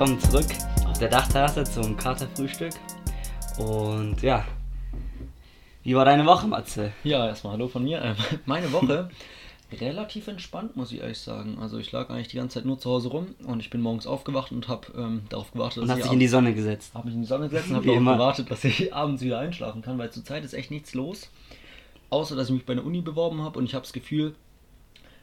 willkommen 0.00 0.20
zurück 0.20 0.46
auf 0.88 0.98
der 0.98 1.08
Dachterrasse 1.08 1.62
zum 1.62 1.94
Katerfrühstück. 1.94 2.72
Und 3.58 4.22
ja, 4.22 4.44
wie 5.90 5.96
war 5.96 6.04
deine 6.04 6.24
Woche, 6.24 6.46
Matze? 6.46 6.92
Ja, 7.02 7.26
erstmal 7.26 7.54
hallo 7.54 7.66
von 7.66 7.82
mir. 7.82 8.00
Äh, 8.00 8.14
Meine 8.46 8.70
Woche 8.70 9.10
relativ 9.80 10.28
entspannt, 10.28 10.76
muss 10.76 10.92
ich 10.92 11.00
ehrlich 11.00 11.18
sagen. 11.18 11.58
Also 11.60 11.78
ich 11.78 11.90
lag 11.90 12.10
eigentlich 12.10 12.28
die 12.28 12.36
ganze 12.36 12.54
Zeit 12.54 12.64
nur 12.64 12.78
zu 12.78 12.88
Hause 12.90 13.08
rum 13.08 13.34
und 13.44 13.58
ich 13.58 13.70
bin 13.70 13.80
morgens 13.80 14.06
aufgewacht 14.06 14.52
und 14.52 14.68
habe 14.68 14.86
ähm, 14.96 15.22
darauf 15.30 15.50
gewartet, 15.50 15.78
Und 15.82 15.88
dass 15.88 15.94
hast 15.96 15.98
ich 15.98 16.04
dich 16.04 16.12
in 16.12 16.20
die 16.20 16.28
Sonne 16.28 16.54
gesetzt. 16.54 16.94
habe 16.94 17.06
mich 17.06 17.16
in 17.16 17.22
die 17.22 17.26
Sonne 17.26 17.48
gesetzt 17.48 17.70
und 17.70 17.74
habe 17.74 17.86
darauf 17.86 17.98
immer. 18.00 18.12
gewartet, 18.12 18.50
dass 18.52 18.62
ich 18.62 18.94
abends 18.94 19.20
wieder 19.20 19.40
einschlafen 19.40 19.82
kann, 19.82 19.98
weil 19.98 20.12
zurzeit 20.12 20.44
ist 20.44 20.52
echt 20.54 20.70
nichts 20.70 20.94
los. 20.94 21.28
Außer, 22.08 22.36
dass 22.36 22.46
ich 22.50 22.54
mich 22.54 22.66
bei 22.66 22.72
einer 22.74 22.84
Uni 22.84 23.00
beworben 23.00 23.42
habe 23.42 23.58
und 23.58 23.64
ich 23.64 23.74
habe 23.74 23.82
das 23.82 23.92
Gefühl, 23.92 24.36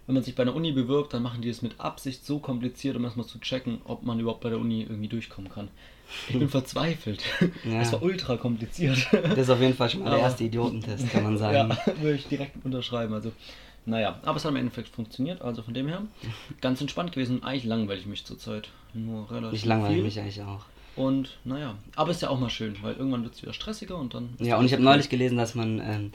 wenn 0.07 0.15
man 0.15 0.23
sich 0.23 0.33
bei 0.35 0.43
einer 0.43 0.55
Uni 0.55 0.71
bewirbt, 0.71 1.13
dann 1.13 1.21
machen 1.21 1.41
die 1.41 1.49
es 1.49 1.61
mit 1.61 1.79
Absicht 1.79 2.25
so 2.25 2.39
kompliziert, 2.39 2.95
um 2.95 3.03
erstmal 3.03 3.25
zu 3.27 3.39
checken, 3.39 3.81
ob 3.83 4.03
man 4.03 4.19
überhaupt 4.19 4.41
bei 4.41 4.49
der 4.49 4.57
Uni 4.57 4.81
irgendwie 4.83 5.09
durchkommen 5.09 5.51
kann. 5.51 5.67
Ich 6.29 6.39
bin 6.39 6.47
verzweifelt. 6.49 7.21
Ja. 7.65 7.81
Es 7.81 7.91
war 7.91 8.01
ultra 8.01 8.37
kompliziert. 8.37 9.07
Das 9.11 9.37
ist 9.37 9.49
auf 9.49 9.59
jeden 9.59 9.73
Fall 9.75 9.89
schon 9.89 10.03
mal 10.03 10.11
der 10.11 10.19
erste 10.19 10.45
Idiotentest, 10.45 11.09
kann 11.11 11.23
man 11.23 11.37
sagen. 11.37 11.77
Ja, 11.85 12.01
würde 12.01 12.15
ich 12.15 12.27
direkt 12.27 12.63
unterschreiben. 12.65 13.13
Also, 13.13 13.33
naja, 13.85 14.19
aber 14.23 14.37
es 14.37 14.45
hat 14.45 14.51
im 14.51 14.57
Endeffekt 14.57 14.89
funktioniert. 14.89 15.41
Also 15.41 15.61
von 15.61 15.73
dem 15.73 15.87
her 15.87 16.01
ganz 16.61 16.79
entspannt 16.79 17.11
gewesen. 17.11 17.43
Eigentlich 17.43 17.65
langweile 17.65 17.99
ich 17.99 18.05
mich 18.05 18.23
zurzeit. 18.25 18.69
Nur 18.93 19.29
relativ 19.29 19.59
Ich 19.59 19.65
langweile 19.65 19.95
viel. 19.95 20.03
mich 20.03 20.19
eigentlich 20.19 20.41
auch. 20.41 20.65
Und 20.97 21.37
naja, 21.45 21.75
aber 21.95 22.09
ist 22.09 22.23
ja 22.23 22.29
auch 22.29 22.39
mal 22.39 22.49
schön, 22.49 22.75
weil 22.81 22.95
irgendwann 22.95 23.23
wird 23.23 23.35
es 23.35 23.43
wieder 23.43 23.53
stressiger 23.53 23.97
und 23.97 24.15
dann. 24.15 24.29
Ja, 24.39 24.57
und 24.57 24.65
ich 24.65 24.73
habe 24.73 24.81
neulich 24.81 25.09
gelesen, 25.09 25.37
dass 25.37 25.53
man, 25.53 25.79
ähm, 25.79 26.11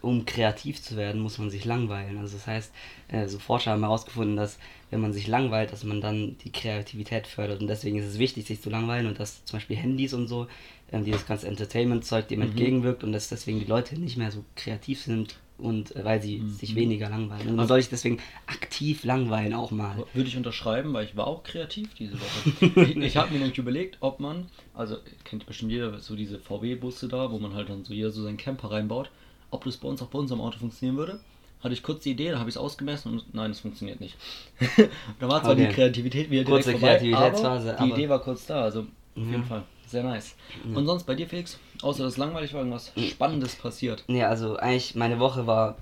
um 0.00 0.24
kreativ 0.24 0.80
zu 0.80 0.96
werden, 0.96 1.20
muss 1.20 1.36
man 1.36 1.50
sich 1.50 1.66
langweilen. 1.66 2.16
Also 2.16 2.36
das 2.38 2.46
heißt, 2.46 2.72
äh, 3.08 3.28
so 3.28 3.38
Forscher 3.38 3.72
haben 3.72 3.82
herausgefunden, 3.82 4.36
dass 4.36 4.58
wenn 4.90 5.02
man 5.02 5.12
sich 5.12 5.26
langweilt, 5.26 5.70
dass 5.70 5.84
man 5.84 6.00
dann 6.00 6.38
die 6.44 6.50
Kreativität 6.50 7.26
fördert. 7.26 7.60
Und 7.60 7.66
deswegen 7.66 7.98
ist 7.98 8.06
es 8.06 8.18
wichtig, 8.18 8.46
sich 8.46 8.62
zu 8.62 8.70
langweilen 8.70 9.06
und 9.06 9.20
dass 9.20 9.44
zum 9.44 9.58
Beispiel 9.58 9.76
Handys 9.76 10.14
und 10.14 10.28
so, 10.28 10.46
ähm, 10.92 11.04
dieses 11.04 11.26
ganze 11.26 11.48
Entertainment-Zeug 11.48 12.28
dem 12.28 12.40
entgegenwirkt 12.40 13.04
und 13.04 13.12
dass 13.12 13.28
deswegen 13.28 13.60
die 13.60 13.66
Leute 13.66 14.00
nicht 14.00 14.16
mehr 14.16 14.30
so 14.30 14.44
kreativ 14.56 15.02
sind 15.02 15.36
und 15.62 15.94
äh, 15.96 16.04
weil 16.04 16.20
sie 16.20 16.42
sich 16.48 16.74
weniger 16.74 17.08
langweilen. 17.08 17.48
Und 17.48 17.56
man 17.56 17.66
soll 17.68 17.80
sich 17.80 17.88
deswegen 17.90 18.18
aktiv 18.46 19.04
langweilen 19.04 19.54
auch 19.54 19.70
mal. 19.70 19.96
Würde 20.12 20.28
ich 20.28 20.36
unterschreiben, 20.36 20.92
weil 20.92 21.04
ich 21.06 21.16
war 21.16 21.26
auch 21.26 21.42
kreativ 21.42 21.94
diese 21.94 22.14
Woche. 22.20 22.80
ich 22.90 22.96
ich 22.96 23.16
habe 23.16 23.32
mir 23.32 23.38
nämlich 23.38 23.58
überlegt, 23.58 23.96
ob 24.00 24.20
man, 24.20 24.46
also 24.74 24.96
kennt 25.24 25.46
bestimmt 25.46 25.72
jeder 25.72 25.98
so 26.00 26.16
diese 26.16 26.38
VW-Busse 26.38 27.08
da, 27.08 27.30
wo 27.30 27.38
man 27.38 27.54
halt 27.54 27.68
dann 27.70 27.84
so 27.84 27.94
jeder 27.94 28.10
so 28.10 28.22
seinen 28.22 28.36
Camper 28.36 28.70
reinbaut, 28.70 29.10
ob 29.50 29.64
das 29.64 29.76
bei 29.76 29.88
uns 29.88 30.02
auch 30.02 30.08
bei 30.08 30.18
unserem 30.18 30.40
Auto 30.40 30.58
funktionieren 30.58 30.96
würde. 30.98 31.20
Hatte 31.62 31.74
ich 31.74 31.82
kurz 31.84 32.02
die 32.02 32.10
Idee, 32.10 32.32
da 32.32 32.40
habe 32.40 32.50
ich 32.50 32.56
es 32.56 32.60
ausgemessen 32.60 33.12
und 33.12 33.34
nein, 33.34 33.52
es 33.52 33.60
funktioniert 33.60 34.00
nicht. 34.00 34.16
da 35.20 35.28
war 35.28 35.42
zwar 35.42 35.52
Okay. 35.52 35.68
die 35.68 35.74
Kreativität 35.74 36.28
wieder 36.30 36.42
direkt 36.42 36.64
Kurze 36.64 36.72
vorbei, 36.72 36.96
Kreativitätsphase, 36.98 37.68
aber 37.76 37.86
die 37.86 37.92
aber- 37.92 37.98
Idee 38.00 38.08
war 38.08 38.18
kurz 38.20 38.46
da, 38.46 38.62
also 38.62 38.80
auf 38.80 38.86
jeden 39.14 39.44
Fall 39.44 39.62
sehr 39.92 40.02
nice. 40.02 40.34
Und 40.74 40.86
sonst 40.86 41.04
bei 41.04 41.14
dir, 41.14 41.28
Felix, 41.28 41.58
außer 41.82 42.02
dass 42.02 42.14
es 42.14 42.18
langweilig 42.18 42.52
war, 42.52 42.60
irgendwas 42.60 42.92
Spannendes 43.10 43.54
passiert. 43.54 44.04
Nee, 44.08 44.24
also 44.24 44.56
eigentlich 44.56 44.94
meine 44.94 45.20
Woche 45.20 45.46
war 45.46 45.76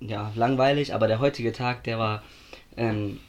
ja 0.00 0.32
langweilig, 0.34 0.94
aber 0.94 1.06
der 1.06 1.20
heutige 1.20 1.52
Tag, 1.52 1.84
der 1.84 1.98
war 1.98 2.22
ähm, 2.76 3.20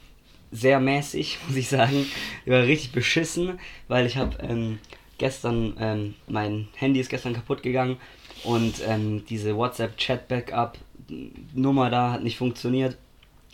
sehr 0.52 0.80
mäßig, 0.80 1.40
muss 1.48 1.58
ich 1.58 1.70
sagen. 1.70 2.06
Der 2.46 2.60
war 2.60 2.66
richtig 2.66 2.92
beschissen, 2.92 3.60
weil 3.88 4.06
ich 4.06 4.18
habe 4.18 4.38
ähm, 4.42 4.78
gestern, 5.18 5.76
ähm, 5.80 6.14
mein 6.28 6.68
Handy 6.76 7.00
ist 7.00 7.10
gestern 7.10 7.34
kaputt 7.34 7.64
gegangen 7.64 7.98
und 8.44 8.76
ähm, 8.88 9.24
diese 9.30 9.56
WhatsApp-Chat-Backup-Nummer 9.56 11.90
da 11.90 12.12
hat 12.14 12.24
nicht 12.24 12.38
funktioniert. 12.38 12.98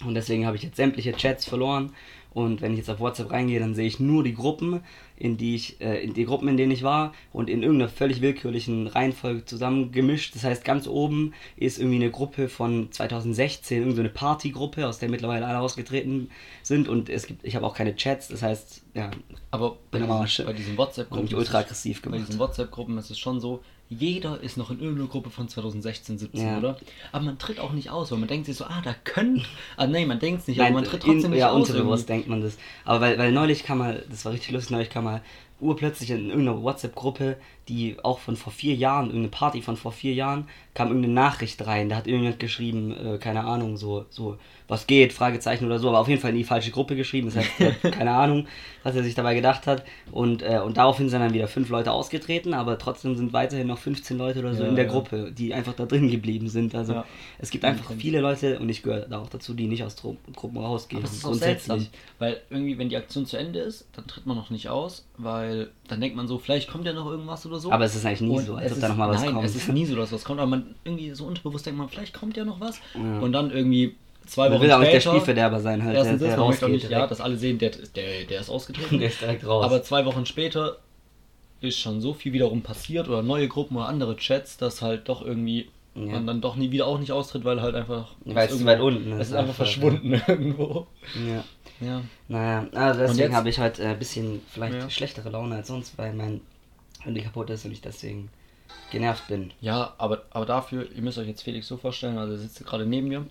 Und 0.06 0.14
deswegen 0.14 0.46
habe 0.46 0.56
ich 0.56 0.64
jetzt 0.64 0.78
sämtliche 0.78 1.14
Chats 1.14 1.46
verloren. 1.46 1.94
Und 2.38 2.62
wenn 2.62 2.74
ich 2.74 2.78
jetzt 2.78 2.90
auf 2.92 3.00
WhatsApp 3.00 3.32
reingehe, 3.32 3.60
dann 3.60 3.74
sehe 3.74 3.88
ich 3.88 4.00
nur 4.00 4.24
die 4.24 4.36
Gruppen, 4.36 4.82
in 5.16 5.38
die 5.38 5.56
ich, 5.56 5.82
äh, 5.82 6.04
in 6.04 6.14
die 6.14 6.24
Gruppen, 6.24 6.48
in 6.48 6.56
denen 6.56 6.72
ich 6.72 6.84
war 6.84 7.12
und 7.34 7.50
in 7.50 7.64
irgendeiner 7.64 7.90
völlig 7.90 8.22
willkürlichen 8.22 8.86
Reihenfolge 8.86 9.44
zusammengemischt. 9.44 10.36
Das 10.36 10.44
heißt, 10.44 10.64
ganz 10.64 10.88
oben 10.88 11.34
ist 11.56 11.80
irgendwie 11.80 11.96
eine 11.96 12.12
Gruppe 12.12 12.48
von 12.48 12.92
2016, 12.92 13.80
irgendeine 13.80 14.10
Partygruppe, 14.10 14.88
aus 14.88 15.00
der 15.00 15.10
mittlerweile 15.10 15.48
alle 15.48 15.58
ausgetreten 15.58 16.30
sind. 16.62 16.88
Und 16.88 17.10
es 17.10 17.26
gibt, 17.26 17.44
ich 17.44 17.56
habe 17.56 17.66
auch 17.66 17.74
keine 17.74 17.96
Chats, 17.96 18.28
das 18.28 18.44
heißt, 18.44 18.84
ja, 18.94 19.10
Aber 19.50 19.78
bei, 19.90 19.98
diesen, 19.98 20.46
bei 20.46 20.54
diesen 20.54 20.78
WhatsApp-Gruppen. 20.78 21.34
ultra 21.34 21.58
aggressiv 21.62 22.04
Bei 22.04 22.12
gemacht. 22.12 22.28
diesen 22.28 22.40
WhatsApp-Gruppen 22.40 23.00
ist 23.00 23.10
es 23.10 23.18
schon 23.18 23.42
so, 23.42 23.64
jeder 23.90 24.42
ist 24.42 24.58
noch 24.58 24.70
in 24.70 24.80
irgendeiner 24.82 25.08
Gruppe 25.08 25.30
von 25.30 25.48
2016, 25.48 26.18
17, 26.18 26.42
Ja. 26.46 26.58
oder? 26.58 26.78
Aber 27.12 27.24
man 27.26 27.38
tritt 27.40 27.60
auch 27.60 27.72
nicht 27.72 27.90
aus, 27.90 28.12
weil 28.12 28.20
man 28.20 28.28
denkt 28.28 28.46
sich 28.46 28.56
so, 28.58 28.66
ah, 28.66 28.82
da 28.84 28.94
könnte. 29.04 29.46
Ah, 29.78 29.88
nee, 29.88 30.06
man 30.06 30.20
denkt 30.20 30.42
es 30.42 30.48
nicht, 30.48 30.58
Nein, 30.58 30.68
aber 30.74 30.82
man 30.82 30.84
tritt 30.90 31.02
trotzdem 31.04 31.26
in, 31.26 31.30
nicht 31.32 31.40
ja, 31.40 31.52
aus. 31.52 31.70
unterbewusst 31.70 32.04
irgendwie. 32.10 32.14
denkt 32.14 32.28
man 32.30 32.42
das. 32.42 32.58
Aber 32.86 33.02
weil, 33.02 33.18
weil 33.18 33.32
neulich 33.32 33.64
kam 33.64 33.78
mal, 33.78 34.04
das 34.10 34.26
war 34.26 34.34
richtig 34.34 34.52
lustig, 34.52 34.72
neulich 34.72 34.90
kam 34.90 35.06
mal 35.06 35.22
urplötzlich 35.60 36.12
in 36.12 36.30
irgendeiner 36.30 36.62
WhatsApp-Gruppe, 36.62 37.38
die 37.70 37.98
auch 38.04 38.20
von 38.20 38.36
vor 38.36 38.54
vier 38.54 38.76
Jahren, 38.76 39.08
irgendeine 39.08 39.30
Party 39.30 39.62
von 39.62 39.78
vor 39.78 39.92
vier 39.92 40.14
Jahren, 40.14 40.48
kam 40.74 40.88
irgendeine 40.90 41.14
Nachricht 41.14 41.66
rein. 41.66 41.90
Da 41.90 41.96
hat 41.98 42.08
irgendjemand 42.08 42.40
geschrieben, 42.40 42.96
äh, 42.96 43.18
keine 43.18 43.44
Ahnung, 43.44 43.78
so, 43.78 44.06
so, 44.10 44.38
was 44.68 44.86
geht, 44.86 45.14
Fragezeichen 45.14 45.66
oder 45.66 45.80
so, 45.80 45.88
aber 45.90 46.00
auf 46.00 46.08
jeden 46.08 46.22
Fall 46.22 46.32
in 46.32 46.38
die 46.38 46.44
falsche 46.44 46.72
Gruppe 46.72 46.96
geschrieben. 46.96 47.28
Das 47.28 47.38
heißt, 47.38 47.60
äh, 47.84 47.92
keine 47.92 48.12
Ahnung, 48.12 48.48
was 48.84 48.96
er 48.96 49.04
sich 49.04 49.16
dabei 49.16 49.34
gedacht 49.34 49.66
hat. 49.66 49.84
Und, 50.12 50.42
äh, 50.44 50.60
und 50.64 50.78
daraufhin 50.78 51.10
sind 51.10 51.20
dann 51.22 51.34
wieder 51.34 51.48
fünf 51.48 51.70
Leute 51.70 51.92
ausgetreten, 51.92 52.54
aber 52.54 52.78
trotzdem 52.78 53.16
sind 53.16 53.34
weiterhin 53.34 53.68
noch 53.68 53.78
15 53.80 54.18
Leute 54.18 54.40
oder 54.40 54.54
so 54.54 54.64
Ja, 54.64 54.70
in 54.70 54.76
der 54.76 54.86
ja. 54.86 54.92
Gruppe, 54.92 55.32
die 55.32 55.54
einfach 55.54 55.74
da 55.74 55.86
drin 55.86 56.10
geblieben 56.10 56.48
sind. 56.50 56.76
Also 56.76 56.94
Ja. 56.94 57.06
es 57.40 57.50
gibt 57.50 57.66
einfach 57.66 57.92
viele 57.98 58.20
Leute, 58.20 58.60
und 58.60 58.70
ich 58.70 58.84
gehöre 58.84 59.08
da 59.08 59.20
auch 59.20 59.30
dazu, 59.30 59.54
die 59.54 59.68
nicht 59.68 59.84
aus 59.84 59.96
Tru 59.96 60.16
Gruppen 60.36 60.58
rausgehen. 60.58 61.02
Aber 61.02 61.10
es 61.12 61.18
ist 61.18 61.26
auch 61.26 61.34
seltsam, 61.34 61.86
weil 62.20 62.42
irgendwie, 62.50 62.78
wenn 62.78 62.90
die 62.90 62.98
Aktion 62.98 63.26
zu 63.26 63.38
Ende 63.38 63.60
ist, 63.60 63.88
dann 63.94 64.06
tritt 64.08 64.26
man 64.26 64.38
noch 64.38 64.50
nicht 64.50 64.70
aus, 64.70 65.08
weil 65.18 65.72
dann 65.88 66.02
denkt 66.02 66.16
man 66.16 66.28
so, 66.28 66.38
vielleicht 66.38 66.70
kommt 66.70 66.86
ja 66.86 66.94
noch 66.94 67.10
irgendwas 67.10 67.46
oder 67.46 67.57
so. 67.60 67.72
Aber 67.72 67.86
es 67.86 67.96
ist 67.96 68.06
eigentlich 68.06 68.22
nie 68.22 68.38
Und 68.38 68.46
so, 68.46 68.56
als 68.56 68.72
ob 68.74 68.80
da 68.80 68.86
ist- 68.88 68.90
noch 68.92 68.98
mal 68.98 69.10
was 69.10 69.22
nein, 69.24 69.34
kommt. 69.34 69.46
es 69.46 69.56
ist 69.56 69.70
nie 69.70 69.86
so, 69.86 69.96
dass 69.96 70.12
was 70.12 70.24
kommt, 70.24 70.40
aber 70.40 70.50
man 70.50 70.76
irgendwie 70.84 71.12
so 71.12 71.26
unterbewusst 71.26 71.66
denkt 71.66 71.78
man, 71.78 71.90
vielleicht 71.90 72.14
kommt 72.14 72.36
ja 72.38 72.46
noch 72.46 72.60
was. 72.60 72.80
Ja. 72.96 73.20
Und 73.20 73.32
dann 73.34 73.52
irgendwie 73.52 73.96
zwei 74.26 74.50
Man 74.50 74.54
Wochen 74.58 74.64
will 74.64 74.72
auch 74.74 74.80
nicht 74.80 74.94
der 74.94 75.00
später. 75.00 75.16
Spielverderber 75.16 75.60
sein, 75.60 75.82
halt, 75.84 75.94
der, 75.96 76.04
Erstens 76.04 76.20
der 76.22 76.32
ist 76.50 76.62
man 76.62 76.72
nicht, 76.72 76.90
ja, 76.90 77.08
dass 77.08 77.22
alle 77.22 77.38
sehen, 77.38 77.58
der, 77.60 77.72
der, 77.96 78.26
der 78.26 78.42
ist 78.42 78.50
ausgetreten. 78.50 79.00
der 79.00 79.08
ist 79.10 79.22
direkt 79.22 79.46
raus. 79.48 79.64
Aber 79.66 79.82
zwei 79.84 80.06
Wochen 80.06 80.26
später 80.26 80.78
ist 81.62 81.80
schon 81.80 82.02
so 82.02 82.14
viel 82.14 82.34
wiederum 82.34 82.62
passiert 82.62 83.08
oder 83.08 83.24
neue 83.24 83.48
Gruppen 83.48 83.78
oder 83.78 83.88
andere 83.88 84.16
Chats, 84.18 84.58
dass 84.58 84.82
halt 84.82 85.10
doch 85.10 85.24
irgendwie 85.26 85.70
Ja. 85.96 86.12
man 86.14 86.28
dann 86.28 86.42
doch 86.42 86.56
nie 86.56 86.70
wieder 86.72 86.86
auch 86.86 87.00
nicht 87.00 87.12
austritt, 87.12 87.46
weil 87.46 87.62
halt 87.62 87.74
einfach. 87.74 88.10
Weil 88.26 88.48
es 88.48 88.58
zu 88.60 88.66
weit 88.66 88.80
unten 88.80 89.12
ist 89.14 89.20
Es 89.22 89.28
ist 89.30 89.34
einfach 89.34 89.56
verschwunden 89.56 90.14
irgendwo. 90.28 90.86
ja. 91.28 91.44
Ja. 91.80 92.02
Naja, 92.28 92.68
also 92.74 93.00
deswegen 93.02 93.36
habe 93.36 93.50
ich 93.50 93.60
heute 93.60 93.86
ein 93.88 94.00
bisschen 94.00 94.42
vielleicht 94.50 94.74
Ja. 94.76 94.90
schlechtere 94.90 95.30
Laune 95.30 95.56
als 95.58 95.68
sonst, 95.68 95.96
weil 95.98 96.12
mein 96.14 96.42
Handy 97.08 97.22
kaputt 97.22 97.50
ist 97.50 97.66
und 97.66 97.72
ich 97.72 97.82
deswegen 97.82 98.30
genervt 98.92 99.28
bin. 99.28 99.54
Ja, 99.62 99.94
aber, 99.98 100.26
aber 100.30 100.46
dafür, 100.46 100.88
ihr 100.94 101.02
müsst 101.02 101.18
euch 101.18 101.28
jetzt 101.28 101.42
Felix 101.42 101.68
so 101.68 101.78
vorstellen, 101.78 102.18
also 102.18 102.34
er 102.34 102.40
sitzt 102.40 102.64
gerade 102.66 102.86
neben 102.86 103.08
mir 103.08 103.26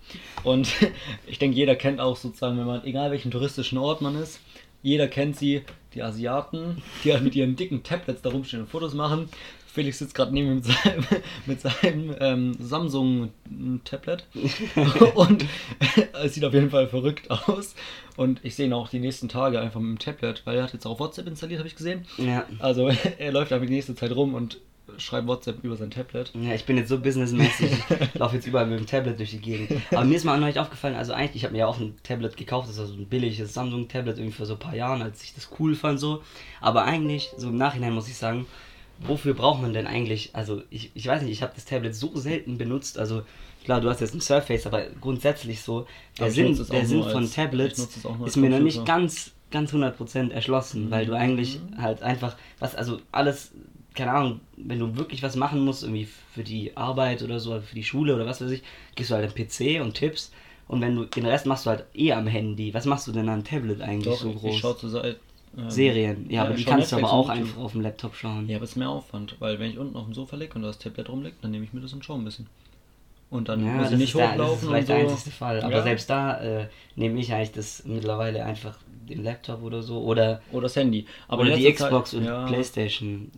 und 0.44 0.74
ich 1.26 1.38
denke, 1.38 1.56
jeder 1.56 1.76
kennt 1.76 2.00
auch 2.00 2.16
sozusagen, 2.16 2.58
wenn 2.58 2.66
man, 2.66 2.84
egal 2.84 3.10
welchen 3.10 3.30
touristischen 3.30 3.78
Ort 3.78 4.00
man 4.00 4.16
ist, 4.16 4.40
jeder 4.82 5.08
kennt 5.08 5.36
sie, 5.36 5.62
die 5.94 6.02
Asiaten, 6.02 6.82
die 7.04 7.12
halt 7.12 7.22
mit 7.22 7.34
ihren 7.34 7.56
dicken 7.56 7.82
Tablets 7.82 8.22
da 8.22 8.30
rumstehen 8.30 8.62
und 8.62 8.68
Fotos 8.68 8.94
machen. 8.94 9.28
Felix 9.76 9.98
sitzt 9.98 10.14
gerade 10.14 10.32
neben 10.32 10.48
mir 10.48 10.54
mit 10.54 10.64
seinem, 10.64 11.06
mit 11.46 11.60
seinem 11.60 12.16
ähm, 12.18 12.56
Samsung-Tablet 12.58 14.24
und 15.14 15.44
es 16.24 16.32
sieht 16.32 16.46
auf 16.46 16.54
jeden 16.54 16.70
Fall 16.70 16.88
verrückt 16.88 17.30
aus. 17.30 17.74
Und 18.16 18.40
ich 18.42 18.54
sehe 18.54 18.64
ihn 18.64 18.72
auch 18.72 18.88
die 18.88 19.00
nächsten 19.00 19.28
Tage 19.28 19.60
einfach 19.60 19.78
mit 19.78 19.90
dem 19.90 19.98
Tablet, 19.98 20.46
weil 20.46 20.56
er 20.56 20.62
hat 20.62 20.72
jetzt 20.72 20.86
auch 20.86 20.98
WhatsApp 20.98 21.26
installiert, 21.26 21.58
habe 21.58 21.68
ich 21.68 21.76
gesehen. 21.76 22.06
Ja. 22.16 22.46
Also 22.58 22.88
er 23.18 23.32
läuft 23.32 23.52
einfach 23.52 23.66
die 23.66 23.74
nächste 23.74 23.94
Zeit 23.94 24.12
rum 24.12 24.32
und 24.32 24.60
schreibt 24.96 25.26
WhatsApp 25.26 25.62
über 25.62 25.76
sein 25.76 25.90
Tablet. 25.90 26.32
Ja, 26.34 26.54
ich 26.54 26.64
bin 26.64 26.78
jetzt 26.78 26.88
so 26.88 26.98
businessmäßig, 26.98 27.70
ich 28.00 28.14
laufe 28.14 28.36
jetzt 28.36 28.46
überall 28.46 28.66
mit 28.66 28.78
dem 28.78 28.86
Tablet 28.86 29.18
durch 29.18 29.32
die 29.32 29.40
Gegend. 29.40 29.82
Aber 29.90 30.06
mir 30.06 30.16
ist 30.16 30.24
mal 30.24 30.40
neulich 30.40 30.58
aufgefallen, 30.58 30.94
also 30.94 31.12
eigentlich, 31.12 31.36
ich 31.36 31.44
habe 31.44 31.52
mir 31.52 31.58
ja 31.58 31.66
auch 31.66 31.78
ein 31.78 31.96
Tablet 32.02 32.38
gekauft, 32.38 32.70
das 32.70 32.78
war 32.78 32.86
so 32.86 32.94
ein 32.94 33.04
billiges 33.04 33.52
Samsung-Tablet 33.52 34.16
irgendwie 34.16 34.36
vor 34.38 34.46
so 34.46 34.54
ein 34.54 34.58
paar 34.58 34.74
Jahren, 34.74 35.02
als 35.02 35.22
ich 35.22 35.34
das 35.34 35.50
cool 35.58 35.74
fand 35.74 36.00
so. 36.00 36.22
Aber 36.62 36.84
eigentlich, 36.84 37.30
so 37.36 37.48
im 37.48 37.58
Nachhinein 37.58 37.92
muss 37.92 38.08
ich 38.08 38.16
sagen, 38.16 38.46
wofür 38.98 39.34
braucht 39.34 39.62
man 39.62 39.72
denn 39.72 39.86
eigentlich, 39.86 40.30
also 40.32 40.62
ich, 40.70 40.90
ich 40.94 41.06
weiß 41.06 41.22
nicht, 41.22 41.32
ich 41.32 41.42
habe 41.42 41.52
das 41.54 41.64
Tablet 41.64 41.94
so 41.94 42.16
selten 42.16 42.58
benutzt, 42.58 42.98
also 42.98 43.22
klar, 43.64 43.80
du 43.80 43.88
hast 43.90 44.00
jetzt 44.00 44.14
ein 44.14 44.20
Surface, 44.20 44.66
aber 44.66 44.86
grundsätzlich 45.00 45.60
so, 45.60 45.86
der 46.18 46.30
Sinn, 46.30 46.54
der 46.70 46.86
Sinn 46.86 47.02
von 47.02 47.22
als- 47.24 47.32
Tablets 47.34 47.88
ist 48.24 48.36
mir 48.36 48.50
noch 48.50 48.60
nicht 48.60 48.84
ganz, 48.86 49.32
ganz 49.50 49.72
100% 49.72 50.30
erschlossen, 50.32 50.90
weil 50.90 51.06
du 51.06 51.14
eigentlich 51.14 51.60
halt 51.78 52.02
einfach, 52.02 52.36
was, 52.58 52.74
also 52.74 53.00
alles 53.12 53.52
keine 53.96 54.12
Ahnung, 54.12 54.40
wenn 54.58 54.78
du 54.78 54.96
wirklich 54.96 55.22
was 55.22 55.36
machen 55.36 55.64
musst, 55.64 55.82
irgendwie 55.82 56.06
für 56.34 56.44
die 56.44 56.76
Arbeit 56.76 57.22
oder 57.22 57.40
so, 57.40 57.58
für 57.62 57.74
die 57.74 57.82
Schule 57.82 58.14
oder 58.14 58.26
was 58.26 58.40
weiß 58.42 58.50
ich, 58.50 58.62
gehst 58.94 59.10
du 59.10 59.14
halt 59.14 59.26
am 59.26 59.34
PC 59.34 59.80
und 59.80 59.94
tippst. 59.94 60.32
Und 60.68 60.80
wenn 60.80 60.94
du 60.96 61.04
den 61.04 61.24
Rest 61.24 61.46
machst 61.46 61.64
du 61.64 61.70
halt 61.70 61.86
eh 61.94 62.12
am 62.12 62.26
Handy. 62.26 62.74
Was 62.74 62.84
machst 62.84 63.06
du 63.06 63.12
denn 63.12 63.28
am 63.28 63.42
Tablet 63.42 63.80
eigentlich 63.80 64.14
Doch, 64.14 64.20
so 64.20 64.32
groß? 64.32 64.54
ich 64.54 64.60
schaue 64.60 64.76
zur 64.76 64.90
Seite. 64.90 65.18
Ähm, 65.56 65.70
Serien. 65.70 66.30
Ja, 66.30 66.42
aber 66.42 66.52
ich 66.52 66.58
die 66.58 66.64
kannst 66.64 66.92
du 66.92 66.96
aber 66.96 67.12
auch 67.12 67.28
YouTube. 67.28 67.42
einfach 67.46 67.60
auf 67.62 67.72
dem 67.72 67.80
Laptop 67.80 68.14
schauen. 68.14 68.48
Ja, 68.48 68.56
aber 68.56 68.64
es 68.64 68.70
ist 68.70 68.76
mehr 68.76 68.90
Aufwand, 68.90 69.36
weil 69.40 69.58
wenn 69.58 69.70
ich 69.70 69.78
unten 69.78 69.96
auf 69.96 70.04
dem 70.04 70.14
Sofa 70.14 70.36
liege 70.36 70.54
und 70.54 70.62
da 70.62 70.68
das 70.68 70.78
Tablet 70.78 71.08
rumliegt, 71.08 71.42
dann 71.42 71.50
nehme 71.50 71.64
ich 71.64 71.72
mir 71.72 71.80
das 71.80 71.92
und 71.92 72.04
schaue 72.04 72.18
ein 72.18 72.24
bisschen. 72.24 72.46
Und 73.30 73.48
dann 73.48 73.64
Ja, 73.64 73.72
muss 73.72 73.90
ich 73.90 73.98
nicht 73.98 74.14
ist, 74.14 74.18
der, 74.18 74.36
das 74.36 74.52
ist 74.52 74.62
hochlaufen 74.62 74.68
vielleicht 74.68 74.88
und 74.88 74.88
der 74.88 74.96
so. 74.96 75.02
einzigste 75.02 75.30
Fall. 75.30 75.60
Aber 75.62 75.72
Ja. 75.72 75.82
selbst 75.82 76.10
da 76.10 76.40
äh, 76.40 76.68
nehme 76.94 77.18
ich 77.20 77.32
eigentlich 77.32 77.52
das 77.52 77.84
mittlerweile 77.84 78.44
einfach 78.44 78.78
den 79.08 79.22
Laptop 79.24 79.62
oder 79.62 79.82
so. 79.82 80.00
Oder, 80.02 80.42
Oder 80.52 80.62
das 80.62 80.76
Handy. 80.76 81.06
Aber 81.28 81.42
oder 81.42 81.56
die 81.56 81.72
Xbox 81.72 82.10
Zeit, 82.10 82.20
und 82.20 82.26
ja, 82.26 82.46
Playstation. 82.46 83.30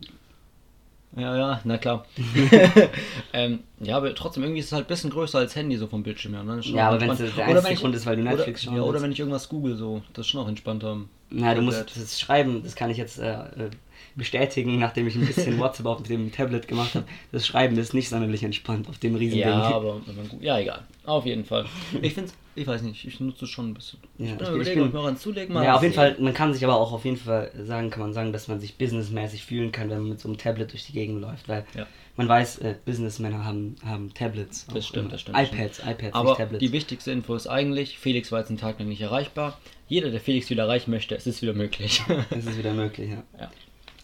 Ja, 1.16 1.37
ja, 1.37 1.60
na 1.64 1.78
klar. 1.78 2.05
ähm, 3.32 3.60
ja, 3.81 3.96
aber 3.96 4.14
trotzdem, 4.14 4.43
irgendwie 4.43 4.60
ist 4.60 4.66
es 4.66 4.72
halt 4.72 4.87
ein 4.87 4.88
bisschen 4.88 5.10
größer 5.10 5.38
als 5.38 5.56
Handy 5.56 5.76
so 5.76 5.87
vom 5.87 6.02
Bildschirm 6.02 6.34
her. 6.34 6.44
Ne? 6.44 6.60
Ja, 6.64 6.88
aber 6.88 7.00
wenn 7.00 7.10
es 7.10 7.34
der 7.34 7.46
einzige 7.46 7.76
Grund 7.76 7.94
ist, 7.94 8.06
weil 8.06 8.16
du 8.16 8.22
Netflix 8.22 8.62
oder, 8.62 8.70
schauen 8.70 8.76
Ja, 8.76 8.88
oder 8.88 9.02
wenn 9.02 9.12
ich 9.12 9.19
irgendwas 9.19 9.49
google, 9.49 9.76
so, 9.76 10.02
das 10.12 10.26
ist 10.26 10.31
schon 10.31 10.40
auch 10.40 10.49
entspannter. 10.49 10.99
Na, 11.31 11.55
du 11.55 11.62
musst 11.62 11.96
das 11.96 12.20
Schreiben, 12.20 12.62
das 12.62 12.75
kann 12.75 12.90
ich 12.90 12.96
jetzt 12.96 13.19
äh, 13.19 13.32
äh, 13.32 13.70
bestätigen, 14.19 14.79
nachdem 14.79 15.06
ich 15.06 15.15
ein 15.17 15.25
bisschen 15.25 15.59
WhatsApp 15.61 15.87
auf 15.87 16.03
dem 16.03 16.31
Tablet 16.31 16.69
gemacht 16.69 16.94
habe. 16.94 17.06
Das 17.32 17.47
Schreiben 17.47 17.79
ist 17.79 17.94
nicht 17.94 18.11
sonderlich 18.11 18.43
entspannt 18.44 18.88
auf 18.88 18.99
dem 18.99 19.15
riesen 19.15 19.38
Ja, 19.38 19.47
Ding. 19.69 19.75
aber. 19.75 20.00
Ja, 20.41 20.59
egal. 20.59 20.82
Auf 21.06 21.25
jeden 21.25 21.44
Fall. 21.47 21.65
Ich 22.03 22.12
finde 22.15 22.31
ich 22.55 22.67
weiß 22.67 22.82
nicht, 22.82 23.05
ich 23.06 23.20
nutze 23.20 23.44
es 23.44 23.50
schon 23.53 23.70
ein 23.70 23.75
bisschen. 23.75 24.00
Ja, 24.19 24.26
ich 24.26 24.32
ich 24.32 24.38
bin 24.38 24.47
ich 24.47 24.53
überlegen, 24.55 24.91
bin- 24.91 25.00
ob 25.00 25.12
ich 25.12 25.19
zulegen 25.20 25.55
mal 25.55 25.65
Ja, 25.65 25.76
auf 25.76 25.82
jeden. 25.82 25.94
Fall, 25.94 26.17
man 26.19 26.35
kann 26.35 26.53
sich 26.53 26.65
aber 26.65 26.76
auch 26.76 26.93
auf 26.93 27.05
jeden 27.05 27.17
Fall 27.17 27.53
sagen, 27.62 27.88
kann 27.88 28.00
man 28.03 28.12
sagen, 28.12 28.32
dass 28.32 28.49
man 28.49 28.59
sich 28.59 28.76
businessmäßig 28.76 29.44
fühlen 29.44 29.70
kann, 29.70 29.88
wenn 29.91 30.00
man 30.00 30.09
mit 30.11 30.20
so 30.20 30.29
einem 30.29 30.38
Tablet 30.38 30.73
durch 30.73 30.85
die 30.87 30.93
Gegend 30.93 31.20
läuft, 31.23 31.49
weil 31.49 31.65
Ja. 31.76 31.87
man 32.17 32.29
weiß, 32.29 32.59
äh, 32.59 32.75
Businessmänner 32.85 33.44
haben, 33.44 33.76
haben 33.85 34.12
Tablets. 34.12 34.67
Das 34.75 34.85
stimmt, 34.88 35.05
immer. 35.05 35.12
das 35.12 35.20
stimmt, 35.20 35.38
iPads, 35.38 35.79
iPads, 35.87 36.15
Aber 36.15 36.31
nicht 36.31 36.38
Tablets. 36.38 36.61
die 36.61 36.73
wichtigste 36.73 37.12
Info 37.12 37.37
ist 37.37 37.47
eigentlich, 37.47 37.97
Felix 37.99 38.32
war 38.32 38.41
jetzt 38.41 38.49
einen 38.49 38.59
Tag 38.59 38.81
lang 38.81 38.88
nicht 38.88 39.03
erreichbar. 39.03 39.61
Jeder, 39.87 40.11
der 40.11 40.20
Felix 40.20 40.50
wieder 40.50 40.65
erreichen 40.65 40.91
möchte, 40.91 41.15
es 41.15 41.29
ist 41.29 41.41
wieder 41.43 41.53
möglich. 41.55 42.03
das 42.31 42.44
ist 42.44 42.59
wieder 42.59 42.75
möglich, 42.75 43.11
ja. 43.11 43.23
ja, 43.38 43.50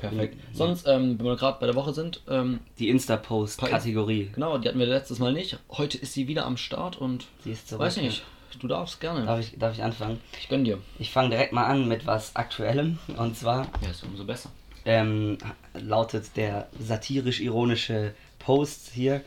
perfekt. 0.08 0.38
Sonst, 0.52 0.86
ähm, 0.86 1.18
wenn 1.18 1.26
wir 1.26 1.36
gerade 1.36 1.58
bei 1.60 1.66
der 1.66 1.74
Woche 1.74 1.92
sind, 1.92 2.22
ähm, 2.28 2.60
Die 2.78 2.88
Insta-Post-Kategorie. 2.88 4.30
genau, 4.34 4.58
die 4.58 4.68
hatten 4.68 4.78
wir 4.78 4.86
letztes 4.86 5.18
Mal 5.18 5.32
nicht. 5.32 5.58
Heute 5.70 5.98
ist 5.98 6.12
sie 6.12 6.28
wieder 6.28 6.46
am 6.46 6.56
Start 6.56 6.96
und 6.96 7.26
Die 7.44 7.50
ist 7.52 7.68
zurück, 7.68 7.82
weiß 7.82 7.96
nicht, 7.98 8.22
du 8.60 8.68
darfst 8.68 9.00
gerne. 9.00 9.24
Darf 9.26 9.40
ich, 9.40 9.58
darf 9.58 9.74
ich 9.74 9.82
anfangen? 9.82 10.20
Ich 10.38 10.48
gönn 10.48 10.64
dir. 10.64 10.78
Ich 10.98 11.10
fange 11.10 11.30
direkt 11.30 11.52
mal 11.52 11.64
an 11.66 11.88
mit 11.88 12.06
was 12.06 12.36
Aktuellem. 12.36 12.98
Und 13.16 13.36
zwar 13.36 13.66
Ja, 13.82 13.90
ist 13.90 14.04
umso 14.04 14.24
besser. 14.24 14.50
ähm, 14.84 15.38
lautet 15.74 16.36
der 16.36 16.68
satirisch-ironische 16.78 18.14
Post 18.38 18.90
hier. 18.92 19.22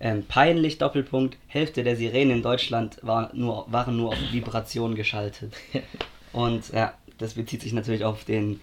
Ähm, 0.00 0.24
peinlich, 0.28 0.78
Doppelpunkt, 0.78 1.36
Hälfte 1.48 1.82
der 1.82 1.96
Sirenen 1.96 2.36
in 2.36 2.42
Deutschland 2.42 2.98
war 3.02 3.30
nur, 3.34 3.66
waren 3.72 3.96
nur 3.96 4.10
auf 4.10 4.32
Vibration 4.32 4.94
geschaltet. 4.94 5.52
Und 6.32 6.68
ja, 6.72 6.94
das 7.18 7.34
bezieht 7.34 7.62
sich 7.62 7.72
natürlich 7.72 8.04
auf 8.04 8.22
den 8.24 8.60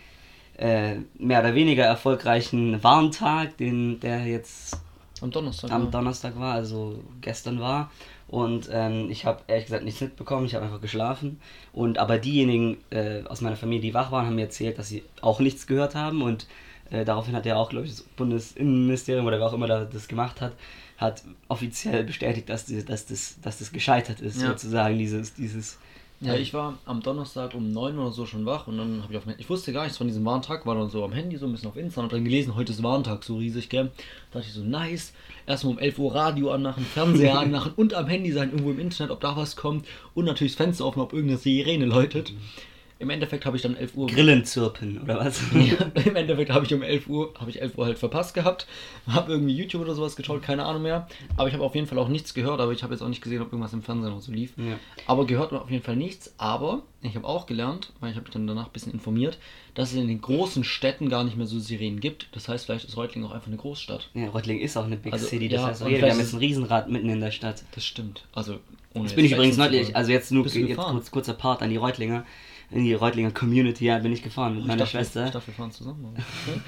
äh, 0.58 0.96
mehr 1.18 1.40
oder 1.42 1.54
weniger 1.56 1.84
erfolgreichen 1.84 2.84
Warntag, 2.84 3.58
den 3.58 4.00
der 4.00 4.26
jetzt 4.26 4.78
Am 5.22 5.32
Donnerstag. 5.32 5.72
am 5.72 5.86
ja. 5.86 5.90
Donnerstag 5.92 6.40
war, 6.40 6.54
also 6.54 7.00
gestern 7.22 7.60
war. 7.60 7.92
Und 8.28 8.70
ähm, 8.72 9.10
ich 9.12 9.26
habe 9.26 9.42
ehrlich 9.48 9.66
gesagt 9.66 9.84
nichts 9.86 10.02
mitbekommen, 10.02 10.46
ich 10.48 10.56
habe 10.56 10.66
einfach 10.66 10.82
geschlafen. 10.82 11.40
Und 11.74 12.00
aber 12.00 12.18
diejenigen 12.18 12.78
äh, 12.90 13.22
aus 13.28 13.42
meiner 13.42 13.56
Familie, 13.56 13.82
die 13.82 13.94
wach 13.94 14.12
waren, 14.12 14.26
haben 14.26 14.36
mir 14.36 14.44
erzählt, 14.46 14.80
dass 14.80 14.88
sie 14.90 15.04
auch 15.22 15.40
nichts 15.40 15.68
gehört 15.68 15.94
haben. 15.94 16.22
Und 16.24 16.48
äh, 16.90 17.06
daraufhin 17.06 17.36
hat 17.36 17.46
ja 17.46 17.56
auch, 17.56 17.70
glaube 17.70 17.86
ich, 17.86 17.92
das 17.92 18.02
Bundesinnenministerium 18.02 19.26
oder 19.26 19.40
wer 19.40 19.48
auch 19.48 19.54
immer 19.54 19.68
da 19.68 19.86
das 19.86 20.08
gemacht 20.08 20.42
hat, 20.42 20.54
hat 20.98 21.24
offiziell 21.50 22.04
bestätigt, 22.04 22.50
dass, 22.50 22.66
die, 22.66 22.84
dass, 22.84 23.06
das, 23.06 23.40
dass 23.42 23.60
das 23.60 23.72
gescheitert 23.72 24.22
ist, 24.22 24.42
Ja. 24.42 24.48
sozusagen, 24.50 24.98
dieses, 24.98 25.34
dieses 25.34 25.78
Ja, 26.22 26.36
ich 26.36 26.54
war 26.54 26.78
am 26.86 27.02
Donnerstag 27.02 27.54
um 27.54 27.72
9 27.72 28.00
oder 28.00 28.12
so 28.12 28.26
schon 28.26 28.46
wach 28.46 28.68
und 28.68 28.78
dann 28.78 29.04
habe 29.04 29.14
ich 29.14 29.18
auf 29.20 29.24
ich 29.38 29.50
wusste 29.50 29.74
gar 29.74 29.84
nichts 29.84 29.98
von 29.98 30.08
diesem 30.08 30.24
Warntag, 30.24 30.66
war 30.66 30.76
dann 30.76 30.90
so 30.90 31.04
am 31.04 31.12
Handy 31.12 31.38
so 31.38 31.46
ein 31.46 31.52
bisschen 31.52 31.70
auf 31.70 31.76
Insta 31.76 32.00
und 32.02 32.06
hab 32.06 32.12
dann 32.12 32.24
gelesen, 32.24 32.56
heute 32.56 32.72
ist 32.72 32.82
Warntag, 32.82 33.24
so 33.24 33.38
riesig, 33.38 33.70
gell? 33.70 33.92
Da 34.32 34.40
dachte 34.40 34.48
ich 34.48 34.54
so, 34.54 34.64
nice, 34.64 35.14
erstmal 35.46 35.74
um 35.74 35.80
11 35.80 36.00
Uhr 36.00 36.16
Radio 36.16 36.52
anmachen, 36.52 36.86
Fernseher 36.86 37.38
anmachen 37.40 37.74
und 37.76 37.94
am 37.94 38.08
Handy 38.08 38.32
sein, 38.32 38.52
irgendwo 38.52 38.72
im 38.72 38.80
Internet, 38.80 39.12
ob 39.12 39.20
da 39.20 39.36
was 39.36 39.58
kommt 39.58 39.88
und 40.14 40.26
natürlich 40.26 40.54
das 40.54 40.64
Fenster 40.64 40.86
offen, 40.86 41.02
ob 41.02 41.12
irgendeine 41.12 41.40
Sirene 41.40 41.86
läutet. 41.86 42.34
Im 42.98 43.10
Endeffekt 43.10 43.46
habe 43.46 43.58
ich 43.58 43.64
dann 43.64 43.76
11 43.76 43.96
Uhr 43.96 44.08
Grillen 44.08 44.46
zirpen, 44.46 45.02
oder 45.02 45.20
was? 45.20 45.42
ja, 45.54 46.02
Im 46.06 46.16
Endeffekt 46.16 46.50
habe 46.52 46.66
ich 46.66 46.74
um 46.74 46.82
11 46.82 47.08
Uhr, 47.08 47.34
habe 47.38 47.50
ich 47.50 47.62
11 47.62 47.78
Uhr 47.78 47.86
halt 47.86 47.98
verpasst 47.98 48.34
gehabt, 48.34 48.68
habe 49.08 49.34
irgendwie 49.34 49.54
YouTube 49.54 49.82
oder 49.82 49.96
sowas 49.96 50.16
geschaut, 50.16 50.42
keine 50.42 50.66
Ahnung 50.66 50.84
mehr. 50.84 51.08
Aber 51.36 51.48
ich 51.50 51.54
habe 51.54 51.64
auf 51.64 51.76
jeden 51.76 51.88
Fall 51.88 52.00
auch 52.00 52.08
nichts 52.08 52.34
gehört, 52.34 52.62
aber 52.62 52.72
ich 52.72 52.84
habe 52.84 52.94
jetzt 52.94 53.02
auch 53.02 53.10
nicht 53.10 53.22
gesehen, 53.22 53.42
ob 53.42 53.52
irgendwas 53.52 53.74
im 53.74 53.82
Fernsehen 53.82 54.12
noch 54.12 54.22
so 54.22 54.32
lief. 54.32 54.54
Ja. 54.58 54.80
Aber 55.08 55.26
gehört 55.26 55.52
man 55.52 55.62
auf 55.62 55.70
jeden 55.70 55.84
Fall 55.84 55.98
nichts. 55.98 56.34
Aber 56.38 56.84
ich 57.02 57.16
habe 57.16 57.28
auch 57.28 57.46
gelernt, 57.46 57.92
weil 58.00 58.12
ich 58.12 58.16
habe 58.16 58.26
mich 58.26 58.34
dann 58.34 58.48
danach 58.48 58.68
ein 58.68 58.72
bisschen 58.72 58.94
informiert, 58.94 59.38
dass 59.74 59.92
es 59.92 59.98
in 59.98 60.08
den 60.08 60.22
großen 60.22 60.64
Städten 60.64 61.10
gar 61.10 61.24
nicht 61.26 61.36
mehr 61.36 61.48
so 61.48 61.60
Sirenen 61.60 62.00
gibt. 62.00 62.28
Das 62.32 62.48
heißt, 62.48 62.66
vielleicht 62.66 62.86
ist 62.86 62.96
Reutlingen 62.96 63.30
auch 63.30 63.34
einfach 63.34 63.48
eine 63.48 63.58
Großstadt. 63.58 64.10
Ja, 64.14 64.30
Reutlingen 64.30 64.64
ist 64.64 64.78
auch 64.78 64.86
eine 64.86 64.96
Big 64.96 65.12
Also, 65.12 65.28
City, 65.28 65.50
das 65.50 65.62
ja, 65.62 65.68
heißt 65.68 65.86
jeder, 65.86 66.02
wir 66.02 66.12
haben 66.12 66.20
jetzt 66.20 66.34
ein 66.34 66.40
Riesenrad 66.40 66.90
mitten 66.90 67.10
in 67.10 67.20
der 67.20 67.32
Stadt. 67.32 67.64
Das 67.74 67.86
stimmt. 67.86 68.26
Also 68.34 68.60
ohne 68.94 69.06
Jetzt 69.06 69.16
bin 69.16 69.26
ich 69.26 69.34
übrigens 69.34 69.58
neulich, 69.58 69.96
also 69.96 70.12
jetzt 70.12 70.32
nur 70.32 70.46
jetzt 70.48 70.78
kurz, 70.78 71.12
kurzer 71.12 71.34
Part 71.34 71.62
an 71.62 71.70
die 71.70 71.76
Reutlinger, 71.76 72.26
in 72.72 72.84
die 72.84 72.94
Reutlinger 72.94 73.32
Community, 73.32 73.86
ja, 73.86 74.00
bin 74.00 74.12
ich 74.12 74.24
gefahren 74.24 74.54
mit 74.54 74.62
Ich 74.62 74.68
meiner 74.68 74.80
dachte, 74.80 74.92
Schwester. 74.92 75.26
Ich 75.26 75.32
dachte, 75.32 75.48
wir 75.48 75.54
fahren 75.54 75.72
zusammen. 75.72 76.16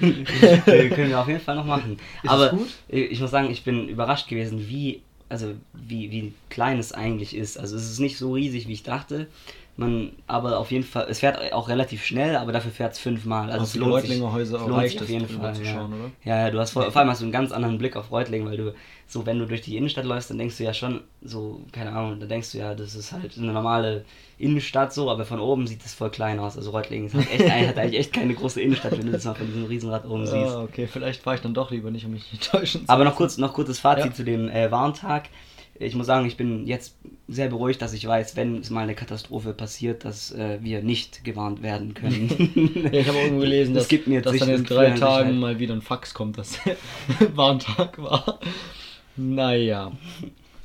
äh, 0.00 0.88
können 0.90 1.10
wir 1.10 1.20
auf 1.20 1.28
jeden 1.28 1.40
Fall 1.40 1.56
noch 1.56 1.64
machen. 1.66 1.98
Ist 2.22 2.30
Aber 2.30 2.50
gut? 2.50 2.68
äh, 2.90 3.00
ich 3.00 3.20
muss 3.20 3.30
sagen, 3.30 3.50
ich 3.50 3.64
bin 3.64 3.88
überrascht 3.88 4.28
gewesen, 4.28 4.68
wie, 4.68 5.02
also 5.28 5.54
wie, 5.74 6.10
wie 6.10 6.32
klein 6.50 6.78
es 6.78 6.92
eigentlich 6.92 7.34
ist. 7.34 7.58
Also 7.58 7.76
es 7.76 7.90
ist 7.90 7.98
nicht 7.98 8.16
so 8.18 8.32
riesig, 8.32 8.68
wie 8.68 8.72
ich 8.72 8.82
dachte. 8.82 9.26
Man, 9.78 10.10
aber 10.26 10.58
auf 10.58 10.72
jeden 10.72 10.82
Fall, 10.82 11.06
es 11.08 11.20
fährt 11.20 11.52
auch 11.52 11.68
relativ 11.68 12.04
schnell, 12.04 12.34
aber 12.34 12.50
dafür 12.50 12.72
fährt 12.72 12.94
es 12.94 12.98
fünfmal. 12.98 13.48
Also 13.48 13.62
Auf 13.62 13.68
es 13.68 13.74
lohnt 13.76 13.92
Reutlinger 13.92 14.32
Häuser 14.32 14.56
es 14.56 14.62
lohnt 14.62 14.74
reicht 14.74 14.96
auf 14.96 15.04
es, 15.04 15.08
jeden 15.10 15.28
Fall. 15.28 15.54
ja. 15.62 15.72
schauen, 15.72 15.92
ja, 16.24 16.36
ja, 16.46 16.50
du 16.50 16.58
hast 16.58 16.72
vor, 16.72 16.90
vor 16.90 17.00
allem 17.00 17.10
hast 17.10 17.20
du 17.20 17.26
einen 17.26 17.32
ganz 17.32 17.52
anderen 17.52 17.78
Blick 17.78 17.94
auf 17.94 18.10
Reutlingen, 18.10 18.48
weil 18.48 18.56
du 18.56 18.74
so, 19.06 19.24
wenn 19.24 19.38
du 19.38 19.46
durch 19.46 19.60
die 19.60 19.76
Innenstadt 19.76 20.04
läufst, 20.04 20.30
dann 20.30 20.38
denkst 20.38 20.58
du 20.58 20.64
ja 20.64 20.74
schon 20.74 21.02
so, 21.22 21.60
keine 21.70 21.92
Ahnung, 21.92 22.18
da 22.18 22.26
denkst 22.26 22.50
du 22.50 22.58
ja, 22.58 22.74
das 22.74 22.96
ist 22.96 23.12
halt 23.12 23.38
eine 23.38 23.52
normale 23.52 24.04
Innenstadt 24.36 24.92
so, 24.92 25.10
aber 25.12 25.24
von 25.24 25.38
oben 25.38 25.68
sieht 25.68 25.84
das 25.84 25.94
voll 25.94 26.10
klein 26.10 26.40
aus. 26.40 26.56
Also 26.56 26.72
Reutlingen 26.72 27.06
ist 27.06 27.14
halt 27.14 27.30
echt, 27.30 27.48
hat 27.68 27.78
eigentlich 27.78 28.00
echt 28.00 28.12
keine 28.12 28.34
große 28.34 28.60
Innenstadt, 28.60 28.98
wenn 28.98 29.06
du 29.06 29.12
das 29.12 29.24
mal 29.26 29.34
von 29.36 29.46
diesem 29.46 29.64
Riesenrad 29.64 30.04
oben 30.06 30.26
siehst. 30.26 30.34
Ah, 30.56 30.64
okay, 30.64 30.88
vielleicht 30.88 31.22
fahre 31.22 31.36
ich 31.36 31.42
dann 31.42 31.54
doch 31.54 31.70
lieber 31.70 31.92
nicht, 31.92 32.04
um 32.04 32.10
mich 32.10 32.32
nicht 32.32 32.50
täuschen 32.50 32.80
zu 32.84 32.88
Aber 32.92 33.04
noch 33.04 33.14
kurz, 33.14 33.38
noch 33.38 33.52
kurzes 33.52 33.78
Fazit 33.78 34.06
Ja. 34.06 34.12
zu 34.12 34.24
dem 34.24 34.48
äh, 34.48 34.72
Warntag. 34.72 35.28
Ich 35.80 35.94
muss 35.94 36.06
sagen, 36.06 36.26
ich 36.26 36.36
bin 36.36 36.66
jetzt 36.66 36.96
sehr 37.28 37.48
beruhigt, 37.48 37.80
dass 37.82 37.92
ich 37.92 38.06
weiß, 38.06 38.34
wenn 38.36 38.58
es 38.58 38.70
mal 38.70 38.80
eine 38.82 38.94
Katastrophe 38.94 39.52
passiert, 39.54 40.04
dass 40.04 40.32
äh, 40.32 40.58
wir 40.60 40.82
nicht 40.82 41.24
gewarnt 41.24 41.62
werden 41.62 41.94
können. 41.94 42.28
Ja, 42.92 42.98
ich 43.00 43.06
habe 43.08 43.18
auch 43.18 43.22
irgendwo 43.22 43.40
gelesen, 43.42 43.74
Das 43.74 43.84
dass, 43.84 43.88
gibt 43.88 44.06
mir 44.08 44.20
dass 44.22 44.36
dann 44.38 44.48
in 44.50 44.64
drei 44.64 44.90
Tagen 44.90 45.38
mal 45.38 45.58
wieder 45.58 45.74
ein 45.74 45.82
Fax 45.82 46.14
kommt, 46.14 46.36
dass 46.38 46.58
Warntag 47.34 47.96
war. 48.02 48.40
Naja, 49.16 49.92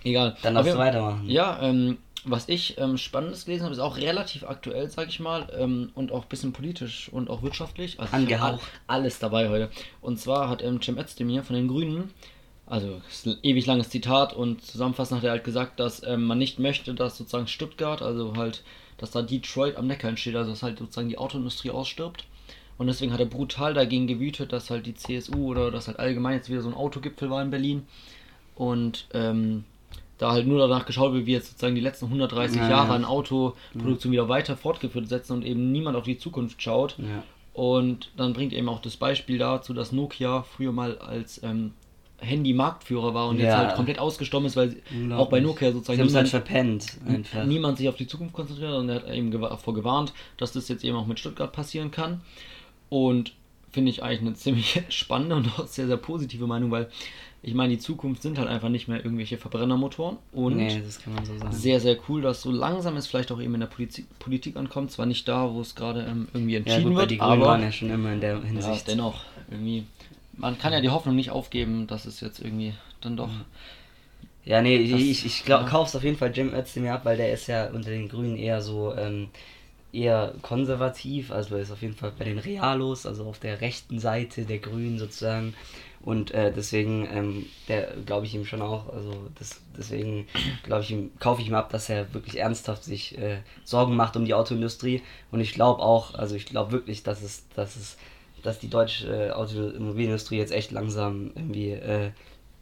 egal. 0.03 0.35
Dann 0.41 0.55
darfst 0.55 0.73
du 0.73 0.77
weitermachen. 0.77 1.29
Ja, 1.29 1.59
ähm, 1.61 1.97
was 2.25 2.47
ich 2.47 2.77
ähm, 2.77 2.97
Spannendes 2.97 3.45
gelesen 3.45 3.63
habe, 3.63 3.73
ist 3.73 3.79
auch 3.79 3.97
relativ 3.97 4.43
aktuell, 4.45 4.89
sag 4.89 5.09
ich 5.09 5.19
mal, 5.19 5.47
ähm, 5.57 5.91
und 5.95 6.11
auch 6.11 6.23
ein 6.23 6.29
bisschen 6.29 6.53
politisch 6.53 7.09
und 7.11 7.29
auch 7.29 7.41
wirtschaftlich. 7.43 7.99
Also 7.99 8.15
Angehaucht. 8.15 8.61
all- 8.87 8.95
alles 8.97 9.19
dabei 9.19 9.49
heute. 9.49 9.69
Und 10.01 10.19
zwar 10.19 10.49
hat 10.49 10.63
ähm, 10.63 10.81
Cem 10.81 10.97
Özdemir 10.97 11.43
von 11.43 11.55
den 11.55 11.67
Grünen, 11.67 12.11
also 12.65 13.01
ewig 13.43 13.65
langes 13.65 13.89
Zitat 13.89 14.33
und 14.33 14.63
zusammenfassend 14.63 15.17
hat 15.17 15.25
er 15.25 15.31
halt 15.31 15.43
gesagt, 15.43 15.79
dass 15.79 16.03
ähm, 16.03 16.23
man 16.23 16.37
nicht 16.37 16.59
möchte, 16.59 16.93
dass 16.93 17.17
sozusagen 17.17 17.47
Stuttgart, 17.47 18.01
also 18.01 18.35
halt, 18.37 18.63
dass 18.97 19.11
da 19.11 19.21
Detroit 19.21 19.75
am 19.75 19.87
Neckar 19.87 20.09
entsteht, 20.09 20.35
also 20.35 20.51
dass 20.51 20.63
halt 20.63 20.79
sozusagen 20.79 21.09
die 21.09 21.17
Autoindustrie 21.17 21.71
ausstirbt. 21.71 22.25
Und 22.77 22.87
deswegen 22.87 23.13
hat 23.13 23.19
er 23.19 23.27
brutal 23.27 23.73
dagegen 23.73 24.07
gewütet, 24.07 24.51
dass 24.51 24.69
halt 24.69 24.85
die 24.85 24.95
CSU 24.95 25.51
oder 25.51 25.71
dass 25.71 25.87
halt 25.87 25.99
allgemein 25.99 26.35
jetzt 26.35 26.49
wieder 26.49 26.61
so 26.61 26.69
ein 26.69 26.75
Autogipfel 26.75 27.29
war 27.29 27.41
in 27.41 27.51
Berlin. 27.51 27.83
Und 28.55 29.07
ähm, 29.13 29.65
da 30.17 30.31
halt 30.31 30.47
nur 30.47 30.59
danach 30.59 30.85
geschaut 30.85 31.13
wird, 31.13 31.25
wie 31.25 31.33
jetzt 31.33 31.47
sozusagen 31.47 31.75
die 31.75 31.81
letzten 31.81 32.05
130 32.05 32.57
Ja, 32.57 32.69
Jahre 32.69 32.89
ja. 32.89 32.95
an 32.95 33.05
Autoproduktion 33.05 34.11
wieder 34.11 34.29
weiter 34.29 34.55
fortgeführt 34.55 35.07
setzen 35.07 35.33
und 35.33 35.45
eben 35.45 35.71
niemand 35.71 35.97
auf 35.97 36.03
die 36.03 36.17
Zukunft 36.17 36.61
schaut. 36.61 36.95
Ja. 36.97 37.23
Und 37.53 38.09
dann 38.17 38.33
bringt 38.33 38.53
er 38.53 38.59
eben 38.59 38.69
auch 38.69 38.81
das 38.81 38.97
Beispiel 38.97 39.37
dazu, 39.37 39.73
dass 39.73 39.91
Nokia 39.91 40.43
früher 40.43 40.71
mal 40.71 40.97
als 40.97 41.43
ähm, 41.43 41.73
Handy-Marktführer 42.23 43.13
war 43.13 43.27
und 43.29 43.37
jetzt 43.37 43.47
Ja. 43.49 43.57
halt 43.57 43.75
komplett 43.75 43.99
ausgestorben 43.99 44.47
ist, 44.47 44.55
weil 44.55 44.77
Unglaublich. 44.91 45.13
auch 45.25 45.29
bei 45.29 45.39
Nokia 45.39 45.71
sozusagen 45.71 45.97
Sie 45.97 46.01
haben 46.17 46.25
es 46.25 46.33
halt 46.33 46.49
niemand, 46.49 46.83
verpennt. 46.83 46.97
Einfach. 47.07 47.45
niemand 47.45 47.77
sich 47.77 47.89
auf 47.89 47.95
die 47.95 48.07
Zukunft 48.07 48.33
konzentriert 48.33 48.73
und 48.73 48.89
er 48.89 48.95
hat 48.95 49.09
eben 49.13 49.31
davor 49.31 49.73
gewarnt, 49.73 50.13
dass 50.37 50.51
das 50.51 50.67
jetzt 50.69 50.83
eben 50.83 50.95
auch 50.97 51.05
mit 51.07 51.19
Stuttgart 51.19 51.51
passieren 51.51 51.91
kann. 51.91 52.21
Und 52.89 53.33
finde 53.71 53.89
ich 53.91 54.03
eigentlich 54.03 54.21
eine 54.21 54.33
ziemlich 54.35 54.81
spannende 54.89 55.35
und 55.35 55.47
auch 55.59 55.67
sehr, 55.67 55.87
sehr 55.87 55.97
positive 55.97 56.47
Meinung, 56.47 56.71
weil 56.71 56.89
ich 57.45 57.53
meine, 57.55 57.73
die 57.73 57.79
Zukunft 57.79 58.21
sind 58.21 58.37
halt 58.39 58.47
einfach 58.47 58.69
nicht 58.69 58.87
mehr 58.87 59.03
irgendwelche 59.03 59.37
Verbrennermotoren 59.37 60.15
und 60.31 60.55
Nee, 60.55 60.81
das 60.81 61.01
kann 61.01 61.13
man 61.13 61.25
so 61.25 61.37
sagen. 61.37 61.51
sehr, 61.51 61.81
sehr 61.81 61.97
cool, 62.07 62.21
dass 62.21 62.41
so 62.41 62.51
langsam 62.51 62.95
es 62.95 63.05
vielleicht 63.07 63.33
auch 63.33 63.41
eben 63.41 63.53
in 63.55 63.59
der 63.59 63.67
Politik, 63.67 64.05
Politik 64.17 64.55
ankommt. 64.55 64.91
Zwar 64.91 65.07
nicht 65.07 65.27
da, 65.27 65.51
wo 65.53 65.59
es 65.59 65.75
gerade 65.75 66.05
ähm, 66.09 66.29
irgendwie 66.33 66.53
ja, 66.53 66.59
entschieden 66.59 66.83
gut, 66.83 66.93
weil 66.93 66.99
wird, 67.01 67.11
die 67.11 67.17
Grünen 67.17 67.31
aber 67.31 67.45
waren 67.47 67.61
ja 67.63 67.71
schon 67.73 67.89
immer 67.89 68.13
in 68.13 68.21
der 68.21 68.35
ja, 68.37 68.43
Hinsicht. 68.43 68.87
dennoch 68.87 69.19
irgendwie 69.51 69.83
man 70.33 70.57
kann 70.57 70.73
ja 70.73 70.81
die 70.81 70.89
Hoffnung 70.89 71.15
nicht 71.15 71.31
aufgeben, 71.31 71.87
dass 71.87 72.05
es 72.05 72.19
jetzt 72.21 72.39
irgendwie 72.39 72.73
dann 73.01 73.17
doch. 73.17 73.29
Ja, 74.45 74.61
nee, 74.61 74.89
Das- 74.89 74.99
ich, 74.99 75.25
ich 75.25 75.45
glaub, 75.45 75.61
ja. 75.61 75.67
kauf's 75.69 75.95
auf 75.95 76.03
jeden 76.03 76.17
Fall 76.17 76.35
Jim 76.35 76.53
Özdemir 76.53 76.93
ab, 76.93 77.05
weil 77.05 77.17
der 77.17 77.31
ist 77.33 77.47
ja 77.47 77.67
unter 77.69 77.89
den 77.89 78.09
Grünen 78.09 78.35
eher 78.37 78.61
so 78.61 78.93
ähm, 78.93 79.29
eher 79.93 80.33
konservativ, 80.41 81.31
also 81.31 81.55
er 81.55 81.61
ist 81.61 81.71
auf 81.71 81.81
jeden 81.81 81.95
Fall 81.95 82.11
bei 82.17 82.25
den 82.25 82.39
Realos, 82.39 83.05
also 83.05 83.25
auf 83.25 83.39
der 83.39 83.61
rechten 83.61 83.99
Seite 83.99 84.43
der 84.45 84.59
Grünen 84.59 84.97
sozusagen. 84.99 85.53
Und 86.01 86.31
äh, 86.31 86.51
deswegen, 86.51 87.07
ähm, 87.13 87.45
der 87.69 87.93
glaube 88.05 88.25
ich 88.25 88.35
ihm 88.35 88.45
schon 88.45 88.61
auch, 88.61 88.91
also 88.93 89.29
das, 89.39 89.61
deswegen 89.77 90.27
glaube 90.63 90.81
ich 90.83 90.91
ihm, 90.91 91.11
kaufe 91.19 91.41
ich 91.41 91.47
ihm 91.47 91.53
ab, 91.55 91.69
dass 91.69 91.87
er 91.89 92.13
wirklich 92.13 92.39
ernsthaft 92.39 92.83
sich 92.83 93.17
äh, 93.17 93.37
Sorgen 93.63 93.95
macht 93.95 94.17
um 94.17 94.25
die 94.25 94.33
Autoindustrie. 94.33 95.01
Und 95.31 95.39
ich 95.39 95.53
glaube 95.53 95.81
auch, 95.81 96.15
also 96.15 96.35
ich 96.35 96.45
glaube 96.45 96.73
wirklich, 96.73 97.03
dass 97.03 97.21
es, 97.21 97.47
dass 97.55 97.77
es, 97.77 97.97
dass 98.43 98.59
die 98.59 98.69
deutsche 98.69 99.07
äh, 99.07 99.31
Automobilindustrie 99.31 100.37
jetzt 100.37 100.51
echt 100.51 100.71
langsam 100.71 101.31
irgendwie 101.35 101.71
äh, 101.71 102.11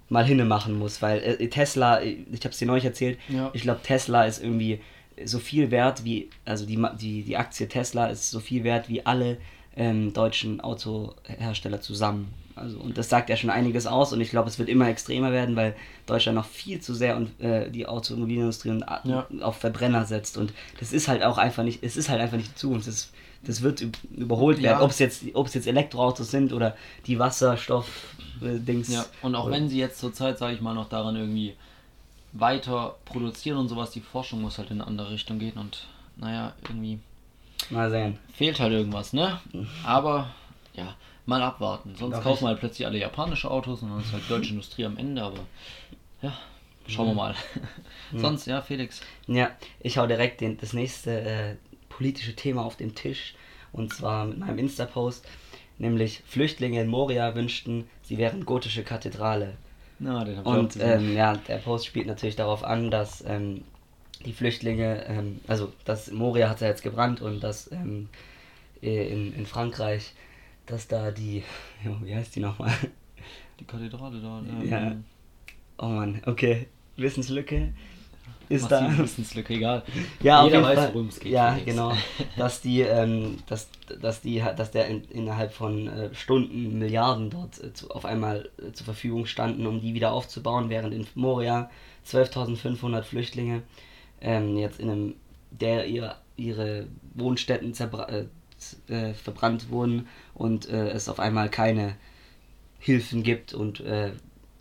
mal 0.09 0.25
hinne 0.25 0.45
machen 0.45 0.77
muss, 0.77 1.01
weil 1.01 1.19
äh, 1.19 1.47
Tesla, 1.47 1.99
äh, 2.01 2.17
ich 2.31 2.41
habe 2.41 2.49
es 2.49 2.57
dir 2.57 2.65
neulich 2.67 2.85
erzählt, 2.85 3.17
Ja. 3.29 3.49
ich 3.53 3.61
glaube 3.63 3.81
Tesla 3.83 4.25
ist 4.25 4.41
irgendwie 4.43 4.79
so 5.25 5.39
viel 5.39 5.71
wert 5.71 6.03
wie, 6.05 6.29
also 6.45 6.65
die, 6.65 6.81
die, 6.99 7.23
die 7.23 7.37
Aktie 7.37 7.67
Tesla 7.67 8.07
ist 8.07 8.31
so 8.31 8.39
viel 8.39 8.63
wert 8.63 8.89
wie 8.89 9.05
alle 9.05 9.37
ähm, 9.75 10.13
deutschen 10.13 10.61
Autohersteller 10.61 11.81
zusammen. 11.81 12.33
Also, 12.55 12.79
und 12.79 12.97
das 12.97 13.09
sagt 13.09 13.29
ja 13.29 13.37
schon 13.37 13.49
einiges 13.49 13.87
aus 13.87 14.11
und 14.13 14.21
ich 14.21 14.29
glaube, 14.29 14.49
es 14.49 14.59
wird 14.59 14.67
immer 14.69 14.87
extremer 14.89 15.31
werden, 15.31 15.55
weil 15.55 15.75
Deutschland 16.05 16.35
noch 16.35 16.45
viel 16.45 16.79
zu 16.81 16.93
sehr 16.93 17.15
und 17.17 17.39
äh, 17.41 17.69
die 17.69 17.85
Automobilindustrie 17.87 18.69
und, 18.69 18.85
Ja. 19.03 19.27
auf 19.41 19.57
Verbrenner 19.57 20.05
setzt. 20.05 20.37
Und 20.37 20.53
das 20.79 20.91
ist 20.93 21.07
halt 21.07 21.23
auch 21.23 21.37
einfach 21.37 21.63
nicht, 21.63 21.83
es 21.83 21.95
ist 21.97 22.09
halt 22.09 22.19
einfach 22.21 22.37
nicht 22.37 22.49
die 22.51 22.55
Zukunft. 22.55 22.87
Das, 22.87 23.11
das 23.43 23.61
wird 23.61 23.81
üb- 23.81 23.95
überholt 24.15 24.57
Ja. 24.59 24.71
werden, 24.71 24.81
ob 24.81 24.91
es 24.91 24.99
jetzt, 24.99 25.23
jetzt 25.23 25.67
Elektroautos 25.67 26.29
sind 26.29 26.53
oder 26.53 26.75
die 27.07 27.17
Wasserstoff-Dings. 27.19 28.89
Ja, 28.93 29.05
und 29.21 29.35
auch 29.35 29.49
wenn 29.49 29.69
sie 29.69 29.79
jetzt 29.79 29.99
zurzeit, 29.99 30.37
sage 30.37 30.55
ich 30.55 30.61
mal, 30.61 30.73
noch 30.73 30.89
daran 30.89 31.15
irgendwie 31.15 31.55
weiter 32.33 32.95
produzieren 33.05 33.57
und 33.57 33.67
sowas, 33.67 33.91
die 33.91 34.01
Forschung 34.01 34.41
muss 34.41 34.57
halt 34.57 34.71
in 34.71 34.79
eine 34.81 34.87
andere 34.87 35.11
Richtung 35.11 35.39
gehen 35.39 35.57
und 35.57 35.87
naja, 36.17 36.53
irgendwie 36.63 36.99
Mal 37.69 37.89
sehen. 37.89 38.17
fehlt 38.33 38.59
halt 38.59 38.71
irgendwas, 38.73 39.13
ne? 39.13 39.39
Aber 39.85 40.29
ja, 40.73 40.95
mal 41.25 41.41
abwarten. 41.41 41.95
Sonst 41.95 42.15
Darf 42.15 42.23
kaufen 42.23 42.37
ich- 42.37 42.41
wir 42.43 42.47
halt 42.49 42.59
plötzlich 42.59 42.85
alle 42.87 42.97
japanische 42.97 43.49
Autos 43.49 43.81
und 43.81 43.89
dann 43.91 44.01
ist 44.01 44.11
halt 44.13 44.23
deutsche 44.29 44.49
Industrie 44.51 44.85
am 44.85 44.97
Ende, 44.97 45.21
aber 45.23 45.39
ja, 46.21 46.33
schauen 46.87 47.07
wir 47.07 47.13
mal. 47.13 47.35
Sonst, 48.15 48.45
ja, 48.47 48.61
Felix. 48.61 49.01
Ja, 49.27 49.51
ich 49.79 49.97
hau 49.97 50.07
direkt 50.07 50.41
den, 50.41 50.57
das 50.57 50.73
nächste 50.73 51.21
äh, 51.21 51.55
politische 51.89 52.35
Thema 52.35 52.63
auf 52.65 52.75
den 52.77 52.95
Tisch. 52.95 53.35
Und 53.73 53.93
zwar 53.93 54.25
mit 54.25 54.37
meinem 54.39 54.57
Insta-Post. 54.59 55.25
Nämlich 55.77 56.21
Flüchtlinge 56.27 56.81
in 56.81 56.87
Moria 56.87 57.33
wünschten, 57.33 57.87
sie 58.03 58.17
wären 58.17 58.45
gotische 58.45 58.83
Kathedrale. 58.83 59.55
Na, 59.97 60.23
den 60.25 60.37
hab 60.37 60.45
ich 60.45 60.51
auch 60.51 60.57
Und 60.59 60.73
gesehen. 60.73 60.99
ähm, 60.99 61.15
ja, 61.15 61.37
der 61.37 61.57
Post 61.57 61.85
spielt 61.87 62.05
natürlich 62.07 62.35
darauf 62.35 62.63
an, 62.63 62.91
dass 62.91 63.23
ähm, 63.25 63.63
die 64.25 64.33
Flüchtlinge, 64.33 65.05
ähm, 65.07 65.39
also 65.47 65.71
das 65.85 66.11
Moria 66.11 66.49
hat 66.49 66.61
ja 66.61 66.67
jetzt 66.67 66.83
gebrannt 66.83 67.21
und 67.21 67.39
dass 67.39 67.71
ähm, 67.71 68.09
äh, 68.83 69.07
in, 69.07 69.33
in 69.33 69.45
Frankreich, 69.47 70.11
dass 70.71 70.87
da 70.87 71.11
die, 71.11 71.43
jo, 71.83 71.97
wie 72.01 72.15
heißt 72.15 72.35
die 72.35 72.39
nochmal? 72.39 72.73
die 73.59 73.65
Kathedrale 73.65 74.19
da. 74.19 74.39
Ähm, 74.39 74.69
Ja. 74.69 74.95
Oh 75.77 75.87
Mann, 75.87 76.21
okay. 76.25 76.67
Wissenslücke 76.95 77.73
ist 78.49 78.69
massive 78.69 78.97
da. 78.97 79.03
Wissenslücke, 79.03 79.53
egal. 79.53 79.83
Ja, 80.21 80.41
auf 80.41 80.51
Jeder 80.51 80.67
jeden 80.67 80.77
weiß, 80.77 80.93
worum 80.93 81.07
es 81.07 81.19
geht. 81.19 81.31
Ja, 81.31 81.57
genau. 81.65 81.93
Dass 82.37 82.61
die, 82.61 82.81
ähm, 82.81 83.37
dass, 83.47 83.69
dass 84.01 84.21
die, 84.21 84.43
dass 84.55 84.71
der 84.71 84.87
in, 84.87 85.03
innerhalb 85.05 85.53
von 85.53 85.87
äh, 85.87 86.13
Stunden 86.13 86.77
Milliarden 86.77 87.29
dort 87.29 87.63
äh, 87.63 87.73
zu, 87.73 87.89
auf 87.91 88.05
einmal 88.05 88.49
äh, 88.57 88.71
zur 88.73 88.85
Verfügung 88.85 89.25
standen, 89.25 89.65
um 89.65 89.81
die 89.81 89.93
wieder 89.93 90.11
aufzubauen, 90.11 90.69
während 90.69 90.93
in 90.93 91.07
Moria 91.15 91.69
12.500 92.05 93.03
Flüchtlinge 93.03 93.63
ähm, 94.21 94.57
jetzt 94.57 94.79
in 94.79 94.89
einem, 94.89 95.15
der 95.51 95.87
ihr, 95.87 96.15
ihre 96.35 96.87
Wohnstätten 97.15 97.73
zerbra 97.73 98.07
äh, 98.87 99.13
verbrannt 99.13 99.69
wurden 99.69 100.07
und 100.33 100.69
äh, 100.69 100.89
es 100.89 101.09
auf 101.09 101.19
einmal 101.19 101.49
keine 101.49 101.95
Hilfen 102.79 103.23
gibt 103.23 103.53
und 103.53 103.79
äh, 103.81 104.11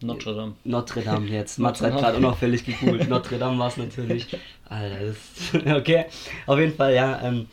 Notre 0.02 0.34
Dame. 0.34 0.54
Notre 0.64 1.02
Dame 1.02 1.26
jetzt. 1.30 1.58
Mats 1.58 1.80
Notre 1.80 1.94
hat 1.96 2.14
Dame. 2.14 2.20
gerade 2.26 2.36
völlig 2.36 2.64
gegoogelt. 2.64 3.08
Notre 3.08 3.38
Dame 3.38 3.58
war 3.58 3.68
es 3.68 3.76
natürlich. 3.76 4.26
Alter, 4.68 4.98
das 5.06 5.76
okay. 5.76 6.06
Auf 6.46 6.58
jeden 6.58 6.74
Fall, 6.74 6.94
ja, 6.94 7.20
ähm, 7.22 7.48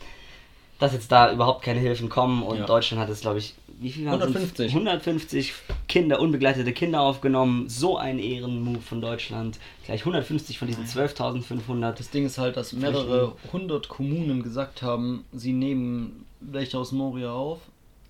dass 0.78 0.92
jetzt 0.94 1.10
da 1.12 1.32
überhaupt 1.32 1.62
keine 1.62 1.80
Hilfen 1.80 2.08
kommen 2.08 2.42
und 2.42 2.58
Ja. 2.58 2.64
Deutschland 2.66 3.02
hat 3.02 3.10
es, 3.10 3.20
glaube 3.20 3.38
ich, 3.38 3.54
wie 3.80 3.90
viel 3.92 4.06
waren 4.06 4.16
es? 4.20 4.22
150. 4.26 4.72
150 4.74 5.52
Kinder, 5.88 6.20
unbegleitete 6.20 6.72
Kinder 6.72 7.00
aufgenommen. 7.00 7.68
So 7.68 7.96
ein 7.96 8.18
Ehrenmove 8.18 8.82
von 8.82 9.00
Deutschland. 9.00 9.58
Gleich 9.86 10.00
150 10.00 10.58
von 10.58 10.68
diesen 10.68 10.84
12.500. 10.86 11.92
Das 11.92 12.10
Ding 12.10 12.26
ist 12.26 12.38
halt, 12.38 12.56
dass 12.56 12.72
mehrere 12.72 13.34
hundert 13.52 13.88
Kommunen 13.88 14.42
gesagt 14.42 14.82
haben, 14.82 15.24
sie 15.32 15.52
nehmen 15.52 16.24
welche 16.40 16.78
aus 16.78 16.92
Moria 16.92 17.32
auf. 17.32 17.60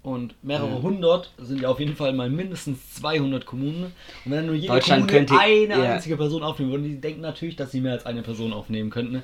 Und 0.03 0.37
mehrere 0.43 0.77
Ja. 0.77 0.83
hundert 0.83 1.33
sind 1.39 1.61
ja 1.61 1.69
auf 1.69 1.81
jeden 1.81 1.97
Fall 1.97 2.13
mal 2.13 2.31
mindestens 2.31 2.95
200 2.95 3.45
Kommunen. 3.45 3.93
Und 4.25 4.31
wenn 4.33 4.47
nur 4.47 4.55
jede 4.55 4.79
Kommune 4.81 5.07
könnte- 5.07 5.39
eine 5.39 5.75
ja. 5.75 5.95
einzige 5.95 6.17
Person 6.17 6.43
aufnehmen 6.43 6.71
würde, 6.71 6.85
die 6.85 7.01
denken 7.01 7.21
natürlich, 7.21 7.57
dass 7.57 7.73
sie 7.73 7.81
mehr 7.81 7.93
als 7.93 8.07
eine 8.07 8.23
Person 8.23 8.53
aufnehmen 8.53 8.91
könnten. 8.91 9.23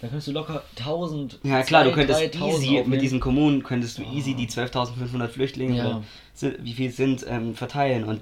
Dann 0.00 0.10
könntest 0.10 0.28
du 0.28 0.32
locker 0.32 0.62
1000. 0.78 1.38
Ja 1.42 1.62
klar, 1.62 1.84
du 1.84 1.90
2.000, 1.90 1.94
könntest 1.94 2.20
3.000 2.20 2.48
easy 2.48 2.84
mit 2.86 3.00
diesen 3.00 3.18
Kommunen 3.20 3.62
könntest 3.62 3.98
du 3.98 4.02
easy 4.02 4.34
die 4.34 4.48
12.500 4.48 5.28
Flüchtlinge 5.28 5.76
Ja. 5.76 5.86
oder 6.42 6.52
wie 6.62 6.74
viel 6.74 6.90
es 6.90 6.96
sind 6.96 7.24
ähm, 7.28 7.54
verteilen 7.54 8.04
und 8.04 8.20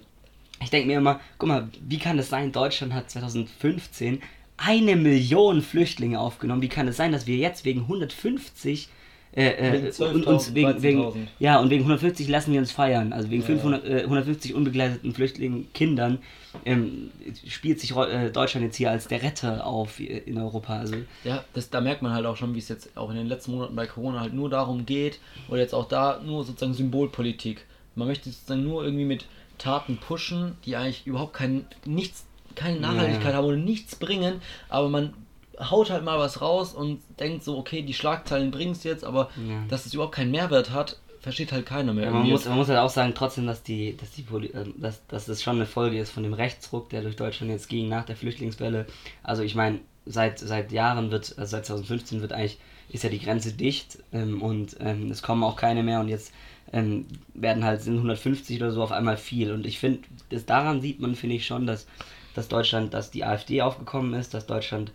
ich 0.63 0.71
denke 0.71 0.87
mir 0.87 0.99
immer, 0.99 1.21
guck 1.37 1.49
mal, 1.49 1.69
wie 1.87 1.99
kann 1.99 2.17
das 2.17 2.29
sein? 2.31 2.53
Deutschland 2.53 2.95
hat 2.95 3.11
2015 3.11 4.23
eine 4.57 4.95
Million 4.97 5.63
Flüchtlinge 5.63 6.21
aufgenommen. 6.21 6.63
Wie 6.63 6.69
kann 6.69 6.87
es 6.87 6.97
sein, 6.97 7.11
dass 7.13 7.27
wir 7.27 7.37
jetzt 7.37 7.65
wegen 7.65 7.81
150 7.83 8.89
äh, 9.37 9.47
äh, 9.49 9.73
Wegen 9.99 10.15
und 10.15 10.27
uns 10.27 10.51
12.000, 10.51 10.55
wegen, 10.55 10.83
wegen 10.83 11.01
13.000. 11.03 11.17
ja 11.41 11.59
und 11.61 11.71
wegen 11.71 11.83
150 11.83 12.29
lassen 12.29 12.53
wir 12.53 12.61
uns 12.61 12.71
feiern. 12.71 13.13
Also 13.13 13.31
wegen 13.31 13.43
Ja. 13.43 13.47
500, 13.47 13.85
äh, 13.85 14.03
150 14.05 14.55
unbegleiteten 14.55 15.13
Flüchtlingen 15.13 15.67
Kindern 15.73 16.19
ähm, 16.65 17.11
spielt 17.49 17.81
sich 17.81 17.97
äh, 17.97 18.31
Deutschland 18.31 18.65
jetzt 18.65 18.77
hier 18.77 18.91
als 18.91 19.09
der 19.09 19.23
Retter 19.23 19.67
auf 19.67 19.99
äh, 19.99 20.05
in 20.19 20.39
Europa. 20.39 20.79
Also 20.79 20.95
Ja, 21.25 21.43
das, 21.53 21.69
da 21.71 21.81
merkt 21.81 22.03
man 22.03 22.13
halt 22.13 22.27
auch 22.27 22.37
schon, 22.37 22.55
wie 22.55 22.59
es 22.61 22.69
jetzt 22.69 22.97
auch 22.97 23.11
in 23.11 23.17
den 23.17 23.27
letzten 23.27 23.53
Monaten 23.53 23.75
bei 23.75 23.87
Corona 23.87 24.21
halt 24.21 24.35
nur 24.35 24.49
darum 24.51 24.87
geht, 24.87 25.19
oder 25.49 25.59
jetzt 25.61 25.75
auch 25.75 25.89
da 25.89 26.21
nur 26.25 26.45
sozusagen 26.45 26.75
Symbolpolitik. 26.75 27.65
Man 27.97 28.07
möchte 28.09 28.31
sozusagen 28.31 28.63
nur 28.65 28.85
irgendwie 28.85 29.05
mit 29.05 29.27
Taten 29.59 29.97
pushen, 29.97 30.53
die 30.65 30.77
eigentlich 30.77 31.07
überhaupt 31.07 31.35
kein, 31.35 31.65
nichts, 31.85 32.25
keine 32.55 32.79
Nachhaltigkeit 32.79 33.33
Ja. 33.33 33.39
haben 33.39 33.47
oder 33.47 33.57
nichts 33.57 33.97
bringen, 33.97 34.41
aber 34.69 34.89
man 34.89 35.13
haut 35.61 35.91
halt 35.91 36.05
mal 36.05 36.19
was 36.19 36.41
raus 36.41 36.75
und 36.75 37.01
denkt 37.21 37.45
so, 37.45 37.57
okay, 37.59 37.83
die 37.83 37.95
Schlagzeilen 37.95 38.51
bringen 38.51 38.73
es 38.73 38.85
jetzt, 38.85 39.05
aber 39.05 39.31
Ja. 39.37 39.63
dass 39.69 39.87
es 39.87 39.95
überhaupt 39.95 40.15
keinen 40.15 40.31
Mehrwert 40.31 40.71
hat, 40.71 40.99
versteht 41.21 41.53
halt 41.53 41.65
keiner 41.65 41.95
mehr. 41.95 42.05
Ja, 42.07 42.11
man, 42.11 42.29
muss, 42.29 42.45
man 42.45 42.57
muss 42.57 42.69
halt 42.69 42.79
auch 42.79 42.91
sagen, 42.91 43.13
trotzdem, 43.15 43.47
dass 43.47 43.63
die, 43.63 43.97
dass 43.97 44.11
die 44.13 44.23
Poli 44.23 44.49
ähm, 44.49 44.75
dass, 44.77 45.07
dass 45.07 45.25
das 45.27 45.43
schon 45.43 45.57
eine 45.57 45.67
Folge 45.67 45.99
ist 45.99 46.11
von 46.11 46.23
dem 46.23 46.35
Rechtsruck, 46.35 46.91
der 46.91 47.01
durch 47.03 47.17
Deutschland 47.17 47.51
jetzt 47.51 47.69
ging 47.69 47.89
nach 47.89 48.05
der 48.05 48.17
Flüchtlingswelle. 48.17 48.87
Also 49.23 49.43
ich 49.43 49.55
meine, 49.55 49.79
seit, 50.05 50.39
seit 50.39 50.71
Jahren 50.71 51.11
wird, 51.11 51.35
also 51.39 51.51
seit 51.53 51.65
2015 51.67 52.21
wird 52.21 52.33
eigentlich, 52.35 52.59
ist 52.91 53.05
ja 53.05 53.11
die 53.11 53.21
Grenze 53.21 53.53
dicht 53.55 53.99
ähm, 54.13 54.43
und 54.43 54.77
ähm, 54.81 55.11
es 55.11 55.23
kommen 55.23 55.43
auch 55.43 55.57
keine 55.57 55.83
mehr 55.83 56.01
und 56.01 56.09
jetzt 56.09 56.31
ähm, 56.75 57.07
werden 57.33 57.65
halt, 57.65 57.81
sind 57.81 57.95
150 57.95 58.61
oder 58.61 58.71
so 58.73 58.83
auf 58.83 58.93
einmal 58.93 59.17
viel. 59.17 59.51
Und 59.53 59.65
ich 59.65 59.79
finde, 59.79 60.01
daran 60.47 60.81
sieht 60.83 61.01
man, 61.01 61.15
finde 61.15 61.37
ich 61.37 61.47
schon, 61.47 61.67
dass, 61.67 61.87
dass 62.35 62.49
Deutschland, 62.49 62.93
dass 62.93 63.11
die 63.11 63.25
AfD 63.25 63.63
aufgekommen 63.63 64.13
ist, 64.13 64.35
dass 64.35 64.47
Deutschland 64.47 64.93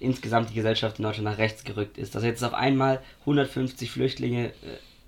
insgesamt 0.00 0.50
die 0.50 0.54
Gesellschaft 0.54 0.98
in 0.98 1.04
Deutschland 1.04 1.24
nach 1.30 1.38
rechts 1.38 1.64
gerückt 1.64 1.98
ist. 1.98 2.14
Dass 2.14 2.22
jetzt 2.24 2.42
auf 2.44 2.54
einmal 2.54 3.00
150 3.20 3.90
Flüchtlinge, 3.90 4.48
äh, 4.48 4.52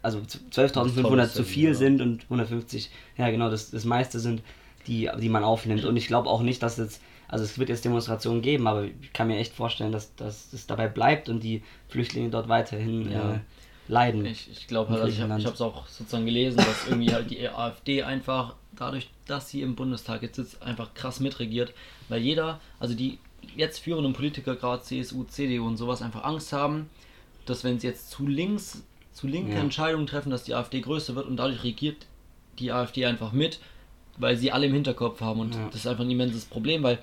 also 0.02 0.20
Das 0.20 0.40
12.500 0.72 1.24
ist 1.24 1.34
zu 1.34 1.44
viel 1.44 1.68
ja. 1.70 1.74
sind 1.74 2.00
und 2.00 2.24
150, 2.24 2.90
ja 3.16 3.30
genau, 3.30 3.50
das, 3.50 3.70
das 3.70 3.84
meiste 3.84 4.20
sind, 4.20 4.42
die, 4.86 5.10
die 5.18 5.28
man 5.28 5.44
aufnimmt. 5.44 5.84
Und 5.84 5.96
ich 5.96 6.06
glaube 6.06 6.28
auch 6.28 6.42
nicht, 6.42 6.62
dass 6.62 6.76
jetzt, 6.76 7.00
also 7.28 7.44
es 7.44 7.58
wird 7.58 7.68
jetzt 7.70 7.84
Demonstrationen 7.84 8.42
geben, 8.42 8.66
aber 8.66 8.84
ich 8.84 9.12
kann 9.12 9.28
mir 9.28 9.38
echt 9.38 9.54
vorstellen, 9.54 9.92
dass, 9.92 10.14
dass 10.16 10.52
es 10.52 10.66
dabei 10.66 10.88
bleibt 10.88 11.28
und 11.28 11.40
die 11.42 11.62
Flüchtlinge 11.88 12.28
dort 12.30 12.48
weiterhin 12.48 13.10
Ja. 13.10 13.34
äh, 13.34 13.38
leiden. 13.88 14.26
Ich, 14.26 14.50
ich 14.50 14.66
glaube 14.66 14.90
halt, 14.92 15.02
also 15.02 15.14
ich 15.14 15.20
habe 15.20 15.54
es 15.54 15.60
auch 15.60 15.86
sozusagen 15.88 16.26
gelesen, 16.26 16.56
dass 16.58 16.86
irgendwie 16.88 17.12
halt 17.12 17.30
die 17.30 17.48
AfD 17.48 18.02
einfach 18.02 18.54
dadurch, 18.72 19.08
dass 19.26 19.48
sie 19.50 19.62
im 19.62 19.74
Bundestag 19.74 20.22
jetzt 20.22 20.36
sitzt, 20.36 20.62
einfach 20.62 20.94
krass 20.94 21.20
mitregiert, 21.20 21.72
weil 22.08 22.20
jeder, 22.20 22.60
also 22.80 22.94
die 22.94 23.18
jetzt 23.56 23.78
führenden 23.80 24.12
Politiker, 24.12 24.56
gerade 24.56 24.82
CSU, 24.82 25.24
CDU 25.24 25.66
und 25.66 25.76
sowas, 25.76 26.02
einfach 26.02 26.24
Angst 26.24 26.52
haben, 26.52 26.90
dass 27.46 27.64
wenn 27.64 27.78
sie 27.78 27.86
jetzt 27.86 28.10
zu 28.10 28.26
links, 28.26 28.82
zu 29.12 29.26
linke 29.26 29.54
Ja. 29.54 29.60
Entscheidungen 29.60 30.06
treffen, 30.06 30.30
dass 30.30 30.44
die 30.44 30.54
AfD 30.54 30.80
größer 30.80 31.14
wird 31.14 31.26
und 31.26 31.36
dadurch 31.36 31.62
regiert 31.64 32.06
die 32.58 32.72
AfD 32.72 33.04
einfach 33.06 33.32
mit, 33.32 33.60
weil 34.16 34.36
sie 34.36 34.52
alle 34.52 34.66
im 34.66 34.74
Hinterkopf 34.74 35.20
haben 35.20 35.40
und 35.40 35.54
Ja. 35.54 35.66
das 35.66 35.76
ist 35.76 35.86
einfach 35.86 36.04
ein 36.04 36.10
immenses 36.10 36.44
Problem, 36.44 36.82
weil 36.82 36.98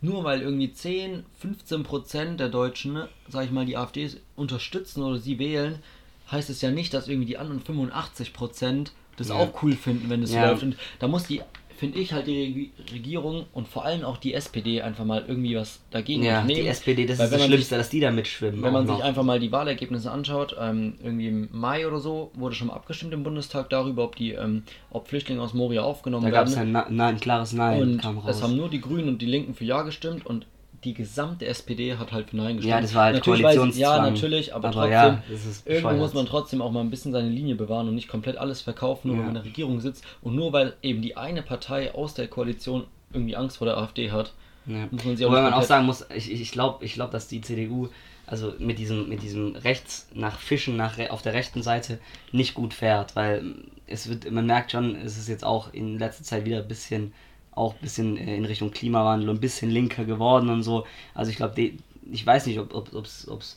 nur 0.00 0.24
weil 0.24 0.42
irgendwie 0.42 0.72
10, 0.72 1.24
15 1.38 1.82
Prozent 1.82 2.38
der 2.40 2.48
Deutschen, 2.50 3.04
sag 3.28 3.44
ich 3.46 3.50
mal, 3.50 3.64
die 3.64 3.76
AfD 3.76 4.10
unterstützen 4.36 5.02
oder 5.02 5.18
sie 5.18 5.38
wählen, 5.38 5.82
heißt 6.30 6.50
es 6.50 6.60
ja 6.60 6.70
nicht, 6.70 6.92
dass 6.92 7.08
irgendwie 7.08 7.26
die 7.26 7.38
anderen 7.38 7.60
85 7.60 8.32
Prozent 8.32 8.92
das 9.16 9.28
Ja. 9.28 9.36
auch 9.36 9.62
cool 9.62 9.72
finden, 9.72 10.10
wenn 10.10 10.22
es 10.22 10.32
läuft. 10.34 10.62
Und 10.64 10.76
da 10.98 11.08
muss 11.08 11.24
die, 11.24 11.40
finde 11.76 11.98
ich, 11.98 12.12
halt 12.12 12.26
die 12.26 12.32
Regi- 12.32 12.70
Regierung 12.92 13.46
und 13.52 13.68
vor 13.68 13.84
allem 13.84 14.02
auch 14.04 14.16
die 14.16 14.34
SPD 14.34 14.80
einfach 14.82 15.04
mal 15.04 15.24
irgendwie 15.28 15.56
was 15.56 15.80
dagegen 15.90 16.22
Ja, 16.22 16.36
unternehmen. 16.40 16.62
die 16.62 16.66
SPD, 16.68 17.06
das 17.06 17.18
Weil 17.18 17.26
ist 17.26 17.32
wenn 17.32 17.38
das 17.38 17.40
man 17.40 17.48
Schlimmste, 17.50 17.68
sich- 17.74 17.78
dass 17.78 17.88
die 17.90 18.00
da 18.00 18.10
mitschwimmen. 18.10 18.62
Wenn 18.62 18.72
man 18.72 18.84
auch 18.84 18.88
sich 18.88 18.98
noch. 18.98 19.04
einfach 19.04 19.22
mal 19.22 19.38
die 19.40 19.52
Wahlergebnisse 19.52 20.10
anschaut, 20.10 20.56
ähm, 20.60 20.94
irgendwie 21.02 21.28
im 21.28 21.48
Mai 21.52 21.86
oder 21.86 21.98
so 22.00 22.30
wurde 22.34 22.54
schon 22.54 22.68
mal 22.68 22.74
abgestimmt 22.74 23.12
im 23.12 23.22
Bundestag 23.22 23.70
darüber, 23.70 24.04
ob 24.04 24.16
die, 24.16 24.32
ähm, 24.32 24.62
ob 24.90 25.08
Flüchtlinge 25.08 25.40
aus 25.42 25.54
Moria 25.54 25.82
aufgenommen 25.82 26.24
Da 26.24 26.30
gab 26.30 26.46
werden. 26.46 26.52
es 26.52 26.56
ein, 26.58 26.72
Na- 26.72 26.86
Na- 26.88 27.08
ein 27.08 27.20
klares 27.20 27.52
Nein, 27.52 27.82
und 27.82 28.02
kam 28.02 28.18
raus. 28.18 28.36
es 28.36 28.42
haben 28.42 28.56
nur 28.56 28.68
die 28.68 28.80
Grünen 28.80 29.08
und 29.08 29.20
die 29.22 29.26
Linken 29.26 29.54
für 29.54 29.64
Ja 29.64 29.82
gestimmt 29.82 30.24
und 30.26 30.46
die 30.86 30.94
gesamte 30.94 31.46
SPD 31.46 31.96
hat 31.96 32.12
halt 32.12 32.30
für 32.30 32.36
Nein 32.36 32.56
gestimmt. 32.56 32.70
Ja, 32.70 32.80
das 32.80 32.94
war 32.94 33.04
halt 33.04 33.16
natürlich 33.16 33.42
weiß. 33.42 33.76
Ja, 33.76 33.98
natürlich, 33.98 34.54
aber, 34.54 34.68
Aber 34.68 34.88
trotzdem, 34.88 34.92
ja, 34.94 35.72
irgendwo 35.74 35.96
muss 35.96 36.14
man 36.14 36.26
trotzdem 36.26 36.62
auch 36.62 36.70
mal 36.70 36.80
ein 36.80 36.90
bisschen 36.90 37.12
seine 37.12 37.28
Linie 37.28 37.56
bewahren 37.56 37.88
und 37.88 37.96
nicht 37.96 38.08
komplett 38.08 38.38
alles 38.38 38.62
verkaufen, 38.62 39.08
nur 39.08 39.16
Ja. 39.16 39.20
wenn 39.20 39.26
man 39.26 39.36
in 39.36 39.42
der 39.42 39.50
Regierung 39.50 39.80
sitzt. 39.80 40.04
Und 40.22 40.36
nur 40.36 40.52
weil 40.52 40.74
eben 40.82 41.02
die 41.02 41.16
eine 41.16 41.42
Partei 41.42 41.92
aus 41.94 42.14
der 42.14 42.28
Koalition 42.28 42.84
irgendwie 43.12 43.36
Angst 43.36 43.56
vor 43.58 43.66
der 43.66 43.76
AfD 43.76 44.12
hat, 44.12 44.32
Ja. 44.64 44.86
muss 44.90 45.04
man 45.04 45.16
sie 45.16 45.26
auch 45.26 45.30
Wobei 45.30 45.42
man 45.42 45.54
auch 45.54 45.62
sagen 45.62 45.86
muss, 45.86 46.06
ich, 46.14 46.32
ich 46.32 46.52
glaube, 46.52 46.84
ich 46.84 46.94
glaub, 46.94 47.10
dass 47.10 47.26
die 47.28 47.40
CDU 47.40 47.88
also 48.26 48.54
mit 48.58 48.78
diesem, 48.78 49.08
mit 49.08 49.22
diesem 49.22 49.54
rechts 49.56 50.08
nach 50.14 50.38
Fischen 50.38 50.76
nach 50.76 50.98
auf 51.10 51.22
der 51.22 51.32
rechten 51.34 51.62
Seite 51.62 51.98
nicht 52.32 52.54
gut 52.54 52.74
fährt, 52.74 53.14
weil 53.14 53.54
es 53.86 54.08
wird, 54.08 54.30
man 54.30 54.46
merkt 54.46 54.72
schon, 54.72 54.96
es 54.96 55.16
ist 55.16 55.28
jetzt 55.28 55.44
auch 55.44 55.72
in 55.72 55.98
letzter 55.98 56.24
Zeit 56.24 56.44
wieder 56.44 56.58
ein 56.58 56.68
bisschen 56.68 57.12
auch 57.56 57.74
ein 57.74 57.80
bisschen 57.80 58.16
äh, 58.18 58.36
in 58.36 58.44
Richtung 58.44 58.70
Klimawandel 58.70 59.28
und 59.30 59.36
ein 59.38 59.40
bisschen 59.40 59.70
linker 59.70 60.04
geworden 60.04 60.50
und 60.50 60.62
so. 60.62 60.86
Also 61.14 61.30
ich 61.30 61.36
glaube, 61.36 61.72
ich 62.12 62.26
weiß 62.26 62.46
nicht, 62.46 62.58
ob 62.60 62.70
es 62.72 62.76
ob, 62.76 62.94
ob's- 62.94 63.28
ob's 63.28 63.56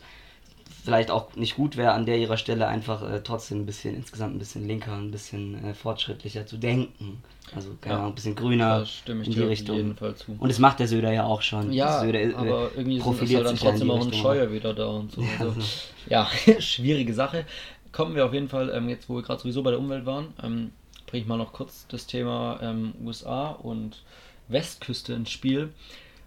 vielleicht 0.84 1.12
auch 1.12 1.36
nicht 1.36 1.56
gut 1.56 1.78
wäre, 1.78 1.92
an 1.92 2.06
der 2.06 2.18
ihrer 2.18 2.38
Stelle 2.38 2.68
einfach 2.68 3.02
äh, 3.10 3.22
trotzdem 3.24 3.60
ein 3.62 3.66
bisschen 3.66 3.96
insgesamt 3.96 4.36
ein 4.36 4.40
bisschen 4.40 4.68
linker, 4.68 4.94
ein 4.94 5.12
bisschen 5.12 5.64
äh, 5.64 5.74
fortschrittlicher 5.74 6.46
zu 6.46 6.58
denken. 6.58 7.22
Also 7.56 7.70
keine 7.82 7.96
Ja, 7.96 8.00
Ahnung, 8.02 8.12
ein 8.14 8.16
bisschen 8.16 8.36
grüner 8.36 8.86
in 9.08 9.32
die 9.32 9.42
Richtung. 9.44 9.96
Und 10.40 10.50
das 10.50 10.60
macht 10.60 10.80
der 10.80 10.88
Söder 10.88 11.12
ja 11.12 11.26
auch 11.26 11.42
schon. 11.42 11.72
Ja, 11.74 12.00
Söder, 12.00 12.20
äh, 12.22 12.34
aber 12.34 12.72
irgendwie 12.76 12.98
ist, 12.98 13.06
ist 13.06 13.06
profiliert 13.06 13.46
halt 13.46 13.48
dann 13.48 13.58
trotzdem 13.60 13.92
auch 13.92 14.06
ein. 14.06 14.14
Scheuer 14.14 14.52
wieder 14.52 14.74
da 14.74 14.86
und 14.88 15.12
so. 15.12 15.22
Ja, 15.22 15.28
Also, 15.46 15.62
so. 15.62 15.68
ja, 16.10 16.28
schwierige 16.60 17.14
Sache. 17.14 17.46
Kommen 17.92 18.16
wir 18.16 18.26
auf 18.26 18.34
jeden 18.34 18.50
Fall, 18.50 18.70
ähm, 18.70 18.88
jetzt 18.88 19.10
wo 19.10 19.16
wir 19.16 19.24
gerade 19.24 19.42
sowieso 19.42 19.64
bei 19.64 19.72
der 19.72 19.80
Umwelt 19.80 20.06
waren, 20.06 20.34
ähm, 20.44 20.72
bringe 21.10 21.24
ich 21.24 21.28
mal 21.28 21.38
noch 21.38 21.54
kurz 21.54 21.86
das 21.90 22.06
Thema 22.06 22.60
ähm, 22.62 22.94
USA 23.04 23.50
und 23.50 24.04
Westküste 24.48 25.14
ins 25.14 25.32
Spiel. 25.32 25.74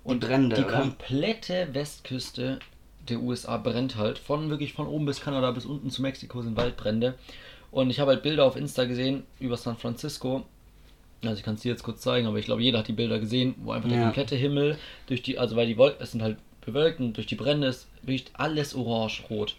Und 0.05 0.21
Brände, 0.21 0.57
die 0.57 0.65
komplette 0.65 1.69
Westküste 1.73 2.59
der 3.09 3.21
USA 3.21 3.57
brennt 3.59 3.97
halt. 3.97 4.19
Von 4.19 4.51
wirklich 4.51 4.73
von 4.73 4.89
oben 4.89 5.07
bis 5.07 5.21
Kanada 5.21 5.51
bis 5.53 5.67
unten 5.67 5.91
zu 5.91 6.03
Mexiko 6.03 6.43
sind 6.43 6.57
Waldbrände. 6.57 7.15
Und 7.71 7.91
ich 7.91 8.01
habe 8.01 8.11
halt 8.11 8.23
Bilder 8.23 8.45
auf 8.45 8.57
Insta 8.57 8.85
gesehen 8.85 9.23
über 9.39 9.57
San 9.57 9.77
Francisco. 9.77 10.45
Also 11.25 11.37
ich 11.37 11.45
kann 11.45 11.55
es 11.55 11.61
dir 11.63 11.71
jetzt 11.71 11.85
kurz 11.85 12.01
zeigen, 12.01 12.27
aber 12.27 12.39
ich 12.39 12.45
glaube, 12.47 12.63
jeder 12.63 12.81
hat 12.81 12.89
die 12.89 12.93
Bilder 12.93 13.21
gesehen, 13.21 13.55
wo 13.59 13.71
einfach 13.71 13.89
der 13.89 13.99
Ja. 13.99 14.05
komplette 14.07 14.35
Himmel 14.35 14.77
durch 15.07 15.23
die, 15.23 15.39
also 15.39 15.55
weil 15.55 15.69
die 15.69 15.79
Wolken, 15.79 16.03
es 16.03 16.11
sind 16.11 16.23
halt 16.23 16.39
bewölkt 16.67 16.99
und 16.99 17.17
durch 17.17 17.29
die 17.29 17.37
Brände 17.37 17.69
ist 17.69 17.87
wirklich 18.03 18.27
alles 18.35 18.75
orange-rot. 18.75 19.55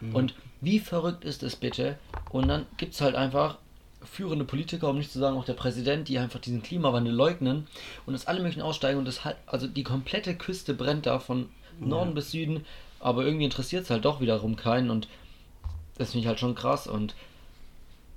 Mhm. 0.00 0.14
Und 0.14 0.34
wie 0.62 0.78
verrückt 0.78 1.24
ist 1.24 1.42
es 1.42 1.56
bitte? 1.56 1.98
Und 2.30 2.48
dann 2.48 2.66
gibt 2.78 2.94
es 2.94 3.00
halt 3.02 3.14
einfach 3.14 3.58
führende 4.04 4.44
Politiker, 4.44 4.88
um 4.88 4.98
nicht 4.98 5.12
zu 5.12 5.18
sagen 5.18 5.36
auch 5.36 5.44
der 5.44 5.54
Präsident, 5.54 6.08
die 6.08 6.18
einfach 6.18 6.40
diesen 6.40 6.62
Klimawandel 6.62 7.12
leugnen 7.12 7.66
und 8.06 8.12
dass 8.12 8.26
alle 8.26 8.40
möglichen 8.40 8.62
aussteigen 8.62 8.98
und 8.98 9.06
das 9.06 9.24
halt, 9.24 9.36
also 9.46 9.66
die 9.66 9.82
komplette 9.82 10.34
Küste 10.34 10.74
brennt 10.74 11.06
da 11.06 11.18
von 11.18 11.48
Norden 11.80 12.14
bis 12.14 12.30
Süden, 12.30 12.64
aber 13.00 13.24
irgendwie 13.24 13.44
interessiert 13.44 13.84
es 13.84 13.90
halt 13.90 14.04
doch 14.04 14.20
wiederum 14.20 14.56
keinen 14.56 14.90
und 14.90 15.08
das 15.98 16.10
finde 16.10 16.22
ich 16.22 16.26
halt 16.28 16.40
schon 16.40 16.54
krass 16.54 16.86
und. 16.86 17.14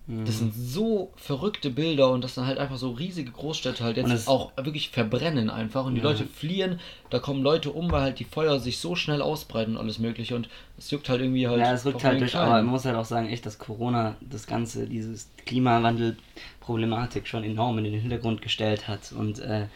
Das 0.07 0.38
sind 0.38 0.53
so 0.53 1.12
verrückte 1.15 1.71
Bilder 1.71 2.12
und 2.12 2.24
das 2.24 2.35
sind 2.35 2.45
halt 2.45 2.59
einfach 2.59 2.77
so 2.77 2.91
riesige 2.91 3.31
Großstädte 3.31 3.83
halt 3.83 3.97
jetzt 3.97 4.27
auch 4.27 4.51
wirklich 4.55 4.89
verbrennen 4.89 5.50
einfach 5.50 5.85
und 5.85 5.95
die 5.95 6.01
Ja. 6.01 6.07
Leute 6.09 6.25
fliehen, 6.25 6.79
da 7.09 7.17
kommen 7.17 7.41
Leute 7.41 7.71
um, 7.71 7.91
weil 7.91 8.01
halt 8.01 8.19
die 8.19 8.24
Feuer 8.24 8.59
sich 8.59 8.77
so 8.77 8.95
schnell 8.95 9.24
ausbreiten 9.24 9.75
und 9.75 9.81
alles 9.81 9.97
mögliche 9.97 10.35
und 10.35 10.47
es 10.77 10.91
juckt 10.91 11.09
halt 11.09 11.21
irgendwie 11.21 11.48
halt. 11.48 11.59
Ja, 11.59 11.74
es 11.74 11.85
rückt 11.85 12.03
halt 12.03 12.22
durch, 12.22 12.35
aber 12.35 12.51
man 12.51 12.68
muss 12.68 12.85
halt 12.85 12.96
auch 12.96 13.05
sagen, 13.05 13.29
echt, 13.29 13.48
dass 13.48 13.57
Corona 13.57 14.15
das 14.22 14.46
Ganze, 14.46 14.85
dieses 14.85 15.27
Klimawandel-Problematik 15.48 17.27
schon 17.27 17.44
enorm 17.44 17.79
in 17.79 17.85
den 17.85 18.00
Hintergrund 18.00 18.44
gestellt 18.44 18.87
hat. 18.87 19.11
Und 19.11 19.39
äh, 19.39 19.68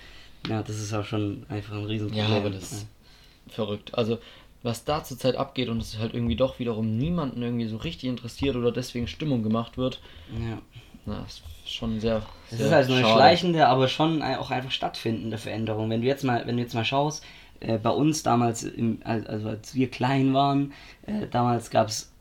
ja, 0.47 0.61
das 0.61 0.79
ist 0.79 0.93
auch 0.93 1.05
schon 1.05 1.45
einfach 1.49 1.73
ein 1.75 1.85
Riesenproblem. 1.85 2.29
Ja, 2.29 2.37
aber 2.37 2.49
das 2.51 2.71
ist 2.71 2.87
verrückt. 3.49 3.95
Also, 3.95 4.19
was 4.63 4.83
da 4.83 5.03
zurzeit 5.03 5.35
abgeht 5.35 5.69
und 5.69 5.81
es 5.81 5.97
halt 5.99 6.13
irgendwie 6.13 6.35
doch 6.35 6.59
wiederum 6.59 6.97
niemanden 6.97 7.41
irgendwie 7.41 7.67
so 7.67 7.77
richtig 7.77 8.09
interessiert 8.09 8.55
oder 8.55 8.71
deswegen 8.71 9.07
Stimmung 9.07 9.41
gemacht 9.43 9.77
wird, 9.77 10.01
Ja. 10.33 10.57
na, 11.05 11.23
ist 11.25 11.41
schon 11.65 11.99
sehr. 11.99 12.21
Es 12.51 12.59
ist 12.59 12.71
halt 12.71 12.87
so 12.87 12.93
eine 12.93 13.03
schade. 13.03 13.13
schleichende, 13.13 13.67
aber 13.67 13.87
schon 13.87 14.21
auch 14.21 14.51
einfach 14.51 14.71
stattfindende 14.71 15.37
Veränderung. 15.37 15.89
Wenn 15.89 16.01
du 16.01 16.07
jetzt 16.07 16.23
mal, 16.23 16.45
wenn 16.45 16.57
du 16.57 16.63
jetzt 16.63 16.73
mal 16.73 16.83
schaust, 16.85 17.23
äh, 17.61 17.77
bei 17.77 17.89
uns 17.91 18.23
damals, 18.23 18.63
im, 18.63 18.99
al- 19.03 19.27
also 19.27 19.49
als 19.49 19.75
wir 19.75 19.89
klein 19.89 20.33
waren, 20.33 20.73
äh, 21.05 21.27
damals 21.31 21.69
gab 21.69 21.87
es 21.89 22.11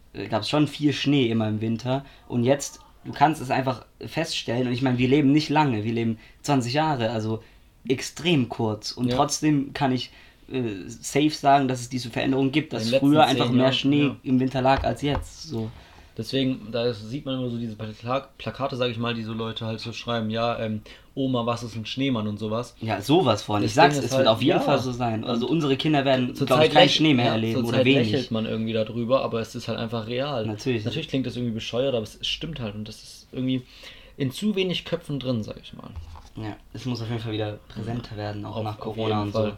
schon 0.48 0.66
viel 0.68 0.92
Schnee 0.92 1.27
immer 1.31 1.48
im 1.48 1.61
Winter 1.61 2.05
und 2.29 2.44
jetzt, 2.44 2.81
du 3.05 3.12
kannst 3.12 3.40
es 3.40 3.51
einfach 3.51 3.85
feststellen 4.05 4.66
und 4.68 4.72
ich 4.72 4.83
meine, 4.83 4.98
wir 4.98 5.09
leben 5.09 5.33
nicht 5.33 5.48
lange, 5.48 5.83
wir 5.85 5.92
leben 5.92 6.18
20 6.42 6.72
Jahre, 6.72 7.11
also 7.11 7.42
extrem 7.88 8.48
kurz 8.48 8.92
und 8.92 9.09
Ja. 9.09 9.16
trotzdem 9.16 9.72
kann 9.72 9.92
ich 9.92 10.11
äh, 10.53 10.89
safe 10.89 11.31
sagen, 11.31 11.69
dass 11.69 11.81
es 11.81 11.89
diese 11.89 12.11
Veränderung 12.11 12.51
gibt, 12.53 12.73
dass 12.73 12.91
früher 12.91 13.25
einfach 13.25 13.51
mehr 13.51 13.65
Jahren, 13.65 13.75
Schnee 13.75 14.03
ja. 14.05 14.17
im 14.23 14.41
Winter 14.41 14.63
lag 14.63 14.85
als 14.85 15.03
jetzt. 15.03 15.45
So. 15.45 15.71
Deswegen, 16.17 16.73
da 16.73 16.93
sieht 16.93 17.25
man 17.27 17.39
immer 17.39 17.49
so 17.49 17.59
diese 17.59 17.77
Plaka 17.77 18.29
Plakate, 18.39 18.75
sage 18.77 18.91
ich 18.91 18.99
mal, 18.99 19.15
die 19.15 19.23
so 19.23 19.33
Leute 19.33 19.67
halt 19.67 19.79
so 19.79 19.93
schreiben, 19.93 20.31
ja, 20.31 20.59
ähm, 20.59 20.81
Oma, 21.15 21.47
was 21.47 21.63
ist 21.63 21.77
ein 21.77 21.87
Schneemann 21.87 22.27
und 22.27 22.39
sowas. 22.39 22.75
Ja, 22.81 23.01
sowas. 23.01 23.47
Das 23.47 23.63
Ich 23.63 23.75
sag's, 23.75 23.97
es 23.97 24.03
wird 24.03 24.13
halt- 24.15 24.27
auf 24.27 24.43
jeden 24.43 24.59
ja. 24.59 24.65
Fall 24.65 24.81
so 24.81 24.91
sein. 24.91 25.23
Also 25.25 25.47
unsere 25.49 25.77
Kinder 25.77 26.05
werden, 26.05 26.35
glaube 26.35 26.67
ich, 26.67 26.73
keinen 26.73 26.89
Schnee 26.89 27.15
mehr 27.15 27.27
ja, 27.27 27.33
erleben 27.33 27.65
oder 27.65 27.85
wenig. 27.85 28.11
lächelt 28.11 28.31
man 28.33 28.47
irgendwie 28.47 28.73
darüber, 28.73 29.23
aber 29.23 29.41
es 29.41 29.55
ist 29.55 29.69
halt 29.69 29.79
einfach 29.79 30.09
real. 30.09 30.45
Natürlich. 30.47 30.85
Natürlich 30.85 31.09
klingt 31.09 31.27
das 31.27 31.37
irgendwie 31.37 31.55
bescheuert, 31.55 31.95
aber 31.95 32.03
es 32.03 32.19
stimmt 32.27 32.59
halt 32.59 32.75
und 32.75 32.89
das 32.89 32.97
ist 33.03 33.29
irgendwie 33.31 33.63
in 34.17 34.33
zu 34.33 34.57
wenig 34.57 34.85
Köpfen 34.85 35.21
drin, 35.21 35.45
sag 35.45 35.57
ich 35.63 35.73
mal. 35.75 35.91
Ja, 36.37 36.57
es 36.73 36.85
muss 36.85 37.01
auf 37.01 37.09
jeden 37.09 37.21
Fall 37.21 37.33
wieder 37.33 37.59
präsenter 37.69 38.17
werden, 38.17 38.45
auch 38.45 38.57
Auf- 38.57 38.65
nach 38.65 38.79
Corona 38.81 39.23
und 39.23 39.33
Fall. 39.33 39.51
so. 39.51 39.57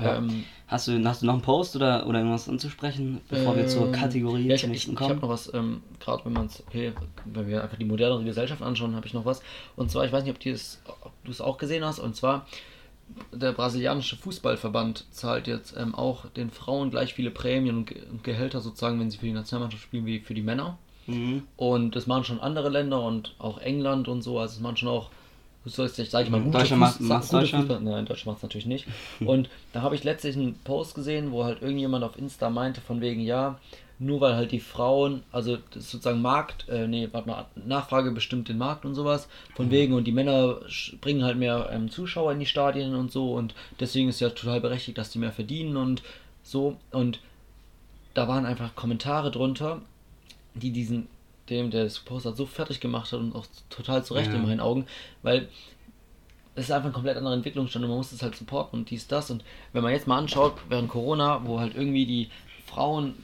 Ja. 0.00 0.16
Ähm, 0.16 0.44
Hast 0.68 0.86
du, 0.86 1.02
hast 1.02 1.22
du 1.22 1.26
noch 1.26 1.32
einen 1.32 1.42
Post 1.42 1.76
oder, 1.76 2.06
oder 2.06 2.18
irgendwas 2.18 2.46
anzusprechen, 2.46 3.22
bevor 3.30 3.56
wir 3.56 3.66
zur 3.66 3.86
Ähm, 3.86 3.92
Kategorie 3.92 4.48
ja, 4.48 4.54
ich, 4.54 4.60
zur 4.60 4.68
ich, 4.68 4.72
nächsten 4.74 4.92
ich 4.92 5.00
habe 5.00 5.14
kommen? 5.14 5.22
noch 5.22 5.28
was, 5.30 5.52
ähm, 5.54 5.80
gerade 5.98 6.22
wenn 6.26 6.36
okay, 6.36 6.92
wenn 7.24 7.48
wir 7.48 7.62
einfach 7.62 7.78
die 7.78 7.86
modernere 7.86 8.22
Gesellschaft 8.22 8.60
anschauen, 8.60 8.94
habe 8.94 9.06
ich 9.06 9.14
noch 9.14 9.24
was. 9.24 9.40
Und 9.76 9.90
zwar, 9.90 10.04
ich 10.04 10.12
weiß 10.12 10.24
nicht, 10.24 10.32
ob, 10.32 11.06
ob 11.06 11.24
du 11.24 11.30
es 11.30 11.40
auch 11.40 11.56
gesehen 11.56 11.86
hast, 11.86 12.00
und 12.00 12.16
zwar 12.16 12.46
der 13.32 13.52
brasilianische 13.52 14.16
Fußballverband 14.16 15.06
zahlt 15.10 15.46
jetzt 15.46 15.74
ähm, 15.76 15.94
auch 15.94 16.26
den 16.26 16.50
Frauen 16.50 16.90
gleich 16.90 17.14
viele 17.14 17.30
Prämien 17.30 17.76
und, 17.76 17.86
Ge 17.86 18.02
und 18.10 18.22
Gehälter 18.22 18.60
sozusagen, 18.60 19.00
wenn 19.00 19.10
sie 19.10 19.16
für 19.16 19.26
die 19.26 19.32
Nationalmannschaft 19.32 19.82
spielen, 19.84 20.04
wie 20.04 20.20
für 20.20 20.34
die 20.34 20.42
Männer. 20.42 20.76
Mhm. 21.06 21.44
Und 21.56 21.96
das 21.96 22.06
machen 22.06 22.24
schon 22.24 22.40
andere 22.40 22.68
Länder 22.68 23.02
und 23.02 23.34
auch 23.38 23.58
England 23.58 24.08
und 24.08 24.20
so, 24.20 24.38
also 24.38 24.54
das 24.54 24.60
machen 24.60 24.76
schon 24.76 24.90
auch, 24.90 25.10
du 25.68 25.74
sollst 25.74 25.98
nicht, 25.98 26.10
sag 26.10 26.24
ich 26.24 26.30
mal, 26.30 26.40
gute, 26.40 26.58
Deutschland 26.58 26.80
macht- 26.80 27.00
Fuß- 27.00 27.02
macht's 27.04 27.28
gute 27.28 27.40
Deutschland? 27.42 27.66
Fußball. 27.68 27.80
Nein, 27.82 28.06
Deutschland 28.06 28.26
macht 28.26 28.36
es 28.38 28.42
natürlich 28.42 28.66
nicht. 28.66 28.86
Und 29.20 29.48
da 29.72 29.82
habe 29.82 29.94
ich 29.94 30.04
letztlich 30.04 30.36
einen 30.36 30.54
Post 30.64 30.94
gesehen, 30.94 31.30
wo 31.32 31.44
halt 31.44 31.62
irgendjemand 31.62 32.04
auf 32.04 32.18
Insta 32.18 32.50
meinte, 32.50 32.80
von 32.80 33.00
wegen, 33.00 33.20
ja, 33.20 33.58
nur 34.00 34.20
weil 34.20 34.36
halt 34.36 34.52
die 34.52 34.60
Frauen, 34.60 35.24
also 35.32 35.56
das 35.72 35.84
ist 35.84 35.90
sozusagen 35.90 36.22
Markt, 36.22 36.68
äh, 36.68 36.86
nee, 36.86 37.08
warte 37.10 37.28
mal, 37.28 37.46
Nachfrage 37.56 38.12
bestimmt 38.12 38.48
den 38.48 38.56
Markt 38.58 38.84
und 38.84 38.94
sowas, 38.94 39.28
von 39.56 39.72
wegen, 39.72 39.92
und 39.94 40.04
die 40.04 40.12
Männer 40.12 40.60
bringen 41.00 41.24
halt 41.24 41.36
mehr 41.36 41.68
ähm, 41.72 41.90
Zuschauer 41.90 42.30
in 42.32 42.38
die 42.38 42.46
Stadien 42.46 42.94
und 42.94 43.10
so, 43.10 43.34
und 43.34 43.54
deswegen 43.80 44.08
ist 44.08 44.20
ja 44.20 44.30
total 44.30 44.60
berechtigt, 44.60 44.98
dass 44.98 45.10
die 45.10 45.18
mehr 45.18 45.32
verdienen 45.32 45.76
und 45.76 46.02
so, 46.44 46.76
und 46.92 47.18
da 48.14 48.28
waren 48.28 48.46
einfach 48.46 48.76
Kommentare 48.76 49.32
drunter, 49.32 49.82
die 50.54 50.70
diesen, 50.70 51.08
dem, 51.50 51.70
der 51.70 51.84
das 51.84 51.98
Post 51.98 52.26
hat, 52.26 52.36
so 52.36 52.46
fertig 52.46 52.80
gemacht 52.80 53.12
hat 53.12 53.20
und 53.20 53.34
auch 53.34 53.46
total 53.70 54.04
zu 54.04 54.14
Recht 54.14 54.30
Ja. 54.30 54.36
in 54.36 54.42
meinen 54.46 54.60
Augen, 54.60 54.86
weil 55.22 55.48
es 56.54 56.64
ist 56.64 56.70
einfach 56.72 56.88
ein 56.88 56.92
komplett 56.92 57.16
anderer 57.16 57.34
Entwicklungsstand 57.34 57.84
und 57.84 57.90
man 57.90 57.98
muss 57.98 58.10
es 58.12 58.22
halt 58.22 58.34
supporten 58.36 58.80
und 58.80 58.90
dies, 58.90 59.06
das. 59.06 59.30
Und 59.30 59.44
wenn 59.72 59.82
man 59.82 59.92
jetzt 59.92 60.06
mal 60.08 60.18
anschaut, 60.18 60.54
während 60.68 60.88
Corona, 60.88 61.42
wo 61.44 61.60
halt 61.60 61.74
irgendwie 61.76 62.04
die 62.06 62.28
Frauen 62.66 63.14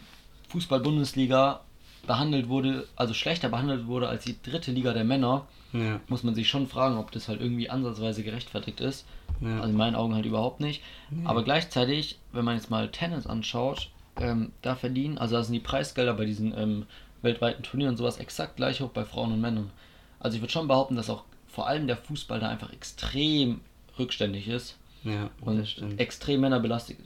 Fußball-Bundesliga 0.50 1.60
behandelt 2.06 2.48
wurde, 2.48 2.86
also 2.96 3.14
schlechter 3.14 3.48
behandelt 3.48 3.86
wurde 3.86 4.08
als 4.08 4.24
die 4.24 4.36
dritte 4.42 4.70
Liga 4.72 4.92
der 4.92 5.04
Männer, 5.04 5.46
Ja. 5.72 6.00
muss 6.08 6.22
man 6.22 6.34
sich 6.34 6.48
schon 6.48 6.68
fragen, 6.68 6.96
ob 6.98 7.10
das 7.10 7.28
halt 7.28 7.40
irgendwie 7.40 7.68
ansatzweise 7.70 8.22
gerechtfertigt 8.22 8.80
ist. 8.80 9.06
Ja. 9.40 9.56
Also 9.56 9.70
in 9.70 9.76
meinen 9.76 9.96
Augen 9.96 10.14
halt 10.14 10.26
überhaupt 10.26 10.60
nicht. 10.60 10.82
Aber 11.24 11.42
gleichzeitig, 11.42 12.18
wenn 12.32 12.44
man 12.44 12.54
jetzt 12.56 12.70
mal 12.70 12.88
Tennis 12.90 13.26
anschaut, 13.26 13.90
ähm, 14.16 14.52
da 14.62 14.76
verdienen, 14.76 15.18
also 15.18 15.34
da 15.34 15.42
sind 15.42 15.54
die 15.54 15.60
Preisgelder 15.60 16.14
bei 16.14 16.24
diesen 16.24 16.56
ähm, 16.56 16.86
weltweiten 17.24 17.62
Turnieren 17.62 17.92
und 17.92 17.96
sowas 17.96 18.18
exakt 18.18 18.56
gleich 18.56 18.80
hoch 18.80 18.90
bei 18.90 19.04
Frauen 19.04 19.32
und 19.32 19.40
Männern. 19.40 19.70
Also 20.20 20.36
ich 20.36 20.42
würde 20.42 20.52
schon 20.52 20.68
behaupten, 20.68 20.96
dass 20.96 21.10
auch 21.10 21.24
vor 21.48 21.66
allem 21.66 21.86
der 21.86 21.96
Fußball 21.96 22.40
da 22.40 22.48
einfach 22.48 22.72
extrem 22.72 23.60
rückständig 23.98 24.48
ist 24.48 24.76
ja, 25.04 25.30
und 25.42 25.58
das 25.58 25.70
stimmt. 25.70 26.00
extrem 26.00 26.40
männerbelastet 26.40 26.96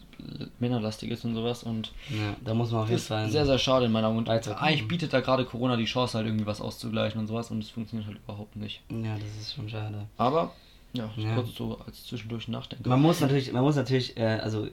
männerlastig 0.59 1.11
ist 1.11 1.25
und 1.25 1.35
sowas. 1.35 1.63
Und 1.63 1.93
Ja, 2.11 2.35
da 2.45 2.55
muss 2.55 2.71
man 2.73 2.83
auf 2.83 2.89
jeden 2.91 3.01
Fall. 3.01 3.31
sehr, 3.31 3.47
sehr 3.47 3.59
schade 3.59 3.87
in 3.87 3.93
meiner 3.93 4.09
Meinung. 4.09 4.19
Und 4.25 4.29
Weiter- 4.29 4.61
eigentlich 4.61 4.89
bietet 4.89 5.13
da 5.13 5.21
gerade 5.21 5.45
Corona 5.45 5.77
die 5.77 5.85
Chance, 5.85 6.17
halt 6.17 6.27
irgendwie 6.27 6.47
was 6.47 6.61
auszugleichen 6.61 7.21
und 7.21 7.27
sowas. 7.29 7.51
Und 7.51 7.63
es 7.63 7.71
funktioniert 7.71 8.09
halt 8.09 8.19
überhaupt 8.25 8.57
nicht. 8.57 8.83
ja, 8.91 9.15
das 9.15 9.41
ist 9.41 9.55
schon 9.55 9.69
schade. 9.69 10.07
Aber, 10.17 10.53
ja, 10.93 11.09
Ja. 11.17 11.35
kurz 11.35 11.55
so 11.55 11.79
als 11.87 12.05
zwischendurch 12.07 12.49
nachdenken. 12.49 12.89
Man 12.89 13.01
muss 13.01 13.21
natürlich, 13.21 13.53
man 13.53 13.63
muss 13.63 13.77
natürlich, 13.77 14.17
äh, 14.17 14.39
also 14.43 14.67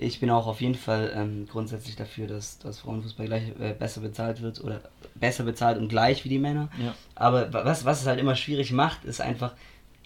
ich 0.00 0.18
bin 0.20 0.30
auch 0.30 0.46
auf 0.46 0.60
jeden 0.60 0.74
Fall 0.74 1.12
ähm, 1.14 1.46
grundsätzlich 1.50 1.94
dafür, 1.96 2.26
dass, 2.26 2.58
dass 2.58 2.80
Frauenfußball 2.80 3.26
gleich 3.26 3.42
äh, 3.60 3.74
besser 3.78 4.00
bezahlt 4.00 4.40
wird 4.40 4.62
oder 4.64 4.80
besser 5.14 5.44
bezahlt 5.44 5.78
und 5.78 5.88
gleich 5.88 6.24
wie 6.24 6.28
die 6.30 6.38
Männer. 6.38 6.70
Ja. 6.82 6.94
Aber 7.14 7.52
wa- 7.52 7.64
was, 7.64 7.84
was 7.84 8.00
es 8.00 8.06
halt 8.06 8.18
immer 8.18 8.34
schwierig 8.36 8.72
macht, 8.72 9.04
ist 9.04 9.20
einfach, 9.20 9.54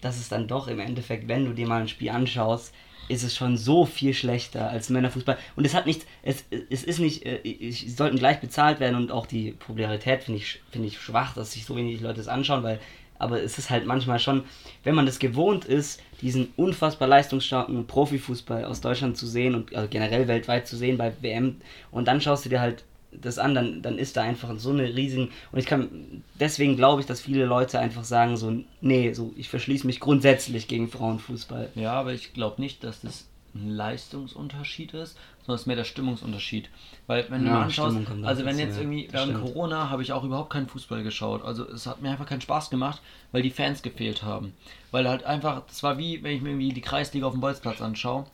dass 0.01 0.17
es 0.19 0.29
dann 0.29 0.47
doch 0.47 0.67
im 0.67 0.79
Endeffekt, 0.79 1.27
wenn 1.27 1.45
du 1.45 1.53
dir 1.53 1.67
mal 1.67 1.81
ein 1.81 1.87
Spiel 1.87 2.09
anschaust, 2.09 2.73
ist 3.07 3.23
es 3.23 3.35
schon 3.35 3.55
so 3.55 3.85
viel 3.85 4.13
schlechter 4.13 4.69
als 4.69 4.89
Männerfußball. 4.89 5.37
Und 5.55 5.63
es 5.65 5.73
hat 5.75 5.85
nichts, 5.85 6.05
es, 6.23 6.43
es 6.69 6.83
ist 6.83 6.99
nicht, 6.99 7.25
äh, 7.25 7.37
ich, 7.43 7.79
sie 7.81 7.89
sollten 7.89 8.17
gleich 8.17 8.39
bezahlt 8.41 8.79
werden 8.79 8.95
und 8.95 9.11
auch 9.11 9.27
die 9.27 9.51
Popularität 9.51 10.23
finde 10.23 10.39
ich, 10.39 10.61
finde 10.71 10.87
ich 10.87 10.99
schwach, 10.99 11.33
dass 11.35 11.53
sich 11.53 11.65
so 11.65 11.75
wenig 11.75 12.01
Leute 12.01 12.17
das 12.17 12.27
anschauen, 12.27 12.63
weil, 12.63 12.79
aber 13.19 13.41
es 13.41 13.57
ist 13.57 13.69
halt 13.69 13.85
manchmal 13.85 14.19
schon, 14.19 14.43
wenn 14.83 14.95
man 14.95 15.05
das 15.05 15.19
gewohnt 15.19 15.65
ist, 15.65 16.01
diesen 16.21 16.49
unfassbar 16.55 17.07
leistungsstarken 17.07 17.87
Profifußball 17.87 18.65
aus 18.65 18.81
Deutschland 18.81 19.17
zu 19.17 19.27
sehen 19.27 19.55
und 19.55 19.75
also 19.75 19.87
generell 19.89 20.27
weltweit 20.27 20.67
zu 20.67 20.75
sehen 20.77 20.97
bei 20.97 21.13
WM 21.21 21.57
und 21.91 22.07
dann 22.07 22.21
schaust 22.21 22.45
du 22.45 22.49
dir 22.49 22.61
halt 22.61 22.83
das 23.11 23.39
an, 23.39 23.55
dann, 23.55 23.81
dann 23.81 23.97
ist 23.97 24.17
da 24.17 24.23
einfach 24.23 24.51
so 24.57 24.71
eine 24.71 24.93
riesen 24.93 25.29
und 25.51 25.59
ich 25.59 25.65
kann 25.65 26.23
deswegen 26.39 26.75
glaube 26.75 27.01
ich, 27.01 27.07
dass 27.07 27.21
viele 27.21 27.45
Leute 27.45 27.79
einfach 27.79 28.03
sagen 28.03 28.37
so 28.37 28.53
nee, 28.81 29.13
so 29.13 29.33
ich 29.37 29.49
verschließe 29.49 29.87
mich 29.87 29.99
grundsätzlich 29.99 30.67
gegen 30.67 30.89
Frauenfußball. 30.89 31.69
Ja, 31.75 31.93
aber 31.93 32.13
ich 32.13 32.33
glaube 32.33 32.61
nicht, 32.61 32.83
dass 32.83 33.01
das 33.01 33.25
ein 33.53 33.69
Leistungsunterschied 33.69 34.93
ist, 34.93 35.17
sondern 35.45 35.55
es 35.55 35.61
ist 35.61 35.67
mehr 35.67 35.75
der 35.75 35.83
Stimmungsunterschied. 35.83 36.69
Weil 37.07 37.29
wenn 37.29 37.41
du 37.41 37.47
Ja, 37.47 37.53
mal 37.53 37.63
anschaust, 37.63 37.97
also 38.23 38.45
wenn 38.45 38.57
jetzt 38.57 38.77
irgendwie 38.77 39.07
während 39.11 39.31
stimmt. 39.31 39.45
Corona 39.45 39.89
habe 39.89 40.01
ich 40.01 40.11
auch 40.11 40.23
überhaupt 40.23 40.49
keinen 40.51 40.67
Fußball 40.67 41.03
geschaut. 41.03 41.43
Also 41.43 41.69
es 41.69 41.85
hat 41.85 42.01
mir 42.01 42.09
einfach 42.09 42.25
keinen 42.25 42.41
Spaß 42.41 42.69
gemacht, 42.69 43.01
weil 43.31 43.41
die 43.43 43.51
Fans 43.51 43.81
gefehlt 43.81 44.23
haben. 44.23 44.53
Weil 44.91 45.07
halt 45.07 45.23
einfach, 45.23 45.61
das 45.67 45.83
war 45.83 45.97
wie, 45.97 46.23
wenn 46.23 46.35
ich 46.35 46.41
mir 46.41 46.49
irgendwie 46.49 46.69
die 46.73 46.81
Kreisliga 46.81 47.27
auf 47.27 47.33
dem 47.33 47.41
Bolzplatz 47.41 47.81
anschaue. 47.81 48.25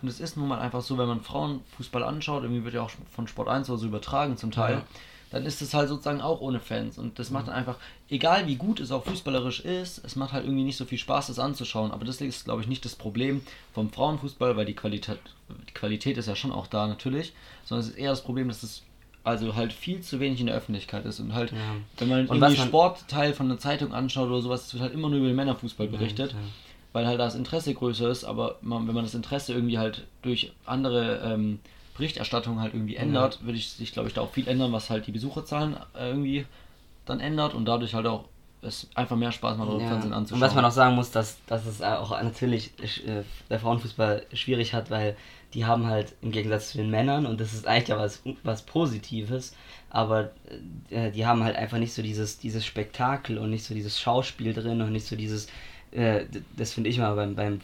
Und 0.00 0.08
es 0.08 0.20
ist 0.20 0.36
nun 0.36 0.48
mal 0.48 0.58
einfach 0.58 0.82
so, 0.82 0.98
wenn 0.98 1.06
man 1.08 1.20
Frauenfußball 1.22 2.02
anschaut, 2.02 2.42
irgendwie 2.42 2.64
wird 2.64 2.74
ja 2.74 2.82
auch 2.82 2.90
von 3.14 3.26
Sport 3.28 3.48
1 3.48 3.68
oder 3.70 3.78
so 3.78 3.86
übertragen 3.86 4.36
zum 4.36 4.50
Teil, 4.50 4.74
Ja. 4.74 4.82
Dann 5.34 5.44
ist 5.46 5.60
es 5.60 5.74
halt 5.74 5.88
sozusagen 5.88 6.20
auch 6.20 6.40
ohne 6.40 6.60
Fans. 6.60 6.96
Und 6.96 7.18
das 7.18 7.30
macht 7.30 7.48
dann 7.48 7.54
einfach, 7.54 7.76
egal 8.08 8.46
wie 8.46 8.56
gut 8.56 8.80
es 8.80 8.90
auch 8.92 9.04
fußballerisch 9.04 9.60
ist, 9.60 10.02
es 10.04 10.16
macht 10.16 10.32
halt 10.32 10.44
irgendwie 10.44 10.64
nicht 10.64 10.76
so 10.76 10.84
viel 10.84 10.98
Spaß, 10.98 11.26
das 11.26 11.38
anzuschauen. 11.38 11.90
Aber 11.90 12.04
das 12.04 12.20
ist, 12.20 12.44
glaube 12.44 12.62
ich, 12.62 12.68
nicht 12.68 12.84
das 12.84 12.94
Problem 12.94 13.42
vom 13.72 13.90
Frauenfußball, 13.90 14.56
weil 14.56 14.64
die 14.64 14.74
Qualität, 14.74 15.18
die 15.68 15.74
Qualität 15.74 16.16
ist 16.16 16.26
ja 16.28 16.36
schon 16.36 16.52
auch 16.52 16.66
da 16.68 16.86
natürlich, 16.86 17.32
sondern 17.64 17.84
es 17.86 17.92
ist 17.92 17.98
eher 17.98 18.10
das 18.10 18.22
Problem, 18.22 18.48
dass 18.48 18.62
es 18.62 18.82
also 19.24 19.54
halt 19.54 19.72
viel 19.72 20.00
zu 20.02 20.20
wenig 20.20 20.38
in 20.40 20.46
der 20.46 20.54
Öffentlichkeit 20.54 21.04
ist 21.06 21.18
und 21.18 21.32
halt, 21.34 21.50
Ja. 21.52 21.58
wenn 21.98 22.08
man 22.08 22.20
Und 22.26 22.36
irgendwie 22.42 22.58
man- 22.58 22.66
Sportteil 22.68 23.32
von 23.32 23.46
einer 23.46 23.58
Zeitung 23.58 23.92
anschaut 23.94 24.28
oder 24.28 24.42
sowas, 24.42 24.66
es 24.66 24.74
wird 24.74 24.82
halt 24.82 24.92
immer 24.94 25.08
nur 25.08 25.18
über 25.18 25.28
den 25.28 25.36
Männerfußball 25.36 25.88
berichtet 25.88 26.32
Ja, 26.32 26.38
ja. 26.38 26.44
weil 26.92 27.06
halt 27.06 27.18
das 27.18 27.34
Interesse 27.34 27.72
größer 27.74 28.08
ist, 28.10 28.24
aber 28.24 28.58
man, 28.60 28.86
wenn 28.86 28.94
man 28.94 29.04
das 29.04 29.14
Interesse 29.14 29.54
irgendwie 29.54 29.78
halt 29.78 30.06
durch 30.22 30.52
andere 30.66 31.22
ähm, 31.24 31.58
Berichterstattung 31.96 32.60
halt 32.60 32.74
irgendwie 32.74 32.96
ändert, 32.96 33.44
würde 33.44 33.58
ich 33.58 33.70
sich, 33.70 33.92
glaube 33.92 34.08
ich, 34.08 34.14
da 34.14 34.20
auch 34.22 34.32
viel 34.32 34.48
ändern, 34.48 34.72
was 34.72 34.90
halt 34.90 35.06
die 35.06 35.12
Besucherzahlen 35.12 35.76
äh, 35.96 36.08
irgendwie 36.08 36.46
dann 37.06 37.20
ändert 37.20 37.54
und 37.54 37.64
dadurch 37.66 37.94
halt 37.94 38.06
auch 38.06 38.24
es 38.62 38.88
einfach 38.94 39.16
mehr 39.16 39.30
Spaß 39.30 39.58
macht, 39.58 39.70
Ja. 39.80 39.88
Fernsehen 39.88 40.12
Und 40.12 40.18
anzuschauen. 40.18 40.40
was 40.40 40.54
man 40.54 40.64
auch 40.64 40.70
sagen 40.70 40.94
muss, 40.94 41.10
dass, 41.10 41.36
dass 41.46 41.66
es 41.66 41.82
auch 41.82 42.10
natürlich 42.22 42.72
äh, 43.06 43.22
der 43.50 43.60
Frauenfußball 43.60 44.24
schwierig 44.32 44.72
hat, 44.72 44.90
weil 44.90 45.16
die 45.52 45.66
haben 45.66 45.86
halt 45.86 46.14
im 46.22 46.32
Gegensatz 46.32 46.70
zu 46.70 46.78
den 46.78 46.90
Männern, 46.90 47.26
und 47.26 47.40
das 47.40 47.52
ist 47.52 47.66
eigentlich 47.66 47.88
ja 47.88 47.98
was, 47.98 48.22
was 48.42 48.62
Positives, 48.62 49.54
aber 49.90 50.30
äh, 50.90 51.10
die 51.12 51.26
haben 51.26 51.44
halt 51.44 51.56
einfach 51.56 51.78
nicht 51.78 51.92
so 51.92 52.02
dieses, 52.02 52.38
dieses 52.38 52.64
Spektakel 52.64 53.38
und 53.38 53.50
nicht 53.50 53.64
so 53.64 53.74
dieses 53.74 54.00
Schauspiel 54.00 54.52
drin 54.54 54.80
und 54.80 54.92
nicht 54.92 55.06
so 55.06 55.14
dieses, 55.14 55.46
äh, 55.92 56.24
das 56.56 56.72
finde 56.72 56.88
ich 56.90 56.98
mal 56.98 57.14
beim, 57.14 57.34
beim 57.36 57.60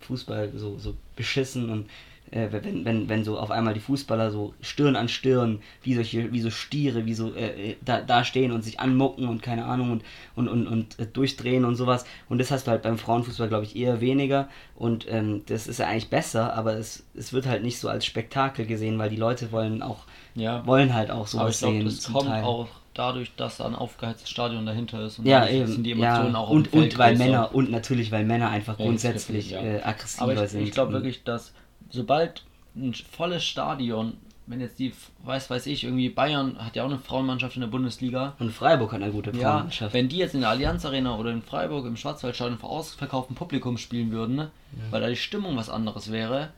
Fußball 0.00 0.52
so, 0.54 0.78
so 0.78 0.94
beschissen 1.16 1.68
und 1.70 1.90
äh, 2.30 2.48
wenn, 2.50 2.84
wenn, 2.84 3.08
wenn 3.08 3.24
so 3.24 3.38
auf 3.38 3.50
einmal 3.50 3.74
die 3.74 3.80
Fußballer 3.80 4.30
so 4.30 4.54
Stirn 4.60 4.96
an 4.96 5.08
Stirn, 5.08 5.60
wie 5.82 5.94
solche, 5.94 6.32
wie 6.32 6.40
so 6.40 6.50
Stiere, 6.50 7.06
wie 7.06 7.14
so 7.14 7.34
äh, 7.34 7.70
äh, 7.72 7.76
da, 7.84 8.00
da 8.00 8.24
stehen 8.24 8.52
und 8.52 8.62
sich 8.62 8.78
anmucken 8.80 9.28
und 9.28 9.42
keine 9.42 9.64
Ahnung 9.64 9.90
und, 9.92 10.02
und, 10.36 10.48
und, 10.48 10.66
und 10.66 10.98
äh, 10.98 11.06
durchdrehen 11.06 11.64
und 11.64 11.76
sowas. 11.76 12.04
Und 12.28 12.38
das 12.38 12.50
hast 12.50 12.66
du 12.66 12.70
halt 12.70 12.82
beim 12.82 12.98
Frauenfußball, 12.98 13.48
glaube 13.48 13.64
ich, 13.64 13.74
eher 13.76 14.00
weniger. 14.00 14.48
Und 14.76 15.06
ähm, 15.10 15.42
das 15.46 15.66
ist 15.66 15.78
ja 15.78 15.86
eigentlich 15.88 16.10
besser, 16.10 16.54
aber 16.54 16.74
es, 16.74 17.04
es 17.14 17.32
wird 17.32 17.46
halt 17.46 17.62
nicht 17.62 17.78
so 17.78 17.88
als 17.88 18.06
Spektakel 18.06 18.66
gesehen, 18.66 18.98
weil 18.98 19.10
die 19.10 19.16
Leute 19.16 19.52
wollen 19.52 19.82
auch, 19.82 20.04
ja, 20.34 20.64
wollen 20.66 20.94
halt 20.94 21.10
auch 21.10 21.16
aber 21.34 21.48
ich 21.48 21.56
sowas 21.56 21.58
glaube, 21.60 21.76
sehen. 21.76 21.84
das 21.86 22.12
kommt 22.12 22.28
Teil. 22.28 22.44
auch 22.44 22.68
dadurch, 22.94 23.34
dass 23.36 23.56
da 23.58 23.66
ein 23.66 23.74
aufgeheiztes 23.74 24.28
Stadion 24.28 24.66
dahinter 24.66 25.04
ist 25.04 25.18
und 25.18 25.26
Ja, 25.26 25.46
eben. 25.48 25.82
die 25.82 25.90
ja. 25.90 25.96
Emotionen 26.16 26.36
auch 26.36 26.50
auf 26.50 26.50
dem 26.50 26.56
und, 26.56 26.74
und 26.74 26.98
weil. 26.98 27.16
Männer, 27.16 27.54
und 27.54 27.70
natürlich, 27.70 28.10
weil 28.12 28.24
Männer 28.24 28.50
einfach 28.50 28.78
Ja, 28.78 28.84
grundsätzlich 28.84 29.50
ja. 29.50 29.60
äh, 29.60 29.82
aggressiver 29.82 30.44
ich, 30.44 30.50
sind. 30.50 30.62
ich 30.62 30.72
glaube 30.72 30.88
Und- 30.88 30.94
wirklich, 30.94 31.22
dass 31.24 31.52
sobald 31.90 32.42
ein 32.76 32.94
volles 32.94 33.44
Stadion, 33.44 34.14
wenn 34.46 34.60
jetzt 34.60 34.78
die, 34.78 34.92
weiß 35.24 35.50
weiß 35.50 35.66
ich, 35.66 35.84
irgendwie 35.84 36.08
Bayern 36.08 36.56
hat 36.64 36.74
ja 36.76 36.82
auch 36.82 36.88
eine 36.88 36.98
Frauenmannschaft 36.98 37.54
in 37.56 37.60
der 37.60 37.68
Bundesliga. 37.68 38.34
Und 38.38 38.50
Freiburg 38.52 38.92
hat 38.92 39.02
eine 39.02 39.12
gute 39.12 39.30
Ja, 39.30 39.50
Frauenmannschaft. 39.52 39.94
wenn 39.94 40.08
die 40.08 40.16
jetzt 40.16 40.34
in 40.34 40.40
der 40.40 40.50
Allianz 40.50 40.84
Arena 40.84 41.16
oder 41.16 41.30
in 41.30 41.42
Freiburg 41.42 41.86
im 41.86 41.96
Schwarzwaldstadion 41.96 42.58
vor 42.58 42.70
ausverkauftem 42.70 43.36
Publikum 43.36 43.76
spielen 43.78 44.10
würden, 44.10 44.36
ne, 44.36 44.50
weil 44.90 45.00
da 45.00 45.08
die 45.08 45.16
Stimmung 45.16 45.56
was 45.56 45.68
anderes 45.70 46.10
wäre, 46.10 46.50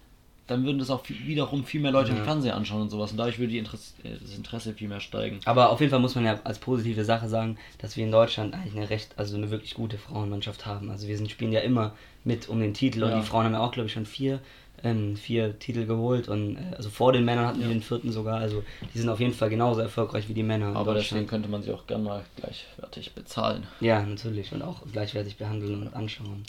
dann 0.49 0.65
würden 0.65 0.79
das 0.79 0.91
auch 0.91 1.05
viel, 1.05 1.17
wiederum 1.27 1.65
viel 1.65 1.81
mehr 1.81 1.93
Leute 1.93 2.11
im 2.11 2.19
Ja. 2.19 2.25
Fernseher 2.25 2.57
anschauen 2.57 2.83
und 2.83 2.91
sowas. 2.91 3.13
Und 3.13 3.17
dadurch 3.19 3.39
würde 3.39 3.57
Interesse, 3.57 3.93
äh, 4.05 4.17
das 4.21 4.37
Interesse 4.37 4.75
viel 4.75 4.89
mehr 4.89 5.01
steigen. 5.01 5.41
Aber 5.45 5.71
auf 5.71 5.81
jeden 5.81 5.91
Fall 5.91 6.01
muss 6.01 6.15
man 6.15 6.25
ja 6.25 6.41
als 6.45 6.59
positive 6.59 7.05
Sache 7.05 7.29
sagen, 7.29 7.59
dass 7.79 7.97
wir 7.97 8.05
in 8.05 8.11
Deutschland 8.11 8.53
eigentlich 8.55 8.77
eine 8.77 8.91
recht, 8.91 9.13
also 9.19 9.37
eine 9.37 9.51
wirklich 9.51 9.75
gute 9.75 9.99
Frauenmannschaft 9.99 10.67
haben. 10.67 10.91
Also 10.91 11.09
wir 11.09 11.17
sind, 11.17 11.31
spielen 11.31 11.53
ja 11.53 11.61
immer 11.61 11.93
mit 12.25 12.49
um 12.49 12.59
den 12.61 12.75
Titel 12.75 13.03
und 13.05 13.11
Ja. 13.11 13.17
die 13.21 13.23
Frauen 13.27 13.45
haben 13.45 13.53
ja 13.53 13.61
auch, 13.61 13.73
glaube 13.73 13.87
ich, 13.87 13.93
schon 13.93 14.05
vier, 14.07 14.41
ähm, 14.85 15.17
vier 15.17 15.59
Titel 15.59 15.87
geholt 15.87 16.29
und 16.29 16.57
äh, 16.57 16.75
also 16.77 16.91
vor 16.91 17.13
den 17.13 17.25
Männern 17.25 17.47
hatten 17.47 17.61
Ja. 17.61 17.67
wir 17.69 17.75
den 17.75 17.83
vierten 17.83 18.11
sogar. 18.13 18.39
Also 18.39 18.63
die 18.95 18.99
sind 18.99 19.09
auf 19.09 19.21
jeden 19.21 19.35
Fall 19.35 19.51
genauso 19.51 19.81
erfolgreich 19.81 20.29
wie 20.29 20.35
die 20.35 20.43
Männer. 20.43 20.75
Aber 20.77 20.95
deswegen 20.95 21.27
könnte 21.27 21.49
man 21.49 21.63
sie 21.63 21.73
auch 21.73 21.87
gern 21.87 22.03
mal 22.03 22.25
gleichwertig 22.37 23.13
bezahlen. 23.15 23.67
Ja, 23.81 24.03
natürlich 24.03 24.53
und 24.53 24.63
auch 24.63 24.81
gleichwertig 24.93 25.37
behandeln 25.37 25.83
und 25.83 25.95
anschauen. 25.95 26.45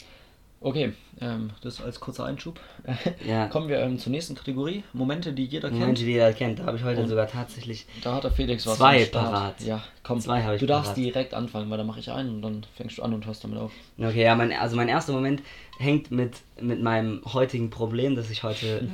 Okay, 0.66 0.94
ähm, 1.20 1.50
das 1.60 1.82
als 1.82 2.00
kurzer 2.00 2.24
Einschub. 2.24 2.58
Ja. 3.26 3.48
Kommen 3.48 3.68
wir 3.68 3.80
ähm, 3.80 3.98
zur 3.98 4.10
nächsten 4.12 4.34
Kategorie. 4.34 4.82
Momente, 4.94 5.34
die 5.34 5.44
jeder 5.44 5.68
kennt. 5.68 5.80
Momente, 5.80 6.04
die 6.04 6.12
jeder 6.12 6.32
kennt, 6.32 6.58
da 6.58 6.64
habe 6.64 6.78
ich 6.78 6.82
heute 6.84 7.02
Und- 7.02 7.08
sogar 7.08 7.26
tatsächlich 7.26 7.84
Da 8.02 8.14
hat 8.14 8.24
der 8.24 8.30
Felix 8.30 8.66
was 8.66 8.78
Zwei 8.78 9.04
parat. 9.04 9.60
Ja, 9.60 9.82
komm. 10.02 10.20
Zwei 10.20 10.42
habe 10.42 10.54
ich 10.54 10.60
du 10.60 10.66
darfst 10.66 10.92
parat. 10.94 11.04
direkt 11.04 11.34
anfangen, 11.34 11.68
weil 11.68 11.76
dann 11.76 11.86
mache 11.86 12.00
ich 12.00 12.10
einen 12.10 12.30
und 12.36 12.40
dann 12.42 12.66
fängst 12.76 12.96
du 12.96 13.02
an 13.02 13.12
und 13.12 13.26
hörst 13.26 13.44
damit 13.44 13.58
auf. 13.58 13.72
Okay, 13.98 14.22
ja, 14.24 14.34
mein, 14.36 14.52
also 14.52 14.74
mein 14.76 14.88
erster 14.88 15.12
Moment 15.12 15.42
hängt 15.78 16.10
mit, 16.10 16.38
mit 16.58 16.82
meinem 16.82 17.20
heutigen 17.26 17.68
Problem, 17.68 18.16
das 18.16 18.30
ich 18.30 18.42
heute, 18.42 18.88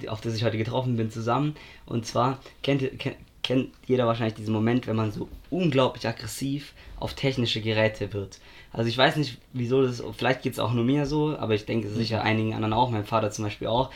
äh, 0.00 0.06
auf 0.08 0.20
das 0.20 0.36
ich 0.36 0.44
heute 0.44 0.56
getroffen 0.56 0.96
bin, 0.96 1.10
zusammen. 1.10 1.56
Und 1.84 2.06
zwar 2.06 2.38
kennt, 2.62 2.82
ihr- 2.82 2.96
kennt, 2.96 3.16
kennt 3.50 3.70
jeder 3.88 4.06
wahrscheinlich 4.06 4.34
diesen 4.34 4.54
Moment, 4.54 4.86
wenn 4.86 4.94
man 4.94 5.10
so 5.10 5.28
unglaublich 5.50 6.06
aggressiv 6.06 6.72
auf 7.00 7.14
technische 7.14 7.60
Geräte 7.60 8.12
wird. 8.12 8.38
Also 8.72 8.88
ich 8.88 8.96
weiß 8.96 9.16
nicht, 9.16 9.38
wieso 9.52 9.82
das, 9.82 10.00
vielleicht 10.16 10.42
geht 10.42 10.52
es 10.52 10.60
auch 10.60 10.72
nur 10.72 10.84
mir 10.84 11.04
so, 11.04 11.36
aber 11.36 11.54
ich 11.54 11.66
denke 11.66 11.88
sicher 11.88 12.22
einigen 12.22 12.54
anderen 12.54 12.72
auch, 12.72 12.90
mein 12.90 13.04
Vater 13.04 13.32
zum 13.32 13.44
Beispiel 13.46 13.66
auch. 13.66 13.90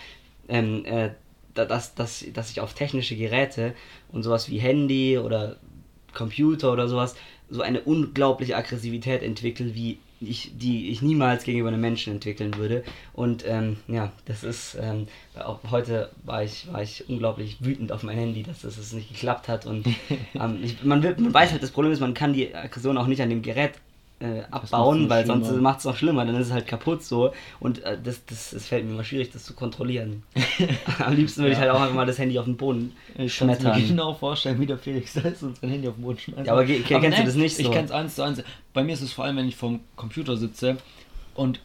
Ähm, 0.48 0.84
äh, 0.86 1.10
da- 1.54 1.66
dass, 1.66 1.94
dass, 1.94 2.24
dass 2.32 2.50
ich 2.50 2.60
auf 2.60 2.74
technische 2.74 3.14
Geräte 3.14 3.74
und 4.10 4.24
sowas 4.24 4.50
wie 4.50 4.58
Handy 4.58 5.18
oder 5.18 5.54
Computer 6.12 6.72
oder 6.72 6.88
sowas 6.88 7.14
so 7.48 7.62
eine 7.62 7.80
unglaubliche 7.82 8.56
Aggressivität 8.56 9.22
entwickle, 9.22 9.76
wie 9.76 9.98
ich, 10.26 10.52
die 10.56 10.90
ich 10.90 11.02
niemals 11.02 11.44
gegenüber 11.44 11.68
einem 11.68 11.80
Menschen 11.80 12.14
entwickeln 12.14 12.56
würde. 12.56 12.84
Und 13.12 13.44
ähm, 13.46 13.76
ja, 13.88 14.12
das 14.26 14.44
ist, 14.44 14.76
ähm, 14.80 15.06
auch 15.38 15.60
heute 15.70 16.10
war 16.24 16.42
ich, 16.42 16.72
war 16.72 16.82
ich 16.82 17.08
unglaublich 17.08 17.58
wütend 17.60 17.92
auf 17.92 18.02
mein 18.02 18.16
Handy, 18.16 18.42
dass 18.42 18.62
das 18.62 18.92
nicht 18.92 19.08
geklappt 19.08 19.48
hat. 19.48 19.66
Und 19.66 19.87
ähm, 20.34 20.58
ich, 20.62 20.82
man, 20.84 21.02
will, 21.02 21.16
man 21.18 21.32
weiß 21.32 21.52
halt, 21.52 21.62
das 21.62 21.70
Problem 21.70 21.92
ist, 21.92 22.00
man 22.00 22.14
kann 22.14 22.32
die 22.32 22.54
Aggression 22.54 22.98
auch 22.98 23.06
nicht 23.06 23.22
an 23.22 23.30
dem 23.30 23.42
Gerät 23.42 23.72
äh, 24.20 24.42
abbauen, 24.50 25.11
weil 25.11 25.27
sonst 25.27 25.50
macht 25.53 25.81
es 25.81 25.85
noch 25.85 25.96
schlimmer, 25.96 26.24
dann 26.24 26.37
ist 26.37 26.46
es 26.46 26.53
halt 26.53 26.66
kaputt 26.66 27.03
so. 27.03 27.33
Und 27.61 27.83
äh, 27.83 27.98
das, 28.03 28.24
das, 28.27 28.53
es 28.53 28.66
fällt 28.66 28.85
mir 28.87 28.92
immer 28.92 29.05
schwierig, 29.05 29.31
das 29.33 29.44
zu 29.44 29.55
kontrollieren. 29.55 30.22
Am 31.05 31.14
liebsten 31.14 31.40
würde 31.42 31.53
ich 31.53 31.59
Ja. 31.59 31.62
halt 31.62 31.72
auch 31.72 31.81
einfach 31.81 31.94
mal 31.94 32.07
das 32.07 32.18
Handy 32.18 32.38
auf 32.38 32.44
den 32.46 32.57
Boden 32.57 32.94
Ich 33.18 33.37
kann 33.37 33.48
mir 33.48 33.55
schmettern. 33.57 33.87
genau 33.88 34.14
vorstellen, 34.14 34.59
wie 34.61 34.66
der 34.66 34.79
Felix 34.79 35.12
da 35.14 35.20
ist 35.22 35.42
und 35.42 35.59
sein 35.59 35.70
Handy 35.70 35.88
auf 35.88 35.94
den 35.96 36.05
Boden 36.05 36.18
schmeißt. 36.18 36.46
Ja, 36.46 36.53
aber 36.53 36.64
ge- 36.64 36.83
kennst 36.83 37.18
du 37.18 37.24
das 37.24 37.35
nicht 37.35 37.59
Ich 37.59 37.66
so? 37.66 37.72
kenn's 37.72 37.90
eins 37.90 38.14
zu 38.14 38.22
eins. 38.22 38.42
Bei 38.72 38.83
mir 38.85 38.92
ist 38.92 39.03
es 39.03 39.12
vor 39.12 39.24
allem, 39.24 39.37
wenn 39.37 39.48
ich 39.48 39.57
vorm 39.57 39.81
Computer 39.96 40.37
sitze 40.37 40.77
und 41.35 41.61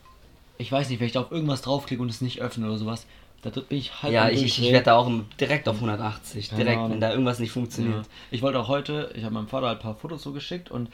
ich 0.58 0.72
weiß 0.72 0.90
nicht, 0.90 1.00
wenn 1.00 1.08
ich 1.08 1.14
da 1.14 1.22
auf 1.22 1.32
irgendwas 1.32 1.62
draufklicke 1.62 2.02
und 2.02 2.10
es 2.10 2.20
nicht 2.22 2.42
öffne 2.42 2.66
oder 2.68 2.78
sowas, 2.78 3.06
da 3.42 3.50
bin 3.52 3.64
ich 3.70 4.04
halb 4.04 4.12
Ja, 4.12 4.28
ich, 4.28 4.44
ich, 4.44 4.62
ich 4.62 4.72
werde 4.74 4.86
da 4.86 4.98
auch 4.98 5.10
direkt 5.40 5.70
auf 5.70 5.76
180, 5.78 6.50
Keine 6.50 6.64
direkt, 6.64 6.78
Ahnung. 6.80 6.92
wenn 6.92 7.00
da 7.00 7.12
irgendwas 7.12 7.40
nicht 7.40 7.52
funktioniert. 7.52 7.96
Ja. 8.04 8.12
Ich 8.32 8.42
wollte 8.42 8.60
auch 8.60 8.68
heute, 8.68 9.12
ich 9.16 9.24
habe 9.24 9.34
meinem 9.34 9.48
Vater 9.48 9.68
halt 9.68 9.80
ein 9.80 9.82
paar 9.82 9.96
Fotos 9.96 10.22
so 10.24 10.34
geschickt 10.34 10.70
und 10.70 10.90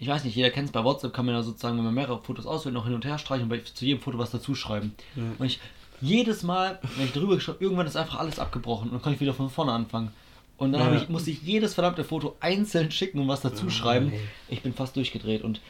ich 0.00 0.08
weiß 0.08 0.24
nicht, 0.24 0.34
jeder 0.34 0.50
kennt 0.50 0.66
es 0.66 0.72
bei 0.72 0.82
WhatsApp, 0.82 1.12
kann 1.12 1.26
man 1.26 1.34
ja 1.34 1.42
sozusagen, 1.42 1.76
wenn 1.76 1.84
man 1.84 1.94
mehrere 1.94 2.22
Fotos 2.22 2.46
auswählt, 2.46 2.74
noch 2.74 2.86
hin 2.86 2.94
und 2.94 3.04
her 3.04 3.18
streichen 3.18 3.44
und 3.44 3.48
bei, 3.50 3.58
zu 3.58 3.84
jedem 3.84 4.00
Foto 4.00 4.18
was 4.18 4.30
dazu 4.30 4.54
schreiben. 4.54 4.94
Ja. 5.14 5.22
Und 5.38 5.46
ich 5.46 5.60
jedes 6.00 6.42
Mal, 6.42 6.78
wenn 6.96 7.04
ich 7.06 7.12
drüber 7.12 7.34
geschaut 7.34 7.60
irgendwann 7.60 7.86
ist 7.86 7.96
einfach 7.96 8.18
alles 8.18 8.38
abgebrochen 8.38 8.88
und 8.88 8.94
dann 8.94 9.02
kann 9.02 9.12
ich 9.12 9.20
wieder 9.20 9.34
von 9.34 9.50
vorne 9.50 9.72
anfangen. 9.72 10.10
Und 10.56 10.72
dann 10.72 10.94
Ja. 10.94 11.00
ich, 11.02 11.08
musste 11.10 11.30
ich 11.30 11.42
jedes 11.42 11.74
verdammte 11.74 12.04
Foto 12.04 12.36
einzeln 12.40 12.90
schicken 12.90 13.18
und 13.20 13.28
was 13.28 13.42
dazu 13.42 13.68
schreiben. 13.70 14.10
ey. 14.12 14.20
Ich 14.48 14.62
bin 14.62 14.72
fast 14.74 14.96
durchgedreht 14.96 15.42
und 15.42 15.60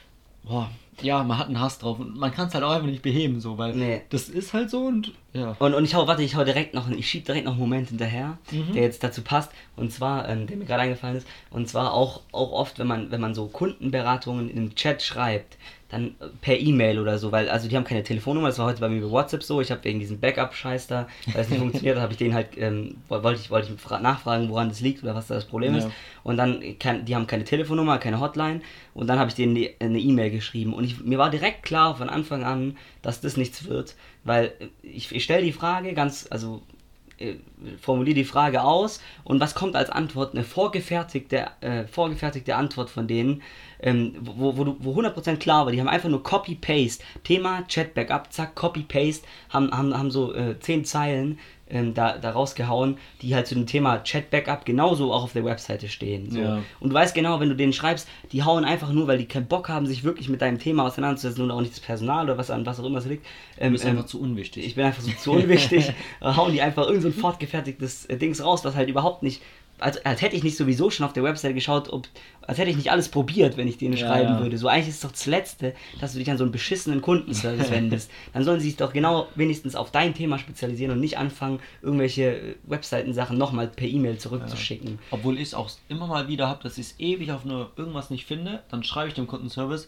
boah, 0.44 0.70
ja, 1.03 1.22
man 1.24 1.38
hat 1.38 1.46
einen 1.46 1.59
Hass 1.61 1.79
drauf 1.79 1.98
und 1.98 2.16
man 2.18 2.31
kann 2.31 2.48
es 2.48 2.55
halt 2.55 2.62
auch 2.62 2.72
einfach 2.72 2.87
nicht 2.87 3.00
beheben, 3.03 3.40
so, 3.40 3.57
weil 3.57 3.74
Nee. 3.74 4.03
das 4.11 4.29
ist 4.29 4.53
halt 4.53 4.68
so 4.68 4.85
und 4.87 5.12
ja. 5.33 5.57
Und, 5.59 5.72
und 5.74 5.85
ich 5.85 5.94
hau, 5.94 6.07
warte, 6.07 6.22
ich 6.22 6.35
hau 6.35 6.44
direkt 6.44 6.74
noch, 6.74 6.90
ich 6.90 7.09
schieb 7.09 7.24
direkt 7.24 7.46
noch 7.46 7.53
einen 7.53 7.61
Moment 7.61 7.88
hinterher, 7.88 8.37
Mhm. 8.50 8.72
der 8.74 8.83
jetzt 8.83 9.03
dazu 9.03 9.22
passt. 9.22 9.50
Und 9.76 9.92
zwar, 9.92 10.29
ähm, 10.29 10.46
der 10.46 10.57
mir 10.59 10.64
gerade 10.66 10.83
eingefallen 10.83 11.16
ist, 11.16 11.26
und 11.50 11.68
zwar 11.68 11.94
auch, 11.94 12.20
auch 12.33 12.53
oft, 12.53 12.79
wenn 12.79 12.87
man, 12.87 13.11
wenn 13.11 13.20
man 13.20 13.35
so 13.35 13.46
Kundenberatungen 13.46 14.50
im 14.50 14.74
Chat 14.74 15.03
schreibt, 15.03 15.57
dann 15.90 16.14
äh, 16.20 16.26
per 16.40 16.59
E-Mail 16.59 16.98
oder 16.98 17.18
so, 17.18 17.33
weil, 17.33 17.48
also 17.48 17.68
die 17.68 17.76
haben 17.76 17.85
keine 17.85 18.03
Telefonnummer, 18.03 18.48
das 18.48 18.59
war 18.59 18.66
heute 18.66 18.81
bei 18.81 18.88
mir 18.88 18.98
über 18.98 19.11
WhatsApp 19.11 19.42
so, 19.42 19.61
ich 19.61 19.70
habe 19.70 19.83
wegen 19.85 19.98
diesem 19.98 20.20
Backup-Scheiß 20.20 20.87
da, 20.87 21.09
weil 21.33 21.42
es 21.42 21.48
nicht 21.50 21.59
funktioniert 21.61 21.96
hat, 21.96 22.03
habe 22.03 22.12
ich 22.12 22.18
den 22.18 22.33
halt, 22.35 22.48
ähm, 22.57 22.96
woll- 23.09 23.22
wollte 23.22 23.40
ich, 23.40 23.50
wollte 23.50 23.72
ich 23.74 23.81
fra- 23.81 24.00
nachfragen, 24.00 24.48
woran 24.48 24.68
das 24.68 24.81
liegt 24.81 25.03
oder 25.03 25.14
was 25.14 25.26
da 25.26 25.35
das 25.35 25.44
Problem 25.46 25.74
ist. 25.74 25.85
Ja. 25.85 25.90
Und 26.22 26.37
dann, 26.37 26.62
kann, 26.79 27.05
die 27.05 27.14
haben 27.16 27.26
keine 27.26 27.44
Telefonnummer, 27.44 27.98
keine 27.98 28.20
Hotline. 28.20 28.61
Und 28.94 29.07
dann 29.09 29.18
habe 29.18 29.29
ich 29.31 29.35
denen 29.35 29.55
die- 29.55 29.70
eine 29.81 29.98
E-Mail 29.98 30.31
geschrieben. 30.31 30.74
Und 30.74 30.85
ich, 30.85 31.00
mir 31.00 31.18
war 31.18 31.31
direkt 31.31 31.62
klar 31.64 31.96
von 31.96 32.09
Anfang 32.09 32.44
an, 32.44 32.76
dass 33.03 33.20
das 33.20 33.37
nichts 33.37 33.64
wird. 33.66 33.94
Weil 34.24 34.53
äh, 34.61 34.68
ich, 34.83 35.12
ich 35.14 35.24
stelle 35.24 35.42
die 35.44 35.53
Frage 35.53 35.94
ganz, 35.94 36.26
also 36.31 36.62
äh, 37.18 37.35
formuliere 37.81 38.14
die 38.14 38.24
Frage 38.24 38.62
aus. 38.62 39.00
Und 39.24 39.40
was 39.40 39.55
kommt 39.55 39.76
als 39.76 39.90
Antwort? 39.90 40.35
Eine 40.35 40.44
vorgefertigte, 40.44 41.46
äh, 41.62 41.85
vorgefertigte 41.87 42.55
Antwort 42.57 42.90
von 42.90 43.07
denen, 43.09 43.42
ähm, 43.83 44.14
wo, 44.21 44.57
wo, 44.57 44.64
du- 44.64 44.77
wo 44.81 44.93
100% 45.01 45.37
klar 45.37 45.64
war. 45.64 45.73
Die 45.73 45.81
haben 45.81 45.88
einfach 45.88 46.09
nur 46.09 46.23
Copy-Paste. 46.23 47.03
Thema 47.25 47.66
Chat-Backup, 47.66 48.33
zack, 48.33 48.55
Copy-Paste. 48.55 49.27
Haben, 49.51 49.71
haben, 49.71 49.97
haben 49.97 50.11
so 50.11 50.35
äh, 50.35 50.59
10 50.59 50.85
Zeilen 50.85 51.38
ähm, 51.73 51.95
da, 51.95 52.19
da 52.19 52.33
rausgehauen, 52.33 52.99
die 53.23 53.33
halt 53.33 53.47
zu 53.47 53.55
dem 53.55 53.64
Thema 53.64 54.03
Chat-Backup 54.03 54.64
genauso 54.64 55.12
auch 55.12 55.23
auf 55.23 55.33
der 55.35 55.45
Webseite 55.45 55.88
stehen. 55.88 56.29
So. 56.29 56.40
Ja. 56.40 56.62
Und 56.81 56.90
du 56.90 56.95
weißt 56.95 57.14
genau, 57.14 57.38
wenn 57.38 57.49
du 57.49 57.55
denen 57.55 57.73
schreibst, 57.73 58.09
die 58.33 58.43
hauen 58.43 58.64
einfach 58.64 58.90
nur, 58.93 59.07
weil 59.07 59.19
die 59.19 59.27
keinen 59.27 59.47
Bock 59.47 59.69
haben, 59.69 59.87
sich 59.87 60.03
wirklich 60.03 60.29
mit 60.29 60.43
deinem 60.43 60.59
Thema 60.59 60.85
auseinanderzusetzen 60.85 61.45
und 61.45 61.53
auch 61.53 61.61
nicht 61.61 61.73
das 61.73 61.79
Personal 61.81 62.25
oder 62.25 62.37
was 62.38 62.51
an 62.51 62.66
was 62.66 62.81
auch 62.81 62.85
immer 62.85 62.99
es 62.99 63.07
liegt. 63.07 63.25
Du 63.57 63.62
Ähm, 63.66 63.73
bist 63.73 63.85
ähm, 63.85 63.93
einfach 63.93 64.07
zu 64.07 64.21
unwichtig. 64.21 64.66
ich 64.66 64.75
bin 64.75 64.85
einfach 64.85 65.01
so 65.03 65.12
zu 65.12 65.31
unwichtig, 65.31 65.93
hauen 66.21 66.53
die 66.53 66.61
einfach 66.61 66.87
irgend 66.87 67.03
so 67.03 67.09
ein 67.09 67.14
fortgefertigtes 67.14 68.07
äh, 68.07 68.16
Dings 68.16 68.43
raus, 68.45 68.64
was 68.64 68.75
halt 68.75 68.88
überhaupt 68.88 69.23
nicht, 69.23 69.40
als, 69.81 70.05
als 70.05 70.23
hätte 70.23 70.37
ich 70.37 70.43
nicht 70.43 70.57
sowieso 70.57 70.90
schon 70.90 71.07
auf 71.07 71.12
der 71.12 71.23
Webseite 71.23 71.55
geschaut, 71.55 71.88
ob, 71.90 72.07
als 72.43 72.59
hätte 72.59 72.71
ich 72.71 72.77
nicht 72.77 72.90
alles 72.90 73.09
probiert, 73.09 73.57
wenn 73.57 73.69
ich 73.69 73.79
denen 73.79 73.97
Ja, 73.97 74.07
schreiben 74.07 74.35
ja. 74.35 74.40
würde. 74.40 74.59
So 74.59 74.69
eigentlich 74.69 74.88
ist 74.88 74.97
es 74.97 75.01
doch 75.01 75.12
das 75.12 75.27
Letzte, 75.27 75.75
dass 76.01 76.12
du 76.12 76.19
dich 76.19 76.31
an 76.31 76.38
so 76.38 76.45
einen 76.45 76.53
beschissenen 76.53 77.03
Kundenservice 77.03 77.71
wendest. 77.71 78.11
Dann 78.33 78.45
sollen 78.45 78.61
sie 78.61 78.69
sich 78.69 78.77
doch 78.77 78.93
genau 78.93 79.29
wenigstens 79.35 79.75
auf 79.77 79.90
dein 79.90 80.14
Thema 80.14 80.38
spezialisieren 80.38 80.93
und 80.93 81.01
nicht 81.01 81.19
anfangen, 81.19 81.61
irgendwelche 81.83 82.37
äh, 82.37 82.55
Webseiten-Sachen 82.64 83.38
nochmal 83.38 83.69
per 83.69 83.88
E-Mail 83.88 84.19
zurückzuschicken. 84.19 84.99
Obwohl 85.11 85.37
ich 85.37 85.49
es 85.49 85.55
auch 85.55 85.71
immer 85.88 86.07
mal 86.07 86.29
wieder 86.29 86.49
habe, 86.49 86.62
dass 86.62 86.79
ich 86.79 86.87
es 86.87 86.95
ewig 86.99 87.33
auf 87.33 87.45
eine, 87.45 87.69
irgendwas 87.77 88.11
nicht 88.11 88.27
finde, 88.27 88.62
dann 88.71 88.85
schreibe 88.85 89.09
ich 89.09 89.14
dem 89.14 89.27
Kundenservice 89.27 89.87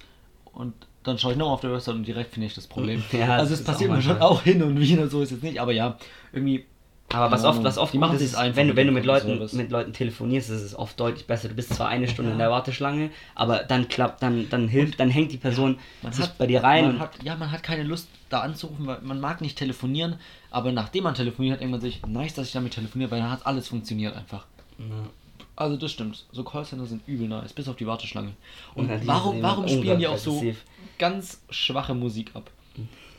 und 0.52 0.74
dann 1.02 1.18
schaue 1.18 1.32
ich 1.32 1.38
nochmal 1.38 1.54
auf 1.54 1.60
der 1.60 1.72
Website 1.72 1.96
und 1.96 2.06
direkt 2.06 2.32
finde 2.32 2.46
ich 2.46 2.54
das 2.54 2.66
Problem. 2.66 3.02
Ja, 3.12 3.36
also 3.36 3.54
es 3.54 3.64
passiert 3.64 3.90
mir 3.90 4.02
schon 4.02 4.20
auch 4.20 4.42
hin 4.42 4.62
und 4.62 4.78
wieder, 4.78 5.08
so 5.08 5.22
ist 5.22 5.32
es 5.32 5.42
nicht, 5.42 5.60
aber 5.60 5.72
ja, 5.72 5.96
irgendwie. 6.32 6.66
Aber 7.10 7.30
was 7.30 7.44
oft, 7.44 7.62
was 7.62 7.76
oft 7.76 7.92
die 7.92 7.98
machen 7.98 8.18
ist, 8.18 8.34
einfach 8.34 8.56
wenn 8.56 8.68
du, 8.68 8.76
wenn 8.76 8.86
du 8.86 8.92
mit 8.92 9.04
Leuten, 9.04 9.38
mit 9.52 9.70
Leuten 9.70 9.92
telefonierst, 9.92 10.48
ist 10.48 10.62
es 10.62 10.74
oft 10.74 10.98
deutlich 10.98 11.26
besser. 11.26 11.48
Du 11.48 11.54
bist 11.54 11.74
zwar 11.74 11.88
eine 11.88 12.08
Stunde 12.08 12.32
in 12.32 12.38
der 12.38 12.50
Warteschlange, 12.50 13.10
aber 13.34 13.64
dann 13.64 13.88
klappt, 13.88 14.22
dann, 14.22 14.48
dann 14.48 14.66
hilft, 14.66 14.98
dann 14.98 15.10
hängt 15.10 15.30
die 15.30 15.36
Person 15.36 15.78
Man 16.00 16.12
sich 16.12 16.24
hat, 16.24 16.38
bei 16.38 16.46
dir 16.46 16.62
rein. 16.62 16.98
Hat, 16.98 17.22
ja, 17.22 17.36
man 17.36 17.50
hat 17.52 17.62
keine 17.62 17.82
Lust, 17.82 18.08
da 18.30 18.40
anzurufen, 18.40 18.86
weil 18.86 19.00
man 19.02 19.20
mag 19.20 19.42
nicht 19.42 19.58
telefonieren, 19.58 20.16
aber 20.50 20.72
nachdem 20.72 21.04
man 21.04 21.14
telefoniert 21.14 21.54
hat, 21.54 21.60
denkt 21.60 21.72
man 21.72 21.80
sich, 21.82 22.00
nice, 22.06 22.32
dass 22.34 22.46
ich 22.46 22.52
damit 22.52 22.72
telefoniere, 22.72 23.10
weil 23.10 23.20
dann 23.20 23.30
hat 23.30 23.46
alles 23.46 23.68
funktioniert 23.68 24.16
einfach. 24.16 24.46
Ja. 24.78 24.84
Also 25.54 25.76
das 25.76 25.92
stimmt. 25.92 26.24
So 26.32 26.44
Callcenter 26.44 26.86
sind 26.86 27.06
übel 27.06 27.28
nice, 27.28 27.52
bis 27.52 27.68
auf 27.68 27.76
die 27.76 27.86
Warteschlange. 27.86 28.32
Und 28.74 28.88
Ja, 28.88 29.00
warum, 29.04 29.42
warum 29.42 29.68
spielen 29.68 29.98
die 29.98 30.06
auch 30.06 30.16
so 30.16 30.42
ganz 30.98 31.42
schwache 31.50 31.94
Musik 31.94 32.30
ab? 32.34 32.50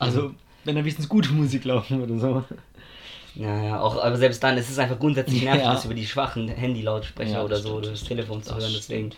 Also, 0.00 0.34
wenn 0.64 0.74
da 0.74 0.80
wenigstens 0.80 1.08
gute 1.08 1.32
Musik 1.32 1.64
laufen 1.64 2.00
würde, 2.00 2.18
so. 2.18 2.44
Ja, 3.34 3.62
ja, 3.64 3.80
auch, 3.80 3.96
aber 4.02 4.16
selbst 4.16 4.42
dann, 4.44 4.56
es 4.58 4.70
ist 4.70 4.78
einfach 4.78 4.98
grundsätzlich 4.98 5.42
nervig, 5.44 5.62
Ja. 5.64 5.72
das 5.74 5.84
über 5.84 5.94
die 5.94 6.06
schwachen 6.06 6.48
Handy-Lautsprecher 6.48 7.32
Ja, 7.32 7.42
oder 7.42 7.56
das 7.56 7.62
so, 7.62 7.68
stimmt. 7.70 7.82
oder 7.82 7.90
das 7.90 8.04
Telefon 8.04 8.42
zu 8.42 8.54
hören, 8.54 8.72
deswegen 8.74 9.10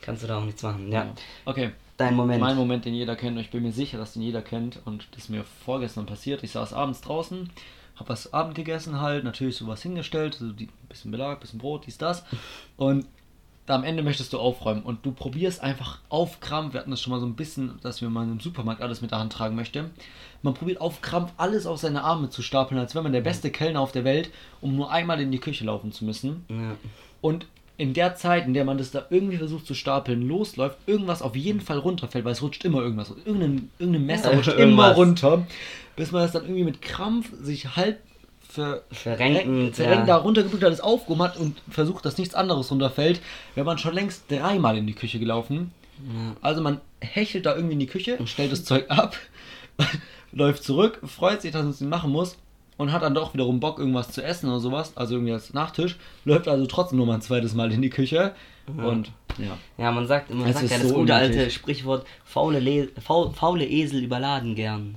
kannst 0.00 0.22
du 0.22 0.26
da 0.28 0.38
auch 0.38 0.44
nichts 0.44 0.62
machen. 0.62 0.90
Ja, 0.92 1.14
Okay, 1.44 1.70
dein 1.96 2.14
Moment. 2.14 2.40
mein 2.40 2.56
Moment, 2.56 2.84
den 2.84 2.94
jeder 2.94 3.16
kennt, 3.16 3.36
und 3.36 3.42
ich 3.42 3.50
bin 3.50 3.62
mir 3.62 3.72
sicher, 3.72 3.98
dass 3.98 4.12
den 4.14 4.22
jeder 4.22 4.42
kennt 4.42 4.80
und 4.84 5.08
das 5.12 5.24
ist 5.24 5.28
mir 5.30 5.44
vorgestern 5.64 6.06
passiert. 6.06 6.42
Ich 6.44 6.52
saß 6.52 6.72
abends 6.72 7.00
draußen, 7.00 7.50
hab 7.96 8.08
was 8.08 8.32
Abend 8.32 8.54
gegessen 8.54 9.00
halt, 9.00 9.24
natürlich 9.24 9.56
sowas 9.56 9.82
hingestellt, 9.82 10.34
so 10.34 10.52
die, 10.52 10.68
bisschen 10.88 11.10
Belag, 11.10 11.40
bisschen 11.40 11.58
Brot, 11.58 11.86
dies, 11.86 11.98
das. 11.98 12.24
Und 12.76 13.06
da 13.70 13.76
am 13.76 13.84
Ende 13.84 14.02
möchtest 14.02 14.32
du 14.32 14.38
aufräumen 14.38 14.82
und 14.82 15.06
du 15.06 15.12
probierst 15.12 15.62
einfach 15.62 16.00
auf 16.08 16.40
Krampf, 16.40 16.72
wir 16.72 16.80
hatten 16.80 16.90
das 16.90 17.00
schon 17.00 17.12
mal 17.12 17.20
so 17.20 17.26
ein 17.26 17.36
bisschen, 17.36 17.78
dass 17.82 18.02
wir 18.02 18.10
mal 18.10 18.24
im 18.24 18.40
Supermarkt 18.40 18.82
alles 18.82 19.00
mit 19.00 19.12
der 19.12 19.20
Hand 19.20 19.32
tragen 19.32 19.54
möchte. 19.54 19.90
Man 20.42 20.54
probiert 20.54 20.80
auf 20.80 21.02
Krampf 21.02 21.32
alles 21.36 21.66
auf 21.66 21.78
seine 21.78 22.02
Arme 22.02 22.30
zu 22.30 22.42
stapeln, 22.42 22.80
als 22.80 22.94
wäre 22.94 23.04
man 23.04 23.12
der 23.12 23.20
beste 23.20 23.50
Kellner 23.50 23.80
auf 23.80 23.92
der 23.92 24.04
Welt, 24.04 24.30
um 24.60 24.74
nur 24.74 24.90
einmal 24.90 25.20
in 25.20 25.30
die 25.30 25.38
Küche 25.38 25.64
laufen 25.64 25.92
zu 25.92 26.04
müssen. 26.04 26.44
Ja. 26.48 26.76
Und 27.20 27.46
in 27.76 27.94
der 27.94 28.16
Zeit, 28.16 28.46
in 28.46 28.54
der 28.54 28.64
man 28.64 28.76
das 28.76 28.90
da 28.90 29.06
irgendwie 29.08 29.36
versucht 29.36 29.66
zu 29.66 29.74
stapeln, 29.74 30.26
losläuft, 30.26 30.76
irgendwas 30.86 31.22
auf 31.22 31.36
jeden 31.36 31.60
Fall 31.60 31.78
runterfällt, 31.78 32.24
weil 32.24 32.32
es 32.32 32.42
rutscht 32.42 32.64
immer 32.64 32.80
irgendwas. 32.80 33.14
Irgendein, 33.24 33.70
irgendein 33.78 34.06
Messer 34.06 34.30
rutscht 34.34 34.48
immer 34.48 34.94
runter, 34.94 35.46
bis 35.94 36.10
man 36.10 36.22
das 36.22 36.32
dann 36.32 36.42
irgendwie 36.42 36.64
mit 36.64 36.82
Krampf 36.82 37.32
sich 37.40 37.76
halb 37.76 38.00
ver 38.50 38.82
Verrenkend, 38.90 39.76
verrenkt 39.76 40.08
ja. 40.08 40.16
da 40.16 40.22
runtergebückt 40.22 40.62
hat, 40.62 40.72
das 40.72 40.80
aufgehoben 40.80 41.22
hat 41.22 41.36
und 41.36 41.60
versucht, 41.68 42.04
dass 42.04 42.18
nichts 42.18 42.34
anderes 42.34 42.70
runterfällt, 42.70 43.20
wäre 43.54 43.64
man 43.64 43.78
schon 43.78 43.94
längst 43.94 44.30
dreimal 44.30 44.76
in 44.76 44.86
die 44.86 44.94
Küche 44.94 45.18
gelaufen. 45.18 45.72
Ja. 45.98 46.36
Also 46.40 46.62
man 46.62 46.80
hechelt 47.00 47.46
da 47.46 47.54
irgendwie 47.54 47.74
in 47.74 47.80
die 47.80 47.86
Küche 47.86 48.16
und 48.16 48.28
stellt 48.28 48.52
das 48.52 48.64
Zeug 48.64 48.90
ab, 48.90 49.16
läuft 50.32 50.64
zurück, 50.64 51.00
freut 51.06 51.42
sich, 51.42 51.52
dass 51.52 51.62
man 51.62 51.70
es 51.70 51.80
nicht 51.80 51.90
machen 51.90 52.10
muss 52.10 52.36
und 52.76 52.92
hat 52.92 53.02
dann 53.02 53.14
doch 53.14 53.34
wiederum 53.34 53.60
Bock, 53.60 53.78
irgendwas 53.78 54.10
zu 54.10 54.22
essen 54.22 54.48
oder 54.48 54.60
sowas, 54.60 54.96
also 54.96 55.14
irgendwie 55.14 55.32
als 55.32 55.52
Nachtisch, 55.52 55.96
läuft 56.24 56.48
also 56.48 56.66
trotzdem 56.66 56.98
noch 56.98 57.06
mal 57.06 57.14
ein 57.14 57.22
zweites 57.22 57.54
Mal 57.54 57.72
in 57.72 57.82
die 57.82 57.90
Küche 57.90 58.34
und 58.76 59.12
ja. 59.38 59.56
Ja, 59.78 59.90
man 59.92 60.06
sagt, 60.06 60.32
man 60.32 60.48
Es 60.48 60.56
sagt 60.56 60.70
ja 60.70 60.78
das 60.78 60.88
so 60.88 60.94
gute 60.94 61.14
alte 61.14 61.32
unnötig. 61.32 61.54
Sprichwort, 61.54 62.06
faule, 62.24 62.60
Le 62.60 62.88
faul, 63.00 63.32
faule 63.32 63.66
Esel 63.66 64.02
überladen 64.02 64.54
gern. 64.54 64.96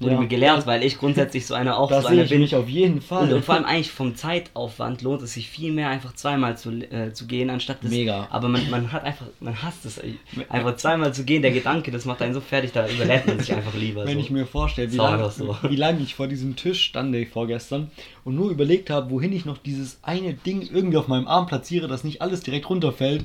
Wurde 0.00 0.12
Ja. 0.14 0.20
mir 0.20 0.28
gelernt, 0.28 0.64
weil 0.66 0.84
ich 0.84 0.96
grundsätzlich 0.96 1.44
so 1.44 1.54
einer 1.54 1.76
auch 1.76 1.88
Das 1.90 2.02
so 2.04 2.08
einer 2.08 2.22
ich 2.22 2.30
bin. 2.30 2.40
mich 2.40 2.54
auf 2.54 2.68
jeden 2.68 3.00
Fall. 3.00 3.24
Und, 3.24 3.32
und 3.32 3.44
vor 3.44 3.56
allem 3.56 3.64
eigentlich 3.64 3.90
vom 3.90 4.14
Zeitaufwand 4.14 5.02
lohnt 5.02 5.22
es 5.22 5.34
sich 5.34 5.48
viel 5.48 5.72
mehr, 5.72 5.88
einfach 5.88 6.14
zweimal 6.14 6.56
zu, 6.56 6.70
äh, 6.70 7.12
zu 7.12 7.26
gehen, 7.26 7.50
anstatt 7.50 7.78
das. 7.82 7.90
Mega. 7.90 8.28
Aber 8.30 8.48
man, 8.48 8.70
man 8.70 8.92
hat 8.92 9.02
einfach, 9.02 9.26
man 9.40 9.60
hasst 9.60 9.84
es. 9.86 10.00
Einfach 10.48 10.76
zweimal 10.76 11.12
zu 11.12 11.24
gehen, 11.24 11.42
der 11.42 11.50
Gedanke, 11.50 11.90
das 11.90 12.04
macht 12.04 12.22
einen 12.22 12.32
so 12.34 12.40
fertig, 12.40 12.70
da 12.72 12.88
überlädt 12.88 13.26
man 13.26 13.40
sich 13.40 13.52
einfach 13.52 13.74
lieber. 13.74 14.04
Wenn 14.06 14.14
so. 14.14 14.20
ich 14.20 14.30
mir 14.30 14.46
vorstelle, 14.46 14.92
wie 14.92 14.96
lange 14.96 15.30
so. 15.30 15.56
wie 15.68 15.76
lang 15.76 16.00
ich 16.00 16.14
vor 16.14 16.28
diesem 16.28 16.54
Tisch 16.54 16.84
stand 16.84 17.12
ey, 17.14 17.26
vorgestern 17.26 17.90
und 18.24 18.36
nur 18.36 18.50
überlegt 18.50 18.90
habe, 18.90 19.10
wohin 19.10 19.32
ich 19.32 19.44
noch 19.46 19.58
dieses 19.58 19.98
eine 20.02 20.32
Ding 20.34 20.62
irgendwie 20.62 20.96
auf 20.98 21.08
meinem 21.08 21.26
Arm 21.26 21.46
platziere, 21.46 21.88
dass 21.88 22.04
nicht 22.04 22.22
alles 22.22 22.42
direkt 22.42 22.70
runterfällt, 22.70 23.24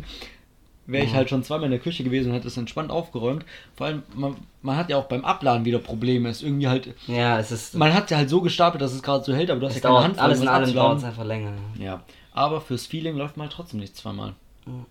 wäre 0.86 1.04
ich 1.06 1.12
Mhm. 1.12 1.16
halt 1.16 1.30
schon 1.30 1.44
zweimal 1.44 1.66
in 1.66 1.72
der 1.72 1.80
Küche 1.80 2.04
gewesen 2.04 2.30
und 2.30 2.36
hätte 2.36 2.48
es 2.48 2.58
entspannt 2.58 2.92
aufgeräumt. 2.92 3.46
Vor 3.76 3.88
allem, 3.88 4.04
man, 4.16 4.36
man 4.62 4.76
hat 4.78 4.90
ja 4.90 4.98
auch 4.98 5.06
beim 5.06 5.24
Abladen 5.26 5.66
wieder 5.66 5.80
Probleme. 5.80 6.30
Es 6.30 6.38
ist 6.38 6.44
irgendwie 6.44 6.68
halt, 6.68 6.94
ja, 7.08 7.40
es 7.40 7.52
ist. 7.52 7.76
man 7.76 7.94
hat 7.94 8.12
ja 8.12 8.18
halt 8.18 8.30
so 8.30 8.42
gestapelt, 8.42 8.82
dass 8.82 8.94
es 8.94 9.02
gerade 9.04 9.24
so 9.24 9.34
hält, 9.34 9.50
aber 9.50 9.60
du 9.62 9.68
hast 9.68 9.76
ja 9.76 9.82
keine 9.82 9.94
dauert, 9.94 10.04
Hand 10.06 10.20
alles 10.20 10.42
in 10.42 10.48
allem 10.48 10.74
dauert 10.74 10.98
es 11.00 11.04
einfach 11.04 11.26
länger. 11.26 11.54
Ja, 11.80 12.02
aber 12.34 12.62
fürs 12.62 12.86
Feeling 12.86 13.16
läuft 13.18 13.38
man 13.38 13.46
halt 13.48 13.54
trotzdem 13.56 13.80
nicht 13.80 13.96
zweimal. 13.96 14.34
Mhm. 14.66 14.86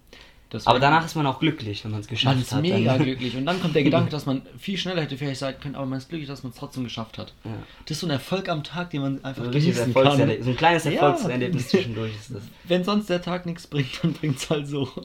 Deswegen- 0.52 0.68
Aber 0.68 0.80
danach 0.80 1.04
ist 1.04 1.14
man 1.14 1.26
auch 1.26 1.38
glücklich, 1.38 1.82
wenn 1.84 1.92
man 1.92 2.00
es 2.00 2.06
geschafft 2.08 2.36
man 2.36 2.42
ist 2.42 2.52
hat. 2.52 2.60
mega 2.62 2.92
dann. 2.94 3.02
glücklich. 3.04 3.36
Und 3.36 3.46
dann 3.46 3.60
kommt 3.60 3.74
der 3.74 3.84
Gedanke, 3.84 4.10
dass 4.10 4.26
man 4.26 4.42
viel 4.58 4.76
schneller 4.76 5.00
hätte 5.02 5.16
vielleicht 5.16 5.40
sein 5.40 5.54
können, 5.60 5.74
aber 5.76 5.86
man 5.86 5.98
ist 5.98 6.08
glücklich, 6.08 6.28
dass 6.28 6.42
man 6.42 6.52
es 6.52 6.58
trotzdem 6.58 6.84
geschafft 6.84 7.16
hat. 7.18 7.32
Ja. 7.44 7.50
Das 7.86 7.92
ist 7.96 8.00
so 8.00 8.06
ein 8.06 8.10
Erfolg 8.10 8.48
am 8.48 8.62
Tag, 8.62 8.90
den 8.90 9.00
man 9.02 9.24
einfach 9.24 9.42
So 9.42 9.48
ein, 9.48 9.54
richtiges 9.54 9.78
genießen 9.84 10.02
kann. 10.04 10.42
So 10.42 10.50
ein 10.50 10.56
kleines 10.56 10.84
Ja. 10.84 10.90
Erfolgserlebnis 10.92 11.68
zwischendurch 11.68 12.12
ist 12.14 12.34
das. 12.34 12.42
Wenn 12.64 12.84
sonst 12.84 13.08
der 13.08 13.22
Tag 13.22 13.46
nichts 13.46 13.66
bringt, 13.66 13.88
dann 14.02 14.12
bringt 14.12 14.36
es 14.38 14.50
halt 14.50 14.66
so. 14.68 14.84
Ja. 14.94 14.98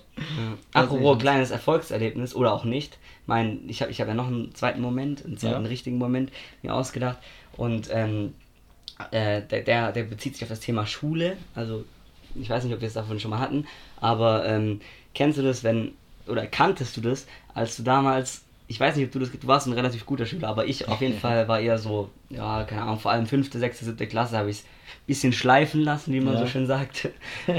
Das 0.73 0.83
Apropos 0.83 1.17
kleines 1.19 1.51
Erfolgserlebnis 1.51 2.35
oder 2.35 2.51
auch 2.53 2.65
nicht. 2.65 2.97
Mein, 3.25 3.61
ich 3.67 3.81
habe 3.81 3.91
ich 3.91 4.01
hab 4.01 4.07
ja 4.07 4.13
noch 4.13 4.27
einen 4.27 4.53
zweiten 4.55 4.81
Moment, 4.81 5.23
einen 5.25 5.37
zweiten 5.37 5.63
Ja. 5.63 5.69
richtigen 5.69 5.97
Moment 5.97 6.31
mir 6.61 6.73
ausgedacht. 6.73 7.17
Und 7.55 7.89
ähm, 7.91 8.33
äh, 9.11 9.41
der, 9.41 9.61
der, 9.61 9.91
der 9.91 10.03
bezieht 10.03 10.33
sich 10.33 10.43
auf 10.43 10.49
das 10.49 10.59
Thema 10.59 10.85
Schule. 10.85 11.37
Also, 11.55 11.83
ich 12.35 12.49
weiß 12.49 12.63
nicht, 12.63 12.73
ob 12.73 12.81
wir 12.81 12.87
es 12.87 12.93
davon 12.93 13.19
schon 13.19 13.31
mal 13.31 13.39
hatten, 13.39 13.65
aber 13.99 14.45
ähm, 14.45 14.79
kennst 15.17 15.39
du 15.39 15.41
das, 15.41 15.63
wenn, 15.63 15.93
oder 16.27 16.45
kanntest 16.45 16.95
du 16.95 17.01
das, 17.01 17.25
als 17.55 17.75
du 17.75 17.81
damals, 17.81 18.43
ich 18.67 18.79
weiß 18.79 18.95
nicht, 18.95 19.05
ob 19.07 19.11
du 19.11 19.19
das, 19.19 19.31
du 19.31 19.47
warst 19.47 19.65
ein 19.65 19.73
relativ 19.73 20.05
guter 20.05 20.27
Schüler, 20.27 20.47
aber 20.47 20.67
ich 20.67 20.87
auf 20.87 21.01
jeden 21.01 21.17
Fall 21.19 21.47
war 21.47 21.59
eher 21.59 21.79
so, 21.79 22.09
ja, 22.29 22.63
keine 22.65 22.83
Ahnung, 22.83 22.99
vor 22.99 23.11
allem 23.11 23.25
fünfte, 23.25 23.57
sechste, 23.57 23.83
siebte 23.83 24.05
Klasse 24.05 24.37
habe 24.37 24.51
ich 24.51 24.57
es 24.57 24.63
ein 24.63 25.07
bisschen 25.07 25.33
schleifen 25.33 25.81
lassen, 25.81 26.13
wie 26.13 26.19
man 26.19 26.35
Ja. 26.35 26.41
so 26.41 26.45
schön 26.45 26.67
sagt. 26.67 27.09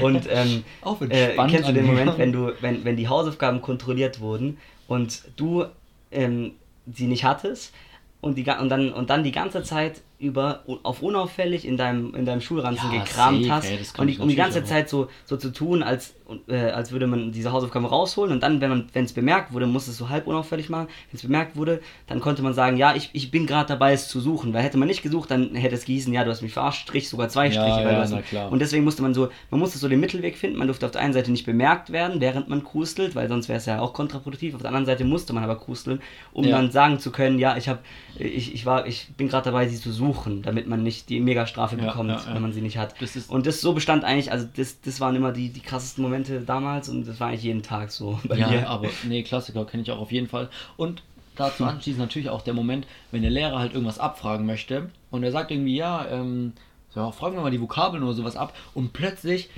Und 0.01 0.25
ähm, 0.31 0.63
äh, 1.09 1.35
kennst 1.49 1.67
du 1.67 1.73
den. 1.73 1.85
Moment, 1.85 2.17
wenn 2.17 2.31
du, 2.31 2.53
wenn, 2.61 2.85
wenn 2.85 2.95
die 2.95 3.09
Hausaufgaben 3.09 3.61
kontrolliert 3.61 4.21
wurden 4.21 4.57
und 4.87 5.21
du 5.35 5.65
ähm, 6.11 6.53
sie 6.91 7.07
nicht 7.07 7.25
hattest 7.25 7.73
und, 8.21 8.37
die, 8.37 8.45
und, 8.49 8.69
dann, 8.69 8.93
und 8.93 9.09
dann 9.09 9.23
die 9.25 9.33
ganze 9.33 9.63
Zeit 9.63 10.01
über 10.19 10.63
auf 10.83 11.01
unauffällig 11.01 11.65
in 11.65 11.77
deinem, 11.77 12.13
in 12.13 12.25
deinem 12.25 12.41
Schulranzen 12.41 12.91
Ja, 12.91 13.03
gekramt 13.03 13.43
safe, 13.45 13.51
hast 13.53 13.65
ey, 13.69 13.79
und 13.97 14.07
die, 14.07 14.17
um 14.19 14.27
die 14.27 14.35
ganze 14.35 14.59
auch. 14.59 14.65
Zeit 14.65 14.89
so, 14.89 15.07
so 15.23 15.37
zu 15.37 15.49
tun, 15.51 15.81
als, 15.81 16.13
äh, 16.49 16.57
als 16.71 16.91
würde 16.91 17.07
man 17.07 17.31
diese 17.31 17.53
Hausaufgaben 17.53 17.85
rausholen 17.85 18.33
und 18.33 18.43
dann, 18.43 18.59
wenn 18.59 18.69
man 18.69 18.89
wenn 18.91 19.05
es 19.05 19.13
bemerkt 19.13 19.53
wurde, 19.53 19.65
musste 19.65 19.91
es 19.91 19.97
so 19.97 20.09
halb 20.09 20.27
unauffällig 20.27 20.69
machen. 20.69 20.87
Wenn 21.09 21.15
es 21.15 21.21
bemerkt 21.21 21.55
wurde, 21.55 21.79
dann 22.07 22.19
konnte 22.19 22.41
man 22.41 22.53
sagen, 22.53 22.75
ja, 22.75 22.93
ich, 22.95 23.09
ich 23.13 23.31
bin 23.31 23.47
gerade 23.47 23.69
dabei, 23.69 23.93
es 23.93 24.09
zu 24.09 24.19
suchen. 24.19 24.53
Weil 24.53 24.61
hätte 24.63 24.77
man 24.77 24.89
nicht 24.89 25.03
gesucht, 25.03 25.31
dann 25.31 25.55
hätte 25.55 25.75
es 25.75 25.85
gießen, 25.85 26.11
ja, 26.11 26.25
du 26.25 26.31
hast 26.31 26.41
mich 26.41 26.51
verarscht, 26.51 26.81
Strich, 26.81 27.07
sogar 27.07 27.29
zwei 27.29 27.45
Ja, 27.49 27.51
Striche. 27.53 27.89
ja, 27.89 28.05
na 28.09 28.21
klar. 28.21 28.51
Und 28.51 28.59
deswegen 28.59 28.83
musste 28.83 29.01
man 29.01 29.13
so, 29.13 29.29
man 29.51 29.61
musste 29.61 29.77
so 29.77 29.87
den 29.87 30.01
Mittelweg 30.01 30.37
finden. 30.37 30.57
Man 30.57 30.67
durfte 30.67 30.85
auf 30.85 30.91
der 30.91 30.99
einen 31.01 31.13
Seite 31.13 31.31
nicht 31.31 31.45
bemerkt 31.45 31.91
werden, 31.93 32.19
während 32.19 32.49
man 32.49 32.65
krustelt, 32.65 33.15
weil 33.15 33.29
sonst 33.29 33.47
wäre 33.47 33.57
es 33.59 33.65
ja 33.67 33.79
auch 33.79 33.93
kontraproduktiv. 33.93 34.53
Auf 34.53 34.61
der 34.61 34.67
anderen 34.69 34.85
Seite 34.85 35.05
musste 35.05 35.31
man 35.31 35.45
aber 35.45 35.55
krusteln, 35.57 36.01
um 36.33 36.43
Ja. 36.43 36.57
dann 36.57 36.71
sagen 36.71 36.99
zu 36.99 37.11
können, 37.11 37.39
ja, 37.39 37.55
ich 37.55 37.69
habe, 37.69 37.79
ich, 38.17 38.53
ich 38.53 38.65
war, 38.65 38.85
ich 38.85 39.07
bin 39.15 39.29
gerade 39.29 39.45
dabei, 39.45 39.65
sie 39.69 39.79
zu 39.79 39.91
suchen, 39.93 40.08
damit 40.41 40.67
man 40.67 40.83
nicht 40.83 41.09
die 41.09 41.19
Megastrafe 41.19 41.77
Ja, 41.77 41.85
bekommt, 41.87 42.09
ja, 42.09 42.17
ja. 42.17 42.33
wenn 42.35 42.41
man 42.41 42.51
sie 42.53 42.61
nicht 42.61 42.77
hat. 42.77 42.95
Das 43.01 43.15
und 43.27 43.45
das 43.45 43.61
so 43.61 43.73
bestand 43.73 44.03
eigentlich, 44.03 44.31
also 44.31 44.47
das, 44.55 44.81
das 44.81 44.99
waren 44.99 45.15
immer 45.15 45.31
die, 45.31 45.49
die 45.49 45.59
krassesten 45.61 46.03
Momente 46.03 46.41
damals 46.41 46.89
und 46.89 47.07
das 47.07 47.19
war 47.19 47.27
eigentlich 47.29 47.43
jeden 47.43 47.63
Tag 47.63 47.91
so 47.91 48.19
Ja, 48.35 48.49
mir. 48.49 48.69
aber 48.69 48.89
nee, 49.07 49.23
Klassiker 49.23 49.65
kenne 49.65 49.83
ich 49.83 49.91
auch 49.91 49.99
auf 49.99 50.11
jeden 50.11 50.27
Fall. 50.27 50.49
Und 50.77 51.03
dazu 51.35 51.63
anschließend 51.65 51.99
natürlich 52.01 52.29
auch 52.29 52.41
der 52.41 52.53
Moment, 52.53 52.85
wenn 53.11 53.21
der 53.21 53.31
Lehrer 53.31 53.59
halt 53.59 53.73
irgendwas 53.73 53.99
abfragen 53.99 54.45
möchte 54.45 54.89
und 55.11 55.23
er 55.23 55.31
sagt 55.31 55.51
irgendwie, 55.51 55.75
ja, 55.75 56.05
ähm, 56.09 56.53
so, 56.89 57.11
fragen 57.11 57.35
wir 57.35 57.41
mal 57.41 57.51
die 57.51 57.61
Vokabeln 57.61 58.01
oder 58.03 58.13
sowas 58.13 58.35
ab 58.35 58.53
und 58.73 58.93
plötzlich 58.93 59.49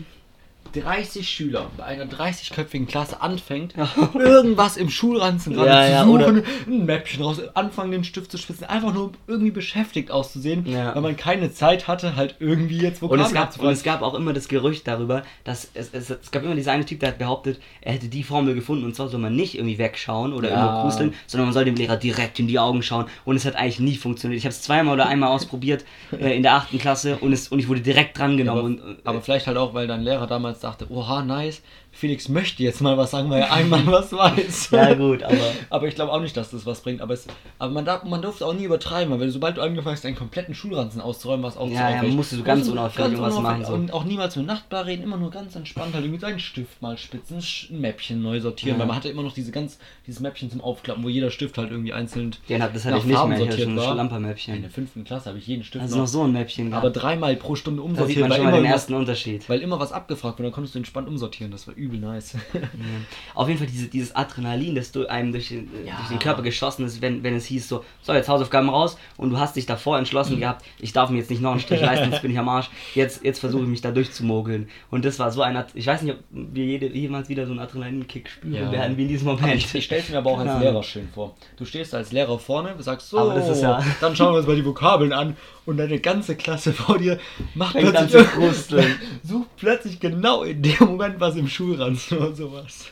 30 0.73 1.27
Schüler 1.29 1.67
bei 1.77 1.83
einer 1.85 2.05
30-köpfigen 2.05 2.85
Klasse 2.87 3.21
anfängt, 3.21 3.73
irgendwas 4.13 4.77
im 4.77 4.89
Schulranzen 4.89 5.53
gerade 5.53 5.69
Ja, 5.69 5.85
zu 5.85 5.91
ja, 5.91 6.03
suchen, 6.05 6.37
oder- 6.37 6.43
ein 6.67 6.85
Mäppchen 6.85 7.23
raus, 7.23 7.41
anfangen 7.53 7.91
den 7.91 8.03
Stift 8.03 8.31
zu 8.31 8.37
spitzen, 8.37 8.65
einfach 8.65 8.93
nur 8.93 9.11
irgendwie 9.27 9.51
beschäftigt 9.51 10.11
auszusehen, 10.11 10.65
Ja. 10.65 10.93
weil 10.95 11.01
man 11.01 11.15
keine 11.17 11.51
Zeit 11.53 11.87
hatte, 11.87 12.15
halt 12.15 12.35
irgendwie 12.39 12.77
jetzt 12.79 13.01
Und 13.01 13.09
Vokabeln 13.11 13.27
es, 13.27 13.33
gab, 13.33 13.59
und 13.59 13.69
es 13.69 13.83
gab 13.83 14.01
auch 14.01 14.13
immer 14.13 14.33
das 14.33 14.47
Gerücht 14.47 14.87
darüber, 14.87 15.23
dass 15.43 15.69
es, 15.73 15.89
es, 15.93 16.09
es 16.09 16.31
gab 16.31 16.43
immer 16.43 16.55
dieser 16.55 16.71
eine 16.71 16.85
Typ, 16.85 16.99
der 16.99 17.09
hat 17.09 17.17
behauptet, 17.17 17.59
er 17.81 17.93
hätte 17.93 18.07
die 18.07 18.23
Formel 18.23 18.53
gefunden 18.55 18.85
und 18.85 18.95
zwar 18.95 19.07
soll 19.09 19.19
man 19.19 19.35
nicht 19.35 19.55
irgendwie 19.55 19.77
wegschauen 19.77 20.33
oder 20.33 20.49
Ja. 20.49 20.61
irgendwo 20.65 20.81
krusteln, 20.83 21.13
sondern 21.27 21.47
man 21.47 21.53
soll 21.53 21.65
dem 21.65 21.75
Lehrer 21.75 21.97
direkt 21.97 22.39
in 22.39 22.47
die 22.47 22.59
Augen 22.59 22.81
schauen 22.83 23.05
und 23.25 23.35
es 23.35 23.45
hat 23.45 23.55
eigentlich 23.55 23.79
nie 23.79 23.95
funktioniert. 23.97 24.37
Ich 24.37 24.45
habe 24.45 24.51
es 24.53 24.61
zweimal 24.61 24.93
oder 24.93 25.07
einmal 25.07 25.29
ausprobiert 25.29 25.85
äh, 26.11 26.35
in 26.35 26.43
der 26.43 26.53
achten 26.55 26.77
Klasse 26.79 27.17
und, 27.17 27.33
es, 27.33 27.47
und 27.49 27.59
ich 27.59 27.67
wurde 27.67 27.81
direkt 27.81 28.17
drangenommen. 28.17 28.79
aber, 28.79 28.87
und, 28.89 28.97
äh, 28.97 29.01
aber 29.03 29.21
vielleicht 29.21 29.47
halt 29.47 29.57
auch, 29.57 29.73
weil 29.73 29.87
dein 29.87 30.01
Lehrer 30.01 30.27
damals 30.27 30.59
dachte, 30.63 30.89
oha, 30.89 31.21
nice, 31.21 31.61
Felix 31.93 32.29
möchte 32.29 32.63
jetzt 32.63 32.81
mal 32.81 32.97
was 32.97 33.11
sagen, 33.11 33.29
weil 33.29 33.41
er 33.41 33.51
einmal 33.53 33.85
was 33.85 34.13
weiß. 34.13 34.69
ja 34.71 34.93
gut, 34.93 35.23
aber 35.23 35.35
Aber 35.69 35.87
ich 35.87 35.95
glaube 35.95 36.11
auch 36.13 36.21
nicht, 36.21 36.35
dass 36.37 36.49
das 36.51 36.65
was 36.65 36.81
bringt. 36.81 37.01
Aber, 37.01 37.13
es, 37.13 37.27
aber 37.59 37.73
man, 37.73 37.83
darf, 37.85 38.03
man 38.05 38.21
durfte 38.21 38.45
auch 38.45 38.53
nie 38.53 38.63
übertreiben, 38.63 39.11
weil 39.11 39.19
wenn 39.19 39.27
du, 39.27 39.33
sobald 39.33 39.57
du 39.57 39.61
angefangen 39.61 39.95
hast, 39.95 40.05
einen 40.05 40.15
kompletten 40.15 40.55
Schulranzen 40.55 41.01
auszuräumen, 41.01 41.43
was 41.43 41.57
auch 41.57 41.67
Ja, 41.69 41.89
ja, 41.89 41.95
aufwendig. 41.97 42.15
musst 42.15 42.31
du 42.31 42.41
ganz 42.43 42.67
unauffällig 42.69 43.11
irgendwas 43.11 43.39
machen, 43.39 43.65
so. 43.65 43.73
Und 43.73 43.91
auch 43.93 44.05
niemals 44.05 44.35
mit 44.37 44.45
Nachtbar 44.45 44.85
reden, 44.85 45.03
immer 45.03 45.17
nur 45.17 45.31
ganz 45.31 45.55
entspannt 45.55 45.93
halt 45.93 46.05
irgendwie 46.05 46.21
seinen 46.21 46.39
Stift 46.39 46.81
mal 46.81 46.97
spitzen, 46.97 47.39
ein 47.69 47.81
Mäppchen 47.81 48.21
neu 48.21 48.39
sortieren, 48.39 48.75
Ja. 48.75 48.79
weil 48.79 48.87
man 48.87 48.95
hatte 48.95 49.09
immer 49.09 49.23
noch 49.23 49.33
diese 49.33 49.51
ganz, 49.51 49.77
dieses 50.07 50.21
Mäppchen 50.21 50.49
zum 50.49 50.61
Aufklappen, 50.61 51.03
wo 51.03 51.09
jeder 51.09 51.29
Stift 51.29 51.57
halt 51.57 51.71
irgendwie 51.71 51.93
einzeln 51.93 52.31
hat, 52.49 52.73
das 52.75 52.85
hatte 52.85 52.97
ich 52.99 53.03
nicht 53.05 53.15
Farben 53.15 53.31
mehr, 53.31 53.41
ich 53.41 53.49
hatte 53.49 53.63
ein. 53.63 53.77
Schlampermäppchen. 53.79 54.55
In 54.55 54.61
der 54.61 54.71
fünften 54.71 55.03
Klasse 55.03 55.29
habe 55.29 55.39
ich 55.39 55.47
jeden 55.47 55.63
Stift 55.63 55.81
Also 55.83 55.97
noch 55.97 56.07
so 56.07 56.23
ein 56.23 56.31
Mäppchen 56.31 56.73
aber 56.73 56.89
dreimal 56.89 57.35
pro 57.35 57.55
Stunde 57.55 57.81
da 57.81 57.87
sieht 58.05 58.17
umsortiert, 58.17 58.29
man 58.29 58.31
schon 58.31 58.43
mal 58.45 58.49
immer, 58.49 58.57
den 58.59 58.65
was, 58.65 58.71
ersten 58.71 58.93
Unterschied. 58.93 59.49
weil 59.49 59.59
immer 59.59 59.79
was 59.79 59.91
abgefragt 59.91 60.39
wurde, 60.39 60.47
dann 60.47 60.53
konntest 60.53 60.75
du 60.75 60.79
entspannt 60.79 61.07
umsortieren. 61.07 61.51
Das 61.51 61.67
war 61.67 61.75
übel 61.81 61.99
nice. 61.99 62.35
Auf 63.35 63.47
jeden 63.47 63.57
Fall 63.57 63.67
diese, 63.67 63.87
dieses 63.87 64.15
Adrenalin, 64.15 64.75
das 64.75 64.91
du 64.91 65.07
einem 65.07 65.31
durch 65.31 65.49
den, 65.49 65.69
Ja. 65.85 65.95
durch 65.97 66.09
den 66.09 66.19
Körper 66.19 66.41
geschossen 66.41 66.85
ist, 66.85 67.01
wenn, 67.01 67.23
wenn 67.23 67.35
es 67.35 67.45
hieß 67.45 67.67
so, 67.67 67.83
so 68.01 68.13
jetzt 68.13 68.29
Hausaufgaben 68.29 68.69
raus 68.69 68.97
und 69.17 69.31
du 69.31 69.39
hast 69.39 69.55
dich 69.55 69.65
davor 69.65 69.97
entschlossen 69.97 70.39
gehabt, 70.39 70.63
ich 70.79 70.93
darf 70.93 71.09
mir 71.09 71.17
jetzt 71.17 71.29
nicht 71.29 71.41
noch 71.41 71.51
einen 71.51 71.59
Strich 71.59 71.81
leisten, 71.81 72.11
jetzt 72.11 72.21
bin 72.21 72.31
ich 72.31 72.39
am 72.39 72.49
Arsch, 72.49 72.69
jetzt, 72.95 73.23
jetzt 73.23 73.39
versuche 73.39 73.63
ich 73.63 73.67
mich 73.69 73.81
da 73.81 73.91
durchzumogeln. 73.91 74.69
Und 74.89 75.05
das 75.05 75.17
war 75.19 75.31
so 75.31 75.41
ein, 75.41 75.63
ich 75.73 75.87
weiß 75.87 76.03
nicht, 76.03 76.13
ob 76.13 76.19
wir 76.31 76.65
jede, 76.65 76.87
jemals 76.87 77.29
wieder 77.29 77.45
so 77.45 77.51
einen 77.51 77.59
Adrenalinkick 77.61 78.29
spüren 78.29 78.53
Ja. 78.65 78.71
werden 78.71 78.97
wie 78.97 79.03
in 79.03 79.07
diesem 79.07 79.27
Aber 79.29 79.41
Moment. 79.41 79.57
ich, 79.57 79.73
ich 79.73 79.85
stelle 79.85 80.01
es 80.01 80.09
mir 80.09 80.17
aber 80.19 80.31
auch 80.31 80.39
als 80.39 80.49
Keine 80.49 80.63
Lehrer 80.65 80.83
schön 80.83 81.09
vor. 81.13 81.35
Du 81.57 81.65
stehst 81.65 81.93
als 81.95 82.11
Lehrer 82.11 82.37
vorne, 82.39 82.75
sagst 82.79 83.09
so, 83.09 83.17
ja- 83.17 83.83
dann 83.99 84.15
schauen 84.15 84.33
wir 84.33 84.37
uns 84.39 84.47
mal 84.47 84.55
die 84.55 84.65
Vokabeln 84.65 85.13
an 85.13 85.35
und 85.65 85.77
deine 85.77 85.99
ganze 85.99 86.35
Klasse 86.35 86.73
vor 86.73 86.97
dir 86.97 87.19
macht 87.55 87.73
Fängt 87.73 87.91
plötzlich 87.93 88.25
sucht 89.23 89.47
plötzlich 89.57 89.99
genau 89.99 90.43
in 90.43 90.61
dem 90.61 90.75
Moment 90.79 91.19
was 91.19 91.35
im 91.35 91.47
Schulranzen 91.75 92.17
oder 92.19 92.35
sowas. 92.35 92.89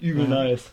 Übel 0.00 0.24
Ja. 0.24 0.28
nice. 0.44 0.72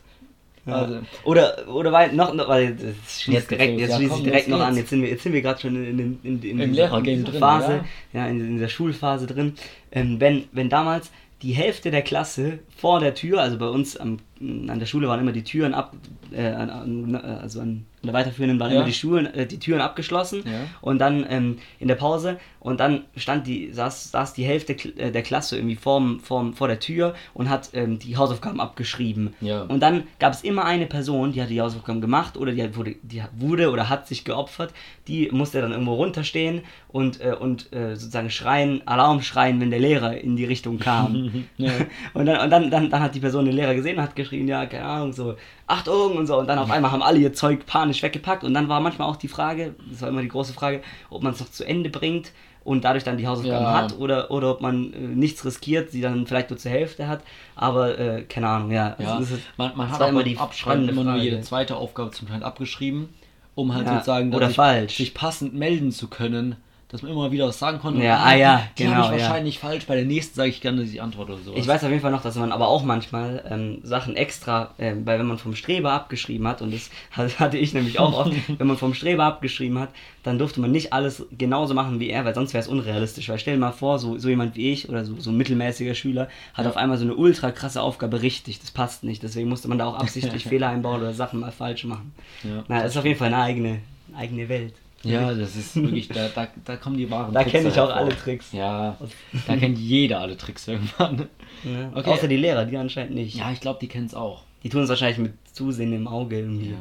Also, 0.66 1.00
Oder, 1.24 1.66
oder 1.70 1.94
weil 1.94 2.12
noch, 2.12 2.34
noch 2.34 2.50
weil 2.50 2.76
das 2.76 3.22
schließt 3.22 3.38
Jetzt 3.38 3.52
direkt, 3.52 3.80
jetzt. 3.80 3.92
Ja, 3.92 3.96
schließt 3.98 4.12
komm, 4.12 4.24
direkt 4.26 4.48
noch 4.50 4.60
an. 4.60 4.68
geht's. 4.76 4.78
Jetzt 4.80 4.90
sind 4.90 5.02
wir, 5.02 5.10
jetzt 5.10 5.24
sind 5.24 5.32
wir 5.34 5.42
gerade 5.42 5.62
schon 5.62 5.76
in, 5.78 5.98
in, 5.98 6.20
in, 6.24 6.42
in 6.44 6.60
Im 6.60 6.74
dieser- 6.74 6.90
drin, 6.90 7.26
Phase, 7.40 7.86
ja. 8.12 8.22
ja, 8.26 8.28
in, 8.28 8.42
in 8.42 8.54
dieser 8.56 8.68
Schulphase 8.68 9.28
drin. 9.28 9.54
Ähm, 9.94 10.20
wenn, 10.20 10.44
wenn 10.52 10.68
damals 10.68 11.10
die 11.42 11.54
Hälfte 11.54 11.90
der 11.90 12.02
Klasse 12.02 12.60
vor 12.76 13.00
der 13.00 13.14
Tür, 13.14 13.40
also 13.42 13.58
bei 13.58 13.68
uns 13.70 13.96
am, 13.96 14.18
an 14.42 14.78
der 14.80 14.88
Schule 14.88 15.08
waren 15.08 15.22
immer 15.22 15.32
die 15.32 15.44
Türen 15.44 15.74
ab, 15.74 15.96
äh, 16.34 16.46
an, 16.48 16.70
an, 16.70 17.16
also 17.16 17.62
an 17.62 17.86
der 18.04 18.12
weiterführenden 18.14 18.60
waren 18.60 18.72
Ja. 18.72 18.78
immer 18.78 18.86
die 18.86 18.94
Schulen, 18.94 19.28
äh, 19.28 19.46
die 19.46 19.60
Türen 19.60 19.80
abgeschlossen 19.80 20.44
und 20.82 21.00
dann 21.00 21.26
ähm, 21.30 21.60
in 21.80 21.88
der 21.88 21.96
Pause 21.96 22.40
und 22.68 22.82
dann 22.82 23.06
stand 23.16 23.48
die, 23.48 23.72
saß, 23.72 24.12
saß 24.12 24.34
die 24.34 24.44
Hälfte 24.44 24.74
äh, 24.98 25.10
der 25.10 25.22
Klasse 25.24 25.56
irgendwie 25.56 25.78
vorm, 25.78 26.20
vorm, 26.20 26.54
vor 26.54 26.68
der 26.68 26.82
Tür 26.82 27.16
und 27.34 27.50
hat 27.50 27.70
ähm, 27.72 27.98
die 27.98 28.18
Hausaufgaben 28.18 28.60
abgeschrieben. 28.60 29.34
Ja. 29.40 29.62
Und 29.62 29.80
dann 29.80 30.04
gab 30.20 30.34
es 30.34 30.42
immer 30.42 30.66
eine 30.66 30.86
Person, 30.86 31.32
die 31.32 31.42
hat 31.42 31.50
die 31.50 31.62
Hausaufgaben 31.62 32.02
gemacht 32.02 32.36
oder 32.36 32.52
die 32.52 32.62
hat- 32.62 32.76
wurde, 32.76 32.96
die 33.04 33.24
wurde 33.38 33.72
oder 33.72 33.88
hat 33.88 34.06
sich 34.06 34.26
geopfert, 34.26 34.74
die 35.08 35.30
musste 35.32 35.62
dann 35.62 35.72
irgendwo 35.72 35.94
runterstehen 35.94 36.64
und, 36.90 37.22
äh, 37.22 37.36
und 37.40 37.72
äh, 37.72 37.96
sozusagen 37.96 38.30
schreien, 38.30 38.82
Alarm 38.86 39.22
schreien, 39.22 39.62
wenn 39.62 39.70
der 39.72 39.80
Lehrer 39.80 40.18
in 40.18 40.36
die 40.36 40.44
Richtung 40.44 40.78
kam. 40.78 41.46
ja. 41.58 41.72
Und 42.14 42.26
dann, 42.26 42.42
und 42.42 42.50
dann, 42.50 42.70
dann, 42.70 42.90
dann 42.90 43.02
hat 43.02 43.16
die 43.16 43.20
Person 43.22 43.46
den 43.46 43.54
Lehrer 43.56 43.76
gesehen 43.76 43.98
und 43.98 44.04
hat 44.04 44.16
geschrien, 44.16 44.48
ja, 44.48 44.66
keine 44.66 44.84
Ahnung, 44.86 45.14
so, 45.14 45.36
Achtung 45.68 46.18
und 46.18 46.26
so. 46.28 46.38
Und 46.38 46.48
dann 46.48 46.58
auf 46.60 46.72
einmal 46.72 46.92
haben 46.92 47.02
alle 47.04 47.20
ihr 47.20 47.32
Zeug 47.34 47.66
panisch 47.66 48.02
weggepackt. 48.02 48.44
Und 48.44 48.54
dann 48.54 48.68
war 48.70 48.80
manchmal 48.80 49.08
auch 49.08 49.16
die 49.18 49.28
Frage, 49.28 49.76
das 49.90 50.02
war 50.02 50.10
immer 50.10 50.22
die 50.22 50.28
große 50.28 50.54
Frage, 50.54 50.82
ob 51.10 51.24
man 51.24 51.34
es 51.34 51.40
noch 51.40 51.52
zu 51.52 51.64
Ende 51.66 51.90
bringt 51.90 52.32
und 52.68 52.84
dadurch 52.84 53.06
dann 53.06 53.16
die 53.18 53.26
Hausaufgaben 53.26 53.64
Ja. 53.64 53.74
hat 53.76 53.98
oder, 53.98 54.30
oder 54.30 54.52
ob 54.52 54.60
man 54.60 54.92
äh, 54.92 54.98
nichts 55.00 55.46
riskiert, 55.46 55.90
sie 55.92 56.02
dann 56.02 56.28
vielleicht 56.28 56.50
nur 56.50 56.60
zur 56.60 56.70
Hälfte 56.70 57.08
hat. 57.08 57.22
Aber 57.56 57.98
äh, 57.98 58.24
keine 58.24 58.50
Ahnung, 58.50 58.72
ja. 58.72 58.96
Ja, 59.00 59.14
Also 59.14 59.20
das 59.22 59.32
ist- 59.32 59.44
man, 59.56 59.72
man 59.78 59.90
hat 59.90 60.10
immer 60.10 60.22
die 60.24 60.38
Abschreiben 60.38 60.90
immer 60.90 61.06
nur 61.06 61.16
jede 61.16 61.40
zweite 61.40 61.78
Aufgabe 61.78 62.12
zum 62.12 62.28
Teil 62.28 62.44
abgeschrieben, 62.44 63.08
um 63.56 63.74
halt 63.74 63.88
Ja, 63.88 63.94
sozusagen 63.94 64.38
sich, 64.38 64.56
falsch. 64.56 64.98
sich 64.98 65.14
passend 65.14 65.54
melden 65.54 65.94
zu 65.94 66.10
können, 66.10 66.58
dass 66.90 67.02
man 67.02 67.12
immer 67.12 67.32
wieder 67.32 67.48
was 67.48 67.60
sagen 67.60 67.80
konnte. 67.80 68.02
Ja, 68.02 68.24
ah, 68.24 68.34
ja, 68.34 68.68
die 68.78 68.84
genau, 68.84 68.96
habe 68.96 69.16
ich 69.16 69.22
ja. 69.22 69.28
wahrscheinlich 69.28 69.60
falsch, 69.60 69.86
bei 69.88 69.96
der 69.96 70.06
nächsten 70.06 70.36
sage 70.36 70.50
ich 70.50 70.62
gerne 70.62 70.86
die 70.86 71.02
Antwort 71.02 71.30
oder 71.30 71.40
sowas. 71.40 71.60
Ich 71.60 71.68
weiß 71.68 71.84
auf 71.84 71.90
jeden 71.90 72.02
Fall 72.02 72.12
noch, 72.12 72.22
dass 72.22 72.36
man 72.36 72.54
aber 72.54 72.70
auch 72.70 72.84
manchmal 72.84 73.44
ähm, 73.50 73.80
Sachen 73.84 74.16
extra, 74.16 74.74
ähm, 74.80 75.06
weil 75.06 75.20
wenn 75.20 75.26
man 75.26 75.38
vom 75.38 75.54
Streber 75.54 75.92
abgeschrieben 75.92 76.48
hat, 76.48 76.62
und 76.62 76.74
das 76.74 76.90
hatte 77.40 77.58
ich 77.58 77.74
nämlich 77.74 78.00
auch 78.00 78.18
oft, 78.18 78.32
wenn 78.58 78.68
man 78.68 78.78
vom 78.78 78.94
Streber 78.94 79.26
abgeschrieben 79.26 79.78
hat, 79.80 79.90
dann 80.24 80.40
durfte 80.40 80.62
man 80.62 80.72
nicht 80.72 80.94
alles 80.94 81.26
genauso 81.38 81.74
machen 81.74 82.00
wie 82.00 82.10
er, 82.10 82.24
weil 82.24 82.36
sonst 82.36 82.54
wäre 82.54 82.62
es 82.62 82.70
unrealistisch. 82.70 83.28
Weil 83.28 83.40
stell 83.40 83.56
dir 83.56 83.60
mal 83.60 83.74
vor, 83.74 84.00
so, 84.00 84.18
so 84.18 84.30
jemand 84.30 84.56
wie 84.56 84.72
ich 84.72 84.88
oder 84.88 85.04
so, 85.04 85.20
so 85.20 85.32
ein 85.32 85.38
mittelmäßiger 85.38 85.94
Schüler 85.94 86.30
hat 86.54 86.66
Ja. 86.66 86.72
auf 86.72 86.78
einmal 86.78 86.98
so 86.98 87.04
eine 87.04 87.16
ultra 87.16 87.52
krasse 87.52 87.82
Aufgabe 87.82 88.22
richtig, 88.22 88.60
das 88.62 88.72
passt 88.72 89.04
nicht. 89.04 89.24
Deswegen 89.24 89.50
musste 89.50 89.68
man 89.68 89.78
da 89.78 89.88
auch 89.88 89.96
absichtlich 89.96 90.44
Fehler 90.48 90.70
einbauen 90.70 91.02
oder 91.02 91.14
Sachen 91.14 91.42
mal 91.42 91.52
falsch 91.52 91.84
machen. 91.84 92.14
Ja. 92.44 92.64
Na, 92.70 92.84
das 92.84 92.92
ist 92.92 92.98
auf 92.98 93.06
jeden 93.06 93.20
Fall 93.20 93.28
eine 93.28 93.42
eigene, 93.44 93.80
eigene 94.16 94.48
Welt. 94.48 94.74
Ja, 95.04 95.34
das 95.34 95.56
ist 95.56 95.76
wirklich, 95.76 96.08
da, 96.08 96.28
da, 96.30 96.48
da 96.66 96.76
kommen 96.76 96.98
die 96.98 97.10
wahren 97.10 97.34
Da 97.34 97.42
Tricks 97.42 97.52
kenne 97.52 97.70
ich 97.70 97.80
auch 97.80 97.90
alle 97.90 98.16
Tricks. 98.16 98.52
Ja, 98.52 98.98
da 99.46 99.56
kennt 99.56 99.78
jeder 99.78 100.20
alle 100.20 100.38
Tricks 100.38 100.68
irgendwann. 100.68 101.28
Ne? 101.64 101.92
Okay. 101.94 102.10
Außer 102.10 102.28
die 102.28 102.38
Lehrer, 102.38 102.66
die 102.66 102.78
anscheinend 102.78 103.16
nicht. 103.16 103.36
Ja, 103.36 103.52
ich 103.52 103.60
glaube, 103.60 103.80
die 103.80 103.88
kennen 103.88 104.08
es 104.08 104.16
auch. 104.16 104.44
Die 104.64 104.70
tun 104.70 104.82
es 104.82 104.90
wahrscheinlich 104.90 105.20
mit 105.20 105.34
Zusehen 105.54 105.94
im 105.94 106.08
Auge 106.08 106.40
irgendwie. 106.40 106.72
Ja. 106.72 106.78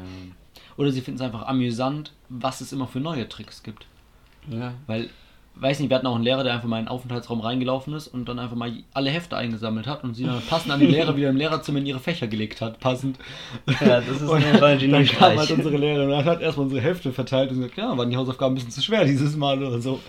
Oder 0.77 0.93
sie 0.93 1.01
finden 1.01 1.21
es 1.21 1.27
einfach 1.27 1.47
amüsant, 1.47 2.13
was 2.29 2.61
es 2.61 2.73
immer 2.73 2.87
für 2.87 3.01
neue 3.01 3.29
Tricks 3.29 3.63
gibt. 3.63 3.87
Ja. 4.49 4.75
Weil, 4.87 5.11
weiß 5.59 5.81
nicht, 5.81 5.89
wir 5.89 5.97
hatten 5.97 6.07
auch 6.07 6.15
einen 6.15 6.25
Lehrer, 6.25 6.45
der 6.45 6.55
einfach 6.55 6.69
mal 6.69 6.79
in 6.79 6.85
den 6.85 6.91
Aufenthaltsraum 6.91 7.41
reingelaufen 7.41 7.95
ist 7.95 8.09
und 8.09 8.29
dann 8.29 8.39
einfach 8.39 8.57
mal 8.57 8.73
alle 8.93 9.11
Hefte 9.11 9.37
eingesammelt 9.37 9.87
hat 9.87 10.05
und 10.05 10.15
sie 10.15 10.25
dann 10.25 10.43
passend 10.43 10.71
an 10.71 10.81
die 10.81 10.87
Lehrer 10.87 11.17
wieder 11.17 11.31
im 11.31 11.37
Lehrerzimmer 11.37 11.79
in 11.79 11.87
ihre 11.87 11.99
Fächer 11.99 12.27
gelegt 12.27 12.61
hat, 12.61 12.79
passend. 12.79 13.19
Ja, 13.81 14.01
das 14.01 14.09
ist 14.09 14.23
Und 14.29 14.45
ein 14.45 14.91
dann 14.91 15.07
kam 15.07 15.39
halt 15.39 15.51
unsere 15.51 15.77
Lehrerin 15.77 16.11
und 16.11 16.25
hat 16.25 16.43
erstmal 16.43 16.65
unsere 16.65 16.83
Hefte 16.83 17.13
verteilt 17.13 17.51
und 17.51 17.57
gesagt, 17.57 17.79
ja, 17.79 17.97
waren 17.97 18.11
die 18.11 18.17
Hausaufgaben 18.17 18.53
ein 18.53 18.57
bisschen 18.57 18.71
zu 18.71 18.83
schwer 18.83 19.05
dieses 19.05 19.37
Mal 19.37 19.63
oder 19.63 19.81
so. 19.81 20.01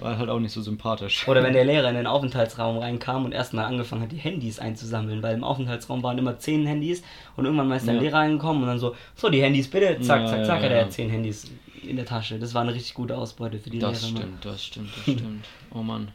War 0.00 0.16
halt 0.18 0.30
auch 0.30 0.38
nicht 0.40 0.52
so 0.52 0.62
sympathisch. 0.62 1.28
Oder 1.28 1.42
wenn 1.42 1.52
der 1.52 1.64
Lehrer 1.64 1.88
in 1.90 1.94
den 1.94 2.06
Aufenthaltsraum 2.06 2.78
reinkam 2.78 3.24
und 3.24 3.32
erstmal 3.32 3.66
angefangen 3.66 4.02
hat, 4.02 4.12
die 4.12 4.16
Handys 4.16 4.58
einzusammeln, 4.58 5.22
weil 5.22 5.34
im 5.34 5.44
Aufenthaltsraum 5.44 6.02
waren 6.02 6.16
immer 6.18 6.38
zehn 6.38 6.66
Handys 6.66 7.02
und 7.36 7.44
irgendwann 7.44 7.68
mal 7.68 7.76
ist 7.76 7.86
der 7.86 7.94
Ja. 7.96 8.00
Lehrer 8.00 8.18
reingekommen 8.18 8.62
und 8.62 8.68
dann 8.68 8.78
so, 8.78 8.94
so 9.14 9.28
die 9.28 9.42
Handys 9.42 9.68
bitte, 9.68 10.00
zack, 10.00 10.22
Ja, 10.22 10.26
zack, 10.26 10.38
ja, 10.38 10.44
zack, 10.44 10.62
hat 10.62 10.70
ja. 10.70 10.76
er 10.78 10.90
zehn 10.90 11.10
Handys 11.10 11.50
in 11.82 11.96
der 11.96 12.06
Tasche. 12.06 12.38
Das 12.38 12.54
war 12.54 12.62
eine 12.62 12.72
richtig 12.74 12.94
gute 12.94 13.16
Ausbeute 13.16 13.58
für 13.58 13.70
die 13.70 13.78
Das 13.78 14.02
Lehrer. 14.02 14.16
stimmt, 14.22 14.44
das 14.44 14.64
stimmt, 14.64 14.88
das 14.96 15.02
stimmt. 15.14 15.44
Oh 15.74 15.82
Mann. 15.82 16.08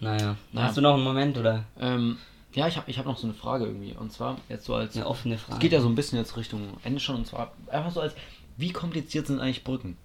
Naja. 0.00 0.36
Ja. 0.52 0.62
Hast 0.62 0.76
du 0.76 0.80
noch 0.80 0.94
einen 0.94 1.04
Moment 1.04 1.36
oder 1.38 1.64
Ähm, 1.80 2.16
ja, 2.54 2.66
ich 2.66 2.76
habe 2.76 2.90
ich 2.90 2.98
hab 2.98 3.06
noch 3.06 3.16
so 3.18 3.26
eine 3.26 3.34
Frage 3.34 3.66
irgendwie. 3.66 3.92
Und 3.92 4.10
zwar 4.12 4.38
jetzt 4.48 4.64
so 4.64 4.74
als 4.74 4.96
eine 4.96 5.06
offene 5.06 5.38
Frage? 5.38 5.54
Es 5.54 5.58
geht 5.60 5.72
ja 5.72 5.80
so 5.80 5.88
ein 5.88 5.94
bisschen 5.94 6.18
jetzt 6.18 6.36
Richtung 6.36 6.62
Ende 6.82 6.98
schon 7.00 7.16
und 7.16 7.26
zwar 7.26 7.52
einfach 7.70 7.90
so 7.92 8.00
als, 8.00 8.14
wie 8.56 8.72
kompliziert 8.72 9.26
sind 9.28 9.40
eigentlich 9.40 9.62
Brücken? 9.62 9.96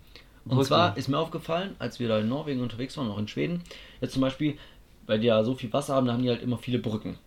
Und 0.45 0.51
Brücken. 0.51 0.67
zwar 0.67 0.97
ist 0.97 1.07
mir 1.07 1.17
aufgefallen, 1.17 1.75
als 1.79 1.99
wir 1.99 2.07
da 2.07 2.19
in 2.19 2.29
Norwegen 2.29 2.61
unterwegs 2.61 2.95
waren, 2.97 3.09
auch 3.09 3.17
in 3.17 3.27
Schweden, 3.27 3.63
jetzt 3.99 4.13
zum 4.13 4.21
Beispiel, 4.21 4.57
weil 5.07 5.19
die 5.19 5.27
ja 5.27 5.43
so 5.43 5.55
viel 5.55 5.73
Wasser 5.73 5.95
haben, 5.95 6.05
da 6.05 6.13
haben 6.13 6.23
die 6.23 6.29
halt 6.29 6.43
immer 6.43 6.57
viele 6.57 6.79
Brücken. 6.79 7.17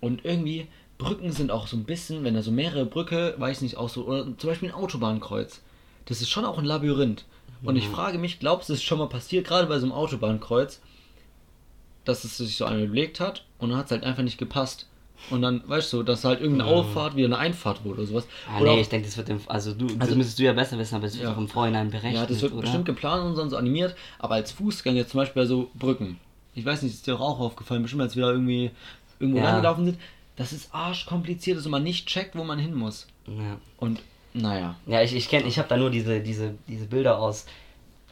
Und 0.00 0.24
irgendwie, 0.24 0.66
Brücken 0.98 1.32
sind 1.32 1.50
auch 1.50 1.66
so 1.66 1.76
ein 1.76 1.84
bisschen, 1.84 2.24
wenn 2.24 2.34
da 2.34 2.42
so 2.42 2.50
mehrere 2.50 2.84
Brücke, 2.84 3.34
weiß 3.38 3.62
nicht, 3.62 3.76
auch 3.76 3.88
so, 3.88 4.06
oder 4.06 4.24
zum 4.38 4.50
Beispiel 4.50 4.70
ein 4.70 4.74
Autobahnkreuz. 4.74 5.62
Das 6.04 6.20
ist 6.20 6.30
schon 6.30 6.44
auch 6.44 6.58
ein 6.58 6.64
Labyrinth. 6.64 7.24
Und 7.62 7.76
ich 7.76 7.88
frage 7.88 8.18
mich, 8.18 8.40
glaubst 8.40 8.68
du, 8.68 8.74
es 8.74 8.80
ist 8.80 8.84
schon 8.84 8.98
mal 8.98 9.08
passiert, 9.08 9.46
gerade 9.46 9.66
bei 9.66 9.78
so 9.78 9.86
einem 9.86 9.94
Autobahnkreuz, 9.94 10.82
dass 12.04 12.24
es 12.24 12.36
sich 12.36 12.56
so 12.56 12.66
einer 12.66 12.82
überlegt 12.82 13.20
hat 13.20 13.46
und 13.58 13.70
dann 13.70 13.78
hat 13.78 13.86
es 13.86 13.92
halt 13.92 14.04
einfach 14.04 14.22
nicht 14.22 14.36
gepasst. 14.36 14.86
Und 15.30 15.42
dann, 15.42 15.62
weißt 15.66 15.92
du, 15.92 16.02
dass 16.02 16.24
halt 16.24 16.40
irgendeine 16.40 16.70
Auffahrt 16.70 17.16
wieder 17.16 17.26
eine 17.26 17.38
Einfahrt 17.38 17.84
wurde 17.84 17.98
oder 18.00 18.06
sowas. 18.08 18.26
Ah, 18.48 18.60
oder 18.60 18.74
nee, 18.74 18.80
ich 18.82 18.88
denke, 18.88 19.06
das 19.06 19.16
wird 19.16 19.28
im, 19.30 19.40
also 19.46 19.72
du, 19.72 19.86
Also- 19.86 19.98
das 19.98 20.14
müsstest 20.14 20.38
du 20.38 20.42
ja 20.44 20.52
besser 20.52 20.78
wissen, 20.78 20.94
aber 20.96 21.06
es 21.06 21.14
wird 21.14 21.24
Ja. 21.24 21.32
auch 21.32 21.38
im 21.38 21.48
Vorhinein 21.48 21.90
berechnet, 21.90 22.14
Ja, 22.14 22.26
das 22.26 22.42
wird 22.42 22.52
oder? 22.52 22.62
bestimmt 22.62 22.84
geplant 22.84 23.24
und 23.24 23.36
dann 23.38 23.48
so 23.50 23.56
animiert, 23.56 23.94
aber 24.18 24.34
als 24.34 24.52
Fußgänger 24.52 25.06
zum 25.06 25.18
Beispiel 25.18 25.42
bei 25.42 25.46
so 25.46 25.70
Brücken. 25.74 26.18
Ich 26.54 26.64
weiß 26.64 26.82
nicht, 26.82 26.92
ist 26.94 27.06
dir 27.06 27.18
auch 27.18 27.40
aufgefallen, 27.40 27.82
bestimmt 27.82 28.02
als 28.02 28.16
wir 28.16 28.26
da 28.26 28.32
irgendwie 28.32 28.70
irgendwo 29.18 29.38
Ja. 29.40 29.44
langgelaufen 29.50 29.86
sind, 29.86 29.98
dass 30.36 30.52
es 30.52 30.72
arschkompliziert 30.72 31.58
ist 31.58 31.64
und 31.64 31.72
man 31.72 31.82
nicht 31.82 32.06
checkt, 32.06 32.36
wo 32.36 32.44
man 32.44 32.58
hin 32.58 32.74
muss. 32.74 33.06
Ja. 33.26 33.56
Und 33.78 34.02
naja. 34.34 34.76
Ja, 34.86 35.00
ich, 35.02 35.14
ich 35.14 35.28
kenne, 35.28 35.46
ich 35.48 35.58
habe 35.58 35.68
da 35.68 35.76
nur 35.76 35.90
diese, 35.90 36.20
diese, 36.20 36.54
diese 36.68 36.86
Bilder 36.86 37.18
aus 37.18 37.46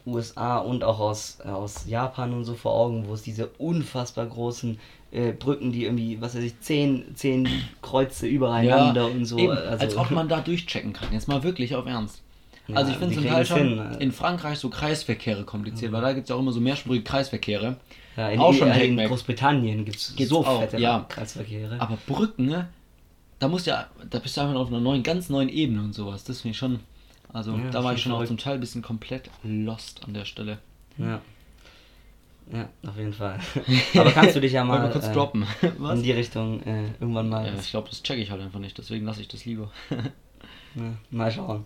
USA 0.05 0.57
und 0.57 0.83
auch 0.83 0.99
aus, 0.99 1.37
äh, 1.45 1.49
aus 1.49 1.85
Japan 1.87 2.33
und 2.33 2.43
so 2.43 2.55
vor 2.55 2.73
Augen, 2.73 3.07
wo 3.07 3.13
es 3.13 3.21
diese 3.21 3.47
unfassbar 3.57 4.25
großen 4.25 4.79
äh, 5.13 5.31
Brücken, 5.31 5.71
die 5.71 5.85
irgendwie, 5.85 6.19
was 6.21 6.35
weiß 6.35 6.43
ich, 6.43 6.59
zehn, 6.59 7.15
zehn 7.15 7.47
Kreuze 7.81 8.25
übereinander 8.25 9.05
und 9.05 9.25
so. 9.25 9.37
eben, 9.37 9.51
also, 9.51 9.85
als 9.85 9.95
ob 9.95 10.11
man 10.11 10.27
da 10.27 10.41
durchchecken 10.41 10.91
kann. 10.91 11.13
Jetzt 11.13 11.27
mal 11.27 11.43
wirklich 11.43 11.75
auf 11.75 11.85
Ernst. 11.85 12.21
Ja, 12.67 12.77
also 12.77 12.91
ich 12.91 12.97
finde 12.97 13.15
zum 13.15 13.25
Teil 13.25 13.45
schon 13.45 13.57
hin, 13.57 13.79
äh. 13.79 14.03
in 14.03 14.11
Frankreich 14.11 14.57
so 14.57 14.69
Kreisverkehre 14.69 15.43
kompliziert, 15.43 15.91
weil 15.91 16.01
da 16.01 16.13
gibt 16.13 16.23
es 16.23 16.29
ja 16.29 16.35
auch 16.35 16.39
immer 16.39 16.53
so 16.53 16.61
mehrspurige 16.61 17.03
Kreisverkehre. 17.03 17.77
ja, 18.15 18.29
in, 18.29 18.39
auch 18.39 18.53
schon 18.53 18.69
in, 18.69 18.97
in. 18.97 19.07
Großbritannien 19.07 19.85
gibt 19.85 19.97
es 19.97 20.15
so 20.29 20.45
auch, 20.45 20.61
fette 20.61 20.79
ja. 20.79 21.05
Kreisverkehre. 21.07 21.79
Aber 21.79 21.97
Brücken, 22.07 22.45
ne? 22.45 22.69
Da 23.39 23.49
musst 23.49 23.67
ja, 23.67 23.87
da 24.09 24.19
bist 24.19 24.37
du 24.37 24.41
einfach 24.41 24.55
auf 24.55 24.69
einer 24.69 24.79
neuen, 24.79 25.03
ganz 25.03 25.29
neuen 25.29 25.49
Ebene 25.49 25.81
und 25.81 25.93
sowas. 25.93 26.23
Das 26.23 26.41
finde 26.41 26.51
ich 26.53 26.57
schon. 26.57 26.79
Also 27.33 27.51
Ja, 27.51 27.69
da 27.71 27.83
war 27.83 27.93
ich 27.93 28.01
schon 28.01 28.13
auch 28.13 28.23
zum 28.25 28.37
Teil 28.37 28.55
ein 28.55 28.59
bisschen 28.59 28.81
komplett 28.81 29.29
lost 29.43 30.03
an 30.05 30.13
der 30.13 30.25
Stelle. 30.25 30.59
Ja. 30.97 31.21
Ja, 32.51 32.69
auf 32.87 32.97
jeden 32.97 33.13
Fall. 33.13 33.39
Aber 33.95 34.11
kannst 34.11 34.35
du 34.35 34.41
dich 34.41 34.51
ja 34.51 34.63
mal 34.63 34.81
wir 34.83 34.89
kurz 34.89 35.07
äh, 35.07 35.13
droppen. 35.13 35.47
Was? 35.77 35.97
in 35.97 36.03
die 36.03 36.11
Richtung 36.11 36.61
äh, 36.63 36.87
irgendwann 36.99 37.29
mal, 37.29 37.45
Ja, 37.45 37.53
ich 37.53 37.71
glaube, 37.71 37.89
das 37.89 38.03
checke 38.03 38.21
ich 38.21 38.31
halt 38.31 38.41
einfach 38.41 38.59
nicht, 38.59 38.77
deswegen 38.77 39.05
lasse 39.05 39.21
ich 39.21 39.27
das 39.27 39.45
lieber. 39.45 39.71
ja, 40.75 40.93
mal 41.09 41.31
schauen. 41.31 41.65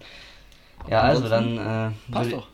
Ja, 0.90 1.02
also 1.02 1.28
dann 1.28 1.58
äh, 1.58 2.12
Passt 2.12 2.32
doch. 2.32 2.48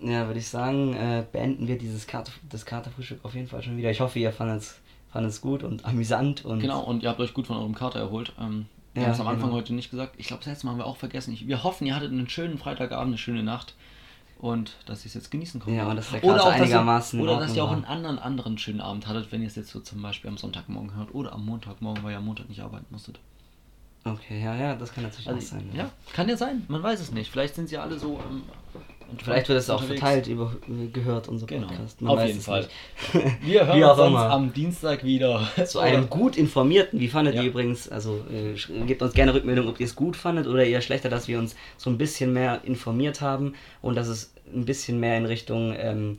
Ja, 0.00 0.26
würde 0.26 0.38
ich 0.38 0.48
sagen, 0.48 0.94
äh, 0.94 1.24
beenden 1.30 1.66
wir 1.66 1.78
dieses 1.78 2.06
Karte, 2.06 2.32
das 2.48 2.64
Katerfrühstück 2.64 3.24
auf 3.24 3.34
jeden 3.34 3.48
Fall 3.48 3.62
schon 3.62 3.76
wieder. 3.76 3.90
Ich 3.90 4.00
hoffe, 4.00 4.18
ihr 4.18 4.32
fandet 4.32 4.62
es 4.62 4.80
fandet 5.10 5.32
es 5.32 5.40
gut 5.40 5.62
und 5.62 5.84
amüsant 5.84 6.44
und 6.44 6.60
Genau, 6.60 6.82
und 6.82 7.02
ihr 7.02 7.08
habt 7.08 7.20
euch 7.20 7.34
gut 7.34 7.46
von 7.46 7.56
eurem 7.56 7.74
Kater 7.74 7.98
erholt. 7.98 8.32
Ähm, 8.38 8.66
wir 8.92 9.02
Ja, 9.02 9.08
haben 9.08 9.14
es 9.14 9.20
am 9.20 9.28
Anfang 9.28 9.48
genau. 9.50 9.60
heute 9.60 9.74
nicht 9.74 9.90
gesagt. 9.90 10.14
Ich 10.18 10.26
glaube, 10.26 10.40
das 10.40 10.52
letzte 10.52 10.66
Mal 10.66 10.72
haben 10.72 10.78
wir 10.78 10.86
auch 10.86 10.96
vergessen. 10.96 11.32
Ich, 11.32 11.46
wir 11.46 11.64
hoffen, 11.64 11.86
ihr 11.86 11.96
hattet 11.96 12.12
einen 12.12 12.28
schönen 12.28 12.58
Freitagabend, 12.58 13.08
eine 13.08 13.18
schöne 13.18 13.42
Nacht. 13.42 13.74
Und 14.38 14.76
dass 14.86 15.04
ihr 15.04 15.08
es 15.08 15.14
jetzt 15.14 15.30
genießen 15.32 15.60
konntet. 15.60 15.78
Ja, 15.78 15.88
und 15.88 15.96
dass 15.96 16.10
der 16.10 16.22
oder 16.22 16.42
auch, 16.42 16.46
dass 16.52 16.60
einigermaßen 16.60 17.18
ihr, 17.18 17.24
in 17.24 17.28
Oder 17.28 17.40
dass 17.40 17.56
ihr 17.56 17.64
auch 17.64 17.72
einen 17.72 17.84
anderen, 17.84 18.18
anderen 18.20 18.56
schönen 18.56 18.80
Abend 18.80 19.08
hattet, 19.08 19.32
wenn 19.32 19.40
ihr 19.42 19.48
es 19.48 19.56
jetzt 19.56 19.70
so 19.70 19.80
zum 19.80 20.00
Beispiel 20.00 20.30
am 20.30 20.36
Sonntagmorgen 20.36 20.94
hört. 20.94 21.12
Oder 21.12 21.32
am 21.32 21.44
Montagmorgen, 21.44 22.04
weil 22.04 22.12
ihr 22.12 22.18
am 22.18 22.24
Montag 22.26 22.48
nicht 22.48 22.60
arbeiten 22.62 22.86
musstet. 22.90 23.18
Okay, 24.04 24.40
ja, 24.42 24.54
ja, 24.54 24.76
das 24.76 24.92
kann 24.94 25.02
natürlich 25.04 25.28
Also, 25.28 25.40
auch 25.40 25.50
sein. 25.58 25.70
ja, 25.74 25.90
kann 26.12 26.28
ja 26.28 26.36
sein. 26.36 26.64
Man 26.68 26.82
weiß 26.82 27.00
es 27.00 27.10
nicht. 27.10 27.30
Vielleicht 27.32 27.56
sind 27.56 27.68
sie 27.68 27.78
alle 27.78 27.98
so. 27.98 28.20
Ähm, 28.30 28.42
Vielleicht 29.22 29.48
wird 29.48 29.58
es 29.58 29.70
auch 29.70 29.82
verteilt 29.82 30.26
über 30.26 30.52
gehört, 30.92 31.28
unser 31.28 31.46
Genau. 31.46 31.66
Podcast. 31.68 31.98
Auf 32.04 32.18
weiß 32.18 32.28
jeden 32.28 32.40
Fall. 32.40 32.68
Wir 33.42 33.66
hören 33.66 33.78
Wie 33.80 33.84
uns 33.84 33.98
immer. 33.98 34.30
am 34.30 34.52
Dienstag 34.52 35.02
wieder. 35.04 35.48
Zu 35.66 35.78
einem 35.80 36.10
gut 36.10 36.36
informierten, 36.36 37.00
wie 37.00 37.08
fandet 37.08 37.34
Ja. 37.34 37.42
ihr 37.42 37.48
übrigens, 37.48 37.88
also 37.88 38.22
äh, 38.30 38.54
gebt 38.86 39.00
uns 39.02 39.14
gerne 39.14 39.32
Rückmeldung, 39.34 39.66
ob 39.68 39.80
ihr 39.80 39.86
es 39.86 39.96
gut 39.96 40.14
fandet 40.16 40.46
oder 40.46 40.64
eher 40.64 40.80
schlechter, 40.82 41.08
dass 41.08 41.26
wir 41.26 41.38
uns 41.38 41.56
so 41.78 41.88
ein 41.90 41.96
bisschen 41.98 42.32
mehr 42.32 42.60
informiert 42.64 43.20
haben 43.20 43.54
und 43.80 43.94
dass 43.96 44.08
es 44.08 44.32
ein 44.54 44.64
bisschen 44.66 45.00
mehr 45.00 45.16
in 45.16 45.24
Richtung 45.26 45.74
ähm, 45.78 46.18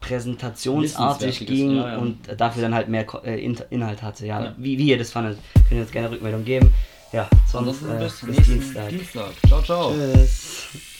präsentationsartig 0.00 1.46
ging 1.46 1.76
ja, 1.76 1.92
ja. 1.94 1.98
und 1.98 2.18
dafür 2.36 2.62
dann 2.62 2.74
halt 2.74 2.88
mehr 2.88 3.06
äh, 3.24 3.42
In- 3.42 3.58
Inhalt 3.70 4.02
hatte. 4.02 4.26
Ja. 4.26 4.54
Wie, 4.58 4.78
wie 4.78 4.88
ihr 4.90 4.98
das 4.98 5.10
fandet, 5.12 5.38
könnt 5.54 5.72
ihr 5.72 5.80
uns 5.80 5.90
gerne 5.90 6.10
Rückmeldung 6.10 6.44
geben. 6.44 6.72
Ja, 7.12 7.28
sonst 7.50 7.82
äh, 7.82 7.98
bis 7.98 8.20
bis 8.20 8.46
Dienstag. 8.46 8.90
Dienstag. 8.90 9.30
Ciao, 9.46 9.62
ciao. 9.62 9.92
Tschüss. 9.92 10.97